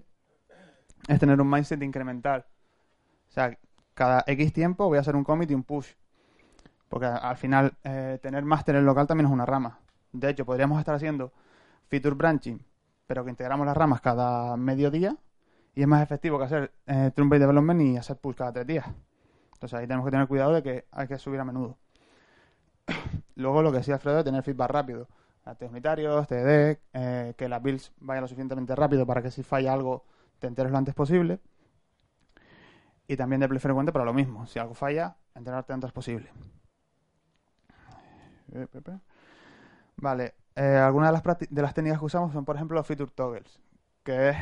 es 1.08 1.18
tener 1.18 1.40
un 1.40 1.50
mindset 1.50 1.82
incremental. 1.82 2.46
O 3.28 3.32
sea, 3.32 3.56
cada 3.94 4.24
X 4.26 4.52
tiempo 4.52 4.86
voy 4.86 4.98
a 4.98 5.00
hacer 5.02 5.16
un 5.16 5.24
commit 5.24 5.50
y 5.50 5.54
un 5.54 5.62
push. 5.62 5.92
Porque 6.88 7.06
al 7.06 7.36
final, 7.36 7.74
eh, 7.84 8.18
tener 8.22 8.44
máster 8.44 8.76
en 8.76 8.86
local 8.86 9.06
también 9.06 9.26
es 9.26 9.32
una 9.32 9.46
rama. 9.46 9.78
De 10.12 10.30
hecho, 10.30 10.44
podríamos 10.44 10.78
estar 10.78 10.94
haciendo 10.94 11.32
feature 11.88 12.14
branching, 12.14 12.64
pero 13.06 13.24
que 13.24 13.30
integramos 13.30 13.66
las 13.66 13.76
ramas 13.76 14.00
cada 14.00 14.56
medio 14.56 14.90
día. 14.90 15.16
Y 15.74 15.82
es 15.82 15.88
más 15.88 16.02
efectivo 16.02 16.38
que 16.38 16.44
hacer 16.44 16.72
eh, 16.86 17.10
Development 17.14 17.80
y 17.80 17.96
hacer 17.96 18.16
push 18.16 18.36
cada 18.36 18.52
tres 18.52 18.66
días. 18.66 18.86
Entonces 19.54 19.78
ahí 19.78 19.86
tenemos 19.86 20.04
que 20.06 20.12
tener 20.12 20.28
cuidado 20.28 20.52
de 20.52 20.62
que 20.62 20.84
hay 20.92 21.08
que 21.08 21.18
subir 21.18 21.40
a 21.40 21.44
menudo. 21.44 21.78
Luego 23.34 23.62
lo 23.62 23.72
que 23.72 23.78
decía 23.78 23.94
Alfredo 23.94 24.18
de 24.18 24.24
tener 24.24 24.42
feedback 24.42 24.70
rápido. 24.70 25.08
Test 25.44 25.70
unitarios, 25.70 26.26
TD, 26.26 26.80
eh, 26.94 27.34
que 27.36 27.48
las 27.48 27.62
builds 27.62 27.92
vayan 28.00 28.22
lo 28.22 28.28
suficientemente 28.28 28.74
rápido 28.74 29.06
para 29.06 29.22
que 29.22 29.30
si 29.30 29.42
falla 29.42 29.72
algo 29.72 30.04
te 30.38 30.46
enteres 30.46 30.72
lo 30.72 30.78
antes 30.78 30.94
posible. 30.94 31.38
Y 33.06 33.16
también 33.16 33.40
de 33.40 33.48
play 33.48 33.60
frecuente 33.60 33.92
para 33.92 34.06
lo 34.06 34.14
mismo. 34.14 34.46
Si 34.46 34.58
algo 34.58 34.74
falla, 34.74 35.16
enterarte 35.34 35.74
antes 35.74 35.92
posible. 35.92 36.30
Vale. 39.96 40.34
Eh, 40.56 40.76
algunas 40.76 41.10
de 41.10 41.62
las, 41.62 41.74
técnicas 41.74 41.98
que 41.98 42.04
usamos 42.04 42.32
son, 42.32 42.44
por 42.44 42.56
ejemplo, 42.56 42.76
los 42.76 42.86
feature 42.86 43.10
toggles, 43.14 43.60
que 44.04 44.30
es 44.30 44.36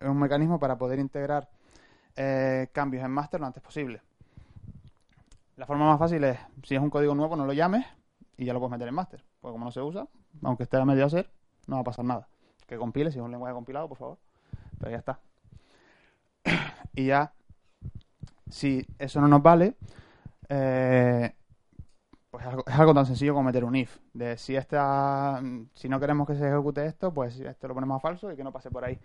un 0.00 0.18
mecanismo 0.18 0.58
para 0.58 0.76
poder 0.76 0.98
integrar 0.98 1.48
eh, 2.16 2.68
cambios 2.72 3.04
en 3.04 3.12
master 3.12 3.40
lo 3.40 3.46
antes 3.46 3.62
posible. 3.62 4.02
La 5.56 5.66
forma 5.66 5.86
más 5.86 5.98
fácil 5.98 6.24
es, 6.24 6.38
si 6.64 6.74
es 6.74 6.80
un 6.80 6.90
código 6.90 7.14
nuevo, 7.14 7.36
no 7.36 7.46
lo 7.46 7.52
llames 7.52 7.86
y 8.36 8.44
ya 8.44 8.52
lo 8.52 8.58
puedes 8.58 8.72
meter 8.72 8.88
en 8.88 8.94
master. 8.94 9.24
Porque 9.40 9.52
como 9.52 9.66
no 9.66 9.70
se 9.70 9.80
usa, 9.80 10.08
aunque 10.42 10.64
esté 10.64 10.76
a 10.76 10.84
medio 10.84 11.06
hacer, 11.06 11.30
no 11.66 11.76
va 11.76 11.82
a 11.82 11.84
pasar 11.84 12.04
nada. 12.04 12.28
Que 12.66 12.76
compile, 12.76 13.10
si 13.10 13.18
es 13.18 13.24
un 13.24 13.30
lenguaje 13.30 13.54
compilado, 13.54 13.88
por 13.88 13.98
favor. 13.98 14.18
Pero 14.78 14.90
ya 14.90 14.98
está. 14.98 15.20
y 16.94 17.06
ya, 17.06 17.32
si 18.48 18.86
eso 18.98 19.20
no 19.20 19.28
nos 19.28 19.42
vale, 19.42 19.76
eh, 20.48 21.34
pues 22.30 22.46
es 22.66 22.74
algo, 22.74 22.94
tan 22.94 23.06
sencillo 23.06 23.34
como 23.34 23.44
meter 23.44 23.64
un 23.64 23.76
if. 23.76 23.98
De 24.14 24.36
si 24.38 24.56
esta, 24.56 25.42
si 25.74 25.88
no 25.88 26.00
queremos 26.00 26.26
que 26.26 26.34
se 26.34 26.48
ejecute 26.48 26.86
esto, 26.86 27.12
pues 27.12 27.38
esto 27.38 27.68
lo 27.68 27.74
ponemos 27.74 27.96
a 27.96 28.00
falso 28.00 28.32
y 28.32 28.36
que 28.36 28.44
no 28.44 28.52
pase 28.52 28.70
por 28.70 28.84
ahí. 28.84 28.98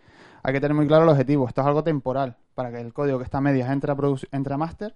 Hay 0.44 0.54
que 0.54 0.62
tener 0.62 0.76
muy 0.76 0.88
claro 0.88 1.04
el 1.04 1.10
objetivo. 1.10 1.48
Esto 1.48 1.62
es 1.62 1.68
algo 1.68 1.84
temporal, 1.84 2.38
para 2.56 2.72
que 2.72 2.80
el 2.80 2.94
código 2.94 3.18
que 3.18 3.26
está 3.26 3.40
a 3.40 3.42
medias 3.42 3.70
entre 3.70 3.92
a, 3.92 3.96
entre 4.32 4.54
a 4.54 4.58
master 4.58 4.96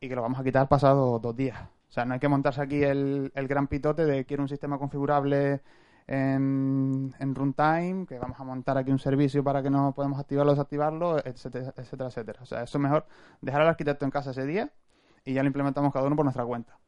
y 0.00 0.08
que 0.08 0.14
lo 0.14 0.22
vamos 0.22 0.40
a 0.40 0.44
quitar 0.44 0.68
pasado 0.68 1.18
dos 1.18 1.36
días. 1.36 1.60
O 1.90 1.92
sea, 1.92 2.04
no 2.04 2.14
hay 2.14 2.20
que 2.20 2.28
montarse 2.28 2.62
aquí 2.62 2.84
el, 2.84 3.32
gran 3.34 3.66
pitote 3.66 4.04
de 4.04 4.24
quiero 4.24 4.44
un 4.44 4.48
sistema 4.48 4.78
configurable 4.78 5.60
en, 6.06 7.12
runtime, 7.34 8.06
que 8.06 8.16
vamos 8.16 8.38
a 8.38 8.44
montar 8.44 8.78
aquí 8.78 8.92
un 8.92 9.00
servicio 9.00 9.42
para 9.42 9.60
que 9.60 9.70
no 9.70 9.92
podemos 9.92 10.20
activarlo 10.20 10.52
o 10.52 10.54
desactivarlo, 10.54 11.18
etcétera, 11.18 11.74
etcétera, 11.76 12.08
etcétera. 12.08 12.38
O 12.42 12.46
sea, 12.46 12.62
eso 12.62 12.78
es 12.78 12.82
mejor 12.82 13.06
dejar 13.40 13.62
al 13.62 13.68
arquitecto 13.68 14.04
en 14.04 14.12
casa 14.12 14.30
ese 14.30 14.46
día 14.46 14.70
y 15.24 15.32
ya 15.32 15.42
lo 15.42 15.48
implementamos 15.48 15.92
cada 15.92 16.06
uno 16.06 16.14
por 16.14 16.24
nuestra 16.24 16.44
cuenta. 16.44 16.78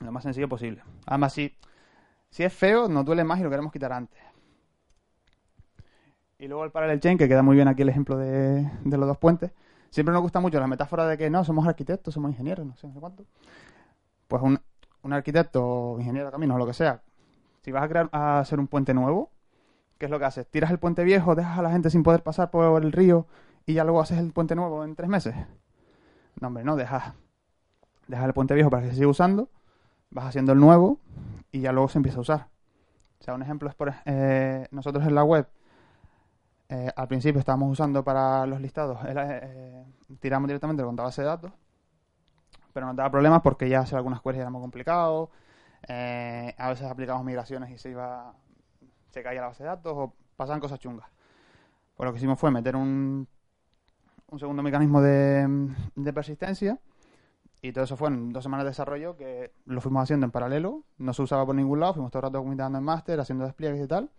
Lo 0.00 0.12
más 0.12 0.22
sencillo 0.22 0.50
posible. 0.50 0.82
Además, 1.06 1.32
si, 1.32 1.56
si 2.28 2.44
es 2.44 2.52
feo, 2.52 2.88
nos 2.88 3.06
duele 3.06 3.24
más 3.24 3.40
y 3.40 3.42
lo 3.42 3.48
queremos 3.48 3.72
quitar 3.72 3.94
antes. 3.94 4.20
Y 6.38 6.46
luego 6.46 6.64
el 6.64 6.72
parallel 6.72 7.00
chain, 7.00 7.16
que 7.16 7.26
queda 7.26 7.42
muy 7.42 7.56
bien 7.56 7.68
aquí 7.68 7.80
el 7.80 7.88
ejemplo 7.88 8.18
de, 8.18 8.70
de 8.84 8.98
los 8.98 9.08
dos 9.08 9.16
puentes. 9.16 9.50
Siempre 9.88 10.12
nos 10.12 10.20
gusta 10.20 10.40
mucho 10.40 10.60
la 10.60 10.66
metáfora 10.66 11.06
de 11.06 11.16
que 11.16 11.30
no, 11.30 11.42
somos 11.42 11.66
arquitectos, 11.66 12.12
somos 12.12 12.30
ingenieros, 12.30 12.66
no 12.66 12.76
sé, 12.76 12.86
no 12.86 12.92
sé 12.92 13.00
cuánto. 13.00 13.24
Pues 14.28 14.42
un, 14.42 14.60
un 15.02 15.12
arquitecto, 15.12 15.96
ingeniero 15.98 16.26
de 16.26 16.32
caminos, 16.32 16.58
lo 16.58 16.66
que 16.66 16.74
sea, 16.74 17.02
si 17.62 17.72
vas 17.72 17.82
a 17.82 17.88
crear 17.88 18.08
a 18.12 18.40
hacer 18.40 18.58
un 18.58 18.66
puente 18.66 18.94
nuevo, 18.94 19.30
¿qué 19.98 20.06
es 20.06 20.10
lo 20.10 20.18
que 20.18 20.24
haces? 20.24 20.46
¿Tiras 20.46 20.70
el 20.70 20.78
puente 20.78 21.04
viejo, 21.04 21.34
dejas 21.34 21.58
a 21.58 21.62
la 21.62 21.70
gente 21.70 21.90
sin 21.90 22.02
poder 22.02 22.22
pasar 22.22 22.50
por 22.50 22.82
el 22.82 22.92
río 22.92 23.26
y 23.66 23.74
ya 23.74 23.84
luego 23.84 24.00
haces 24.00 24.18
el 24.18 24.32
puente 24.32 24.54
nuevo 24.54 24.84
en 24.84 24.96
tres 24.96 25.08
meses? 25.08 25.34
No, 26.40 26.48
hombre, 26.48 26.64
no, 26.64 26.76
dejas, 26.76 27.14
dejas 28.06 28.26
el 28.26 28.34
puente 28.34 28.54
viejo 28.54 28.70
para 28.70 28.82
que 28.82 28.90
se 28.90 28.96
siga 28.96 29.08
usando, 29.08 29.48
vas 30.10 30.26
haciendo 30.26 30.52
el 30.52 30.60
nuevo 30.60 30.98
y 31.52 31.60
ya 31.60 31.72
luego 31.72 31.88
se 31.88 31.98
empieza 31.98 32.18
a 32.18 32.22
usar. 32.22 32.48
O 33.20 33.24
sea, 33.24 33.34
un 33.34 33.42
ejemplo 33.42 33.68
es 33.68 33.74
por 33.74 33.94
eh, 34.04 34.66
nosotros 34.70 35.06
en 35.06 35.14
la 35.14 35.24
web 35.24 35.48
eh, 36.68 36.90
al 36.96 37.08
principio 37.08 37.38
estábamos 37.38 37.70
usando 37.70 38.02
para 38.02 38.46
los 38.46 38.60
listados, 38.60 38.98
eh, 39.06 39.84
tiramos 40.18 40.48
directamente 40.48 40.82
con 40.82 40.96
base 40.96 41.22
de 41.22 41.28
datos, 41.28 41.52
pero 42.74 42.86
nos 42.86 42.96
daba 42.96 43.10
problemas 43.10 43.40
porque 43.40 43.68
ya 43.68 43.80
hacer 43.80 43.96
algunas 43.96 44.20
queries 44.20 44.42
era 44.42 44.50
muy 44.50 44.60
complicado, 44.60 45.30
eh, 45.88 46.54
a 46.58 46.68
veces 46.68 46.86
aplicamos 46.90 47.24
migraciones 47.24 47.70
y 47.70 47.78
se 47.78 47.90
iba 47.90 48.34
se 49.10 49.22
caía 49.22 49.40
la 49.40 49.46
base 49.46 49.62
de 49.62 49.68
datos 49.68 49.92
o 49.96 50.14
pasaban 50.36 50.60
cosas 50.60 50.80
chungas. 50.80 51.08
Pues 51.96 52.06
lo 52.06 52.12
que 52.12 52.18
hicimos 52.18 52.38
fue 52.38 52.50
meter 52.50 52.74
un, 52.74 53.28
un 54.28 54.38
segundo 54.38 54.62
mecanismo 54.62 55.00
de, 55.00 55.46
de 55.94 56.12
persistencia 56.12 56.80
y 57.62 57.72
todo 57.72 57.84
eso 57.84 57.96
fue 57.96 58.08
en 58.08 58.32
dos 58.32 58.42
semanas 58.42 58.64
de 58.64 58.70
desarrollo 58.70 59.16
que 59.16 59.52
lo 59.66 59.80
fuimos 59.80 60.02
haciendo 60.02 60.26
en 60.26 60.32
paralelo, 60.32 60.82
no 60.98 61.14
se 61.14 61.22
usaba 61.22 61.46
por 61.46 61.54
ningún 61.54 61.80
lado, 61.80 61.94
fuimos 61.94 62.10
todo 62.10 62.18
el 62.18 62.24
rato 62.24 62.38
documentando 62.38 62.76
en 62.76 62.84
máster, 62.84 63.20
haciendo 63.20 63.44
despliegues 63.44 63.82
y 63.82 63.86
tal, 63.86 64.10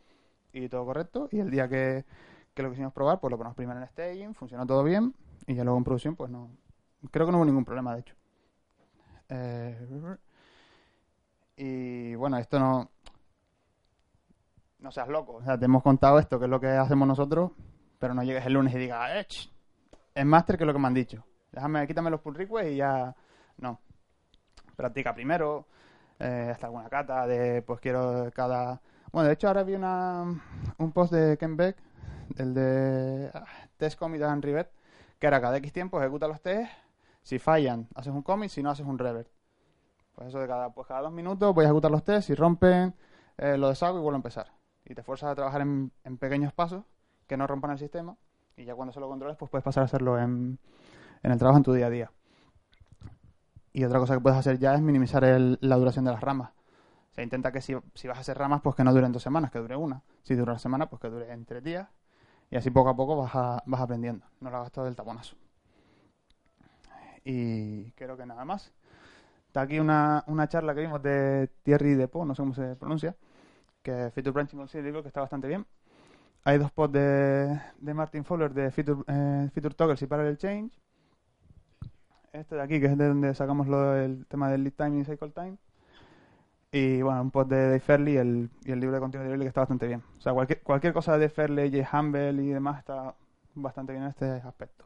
y 0.54 0.70
todo 0.70 0.86
correcto. 0.86 1.28
Y 1.32 1.40
el 1.40 1.52
día 1.52 1.68
que, 1.68 2.06
que 2.54 2.64
lo 2.64 2.72
quisimos 2.72 2.94
probar, 2.94 3.20
pues 3.20 3.30
lo 3.30 3.38
ponemos 3.38 3.56
primero 3.56 3.80
en 3.80 3.88
staging, 3.88 4.34
funcionó 4.34 4.66
todo 4.66 4.84
bien 4.84 5.14
y 5.46 5.56
ya 5.56 5.64
luego 5.64 5.78
en 5.78 5.84
producción, 5.84 6.16
pues 6.16 6.32
no. 6.32 6.50
Creo 7.12 7.26
que 7.26 7.32
no 7.34 7.38
hubo 7.38 7.46
ningún 7.46 7.66
problema, 7.66 7.94
de 7.94 8.00
hecho. 8.00 8.16
Eh, 9.30 9.78
y 11.58 12.16
bueno, 12.16 12.38
esto 12.38 12.60
no. 12.60 12.90
No 14.80 14.92
seas 14.92 15.08
loco. 15.08 15.34
O 15.36 15.44
sea, 15.44 15.58
te 15.58 15.66
hemos 15.66 15.82
contado 15.82 16.20
esto, 16.20 16.38
que 16.38 16.46
es 16.46 16.52
lo 16.52 16.60
que 16.60 16.68
hacemos 16.68 17.08
nosotros, 17.08 17.52
pero 18.00 18.14
no 18.14 18.24
llegues 18.24 18.46
el 18.46 18.54
lunes 18.54 18.74
y 18.76 18.78
digas, 18.78 19.10
¡eh! 19.14 19.28
Es 20.14 20.26
máster 20.26 20.58
que 20.58 20.64
es 20.64 20.68
lo 20.68 20.74
que 20.74 20.80
me 20.80 20.88
han 20.88 20.94
dicho. 20.94 21.26
Déjame, 21.52 21.88
quítame 21.88 22.10
los 22.10 22.22
pull 22.22 22.36
requests 22.36 22.72
y 22.72 22.76
ya. 22.78 23.16
No. 23.58 23.80
Practica 24.76 25.14
primero, 25.14 25.66
eh, 26.20 26.50
hasta 26.52 26.68
alguna 26.68 26.90
cata 26.90 27.26
de, 27.26 27.62
pues 27.62 27.80
quiero 27.80 28.30
cada. 28.34 28.82
Bueno, 29.12 29.28
de 29.28 29.34
hecho 29.34 29.48
ahora 29.48 29.64
vi 29.64 29.74
una, 29.74 30.24
un 30.78 30.92
post 30.92 31.14
de 31.14 31.38
Ken 31.38 31.56
Beck 31.56 31.78
el 32.38 32.54
de 32.54 33.32
ah, 33.34 33.46
test 33.78 33.98
commit 33.98 34.22
and 34.22 34.44
revert, 34.44 34.72
que 35.20 35.28
era 35.28 35.42
cada 35.42 35.58
X 35.58 35.72
tiempo 35.72 36.00
ejecuta 36.02 36.28
los 36.28 36.42
tests, 36.42 36.74
si 37.26 37.40
fallan 37.40 37.88
haces 37.96 38.14
un 38.14 38.22
commit, 38.22 38.52
si 38.52 38.62
no 38.62 38.70
haces 38.70 38.86
un 38.86 39.00
revert. 39.00 39.28
Pues 40.14 40.28
eso 40.30 40.40
de 40.40 40.48
cada, 40.48 40.70
pues 40.70 40.88
cada 40.88 41.02
dos 41.02 41.12
minutos 41.12 41.56
voy 41.56 41.66
a 41.66 41.68
ejecutar 41.68 41.90
los 41.90 42.04
tests, 42.04 42.28
si 42.28 42.36
rompen 42.36 42.94
eh, 43.38 43.58
lo 43.58 43.68
deshago 43.68 43.98
y 43.98 44.02
vuelvo 44.02 44.16
a 44.16 44.18
empezar. 44.18 44.52
Y 44.86 44.94
te 44.94 45.02
fuerzas 45.02 45.32
a 45.32 45.36
trabajar 45.36 45.62
en, 45.62 45.92
pequeños 46.20 46.54
pasos 46.54 46.84
que 47.26 47.36
no 47.36 47.48
rompan 47.48 47.72
el 47.72 47.80
sistema 47.80 48.16
y 48.56 48.64
ya 48.66 48.76
cuando 48.76 48.94
se 48.94 49.00
lo 49.00 49.10
controles 49.10 49.38
pues 49.38 49.50
puedes 49.50 49.64
pasar 49.64 49.82
a 49.82 49.86
hacerlo 49.86 50.20
en, 50.20 50.60
el 51.24 51.38
trabajo 51.40 51.58
en 51.58 51.64
tu 51.64 51.74
día 51.74 51.88
a 51.88 51.90
día. 51.90 52.12
Y 53.74 53.84
otra 53.84 53.98
cosa 53.98 54.14
que 54.14 54.22
puedes 54.22 54.38
hacer 54.38 54.60
ya 54.60 54.76
es 54.76 54.82
minimizar 54.82 55.24
la 55.24 55.76
duración 55.78 56.06
de 56.06 56.12
las 56.12 56.22
ramas. 56.22 56.52
Se 57.10 57.24
intenta 57.24 57.52
que 57.52 57.60
si, 57.60 57.76
si 57.96 58.08
vas 58.08 58.20
a 58.20 58.22
hacer 58.22 58.38
ramas, 58.38 58.62
pues 58.62 58.76
que 58.76 58.84
no 58.84 58.94
duren 58.94 59.12
dos 59.12 59.24
semanas, 59.24 59.50
que 59.50 59.58
dure 59.58 59.76
una. 59.76 60.04
Si 60.22 60.36
dura 60.36 60.52
una 60.52 60.60
semana, 60.60 60.90
pues 60.90 61.02
que 61.02 61.10
dure 61.10 61.32
en 61.34 61.46
tres 61.46 61.64
días. 61.64 61.90
Y 62.52 62.56
así 62.56 62.70
poco 62.70 62.90
a 62.90 62.96
poco 62.96 63.18
vas, 63.18 63.34
a- 63.34 63.64
vas 63.66 63.82
aprendiendo. 63.82 64.26
No 64.40 64.52
lo 64.52 64.58
hagas 64.58 64.72
todo 64.72 64.86
del 64.86 64.96
taponazo. 64.96 65.36
Y 67.26 67.92
creo 67.94 68.16
que 68.16 68.26
nada 68.26 68.46
más. 68.46 68.72
Está 69.48 69.62
aquí 69.62 69.80
una, 69.80 70.24
una 70.28 70.48
charla 70.48 70.76
que 70.76 70.82
vimos 70.82 71.02
de 71.02 71.50
Thierry 71.64 71.96
Depot, 71.96 72.26
no 72.26 72.36
sé 72.36 72.42
cómo 72.42 72.54
se 72.54 72.76
pronuncia, 72.76 73.16
que 73.84 74.08
es 74.08 74.14
Feature 74.14 74.32
Branching 74.34 74.60
on 74.60 74.68
Serial, 74.68 75.02
que 75.02 75.08
está 75.08 75.22
bastante 75.22 75.48
bien. 75.48 75.66
Hay 76.44 76.58
dos 76.60 76.72
posts 76.72 76.94
de, 76.94 77.60
de 77.80 77.94
Martin 77.94 78.24
Fowler 78.26 78.54
de 78.54 78.72
Feature, 78.72 79.04
eh, 79.08 79.50
feature 79.54 79.76
Toggles 79.76 80.02
y 80.02 80.08
Parallel 80.08 80.38
Change. 80.38 80.80
Este 82.34 82.56
de 82.56 82.62
aquí, 82.62 82.80
que 82.80 82.88
es 82.88 82.98
de 82.98 83.08
donde 83.08 83.34
sacamos 83.34 83.68
lo, 83.68 83.96
el 83.96 84.28
tema 84.28 84.50
del 84.50 84.64
lead 84.64 84.74
time 84.74 85.00
y 85.00 85.06
cycle 85.06 85.32
time. 85.32 85.58
Y 86.72 87.02
bueno, 87.02 87.22
un 87.22 87.32
post 87.32 87.50
de 87.50 87.64
Dave 87.64 87.80
Fairley 87.80 88.18
el, 88.18 88.50
y 88.66 88.72
el 88.72 88.80
libro 88.80 88.96
de 88.96 89.00
contenido 89.02 89.30
Fairley 89.30 89.46
que 89.46 89.50
está 89.50 89.62
bastante 89.62 89.88
bien. 89.88 90.04
O 90.18 90.22
sea, 90.22 90.34
cualquier, 90.34 90.62
cualquier 90.62 90.94
cosa 90.94 91.18
de 91.18 91.30
Fairley, 91.30 91.72
Jay 91.72 91.86
Humble 91.92 92.44
y 92.44 92.50
demás 92.50 92.80
está 92.80 93.16
bastante 93.56 93.94
bien 93.94 94.04
en 94.04 94.10
este 94.10 94.26
aspecto. 94.26 94.85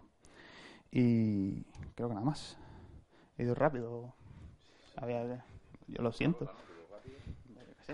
Y 0.92 1.64
creo 1.96 2.10
que 2.10 2.16
nada 2.16 2.26
más. 2.26 2.58
He 3.38 3.44
ido 3.44 3.56
rápido. 3.56 4.14
Yo 5.88 6.02
lo 6.02 6.12
siento. 6.12 6.46
Yo. 6.46 6.52
Sí, 7.86 7.94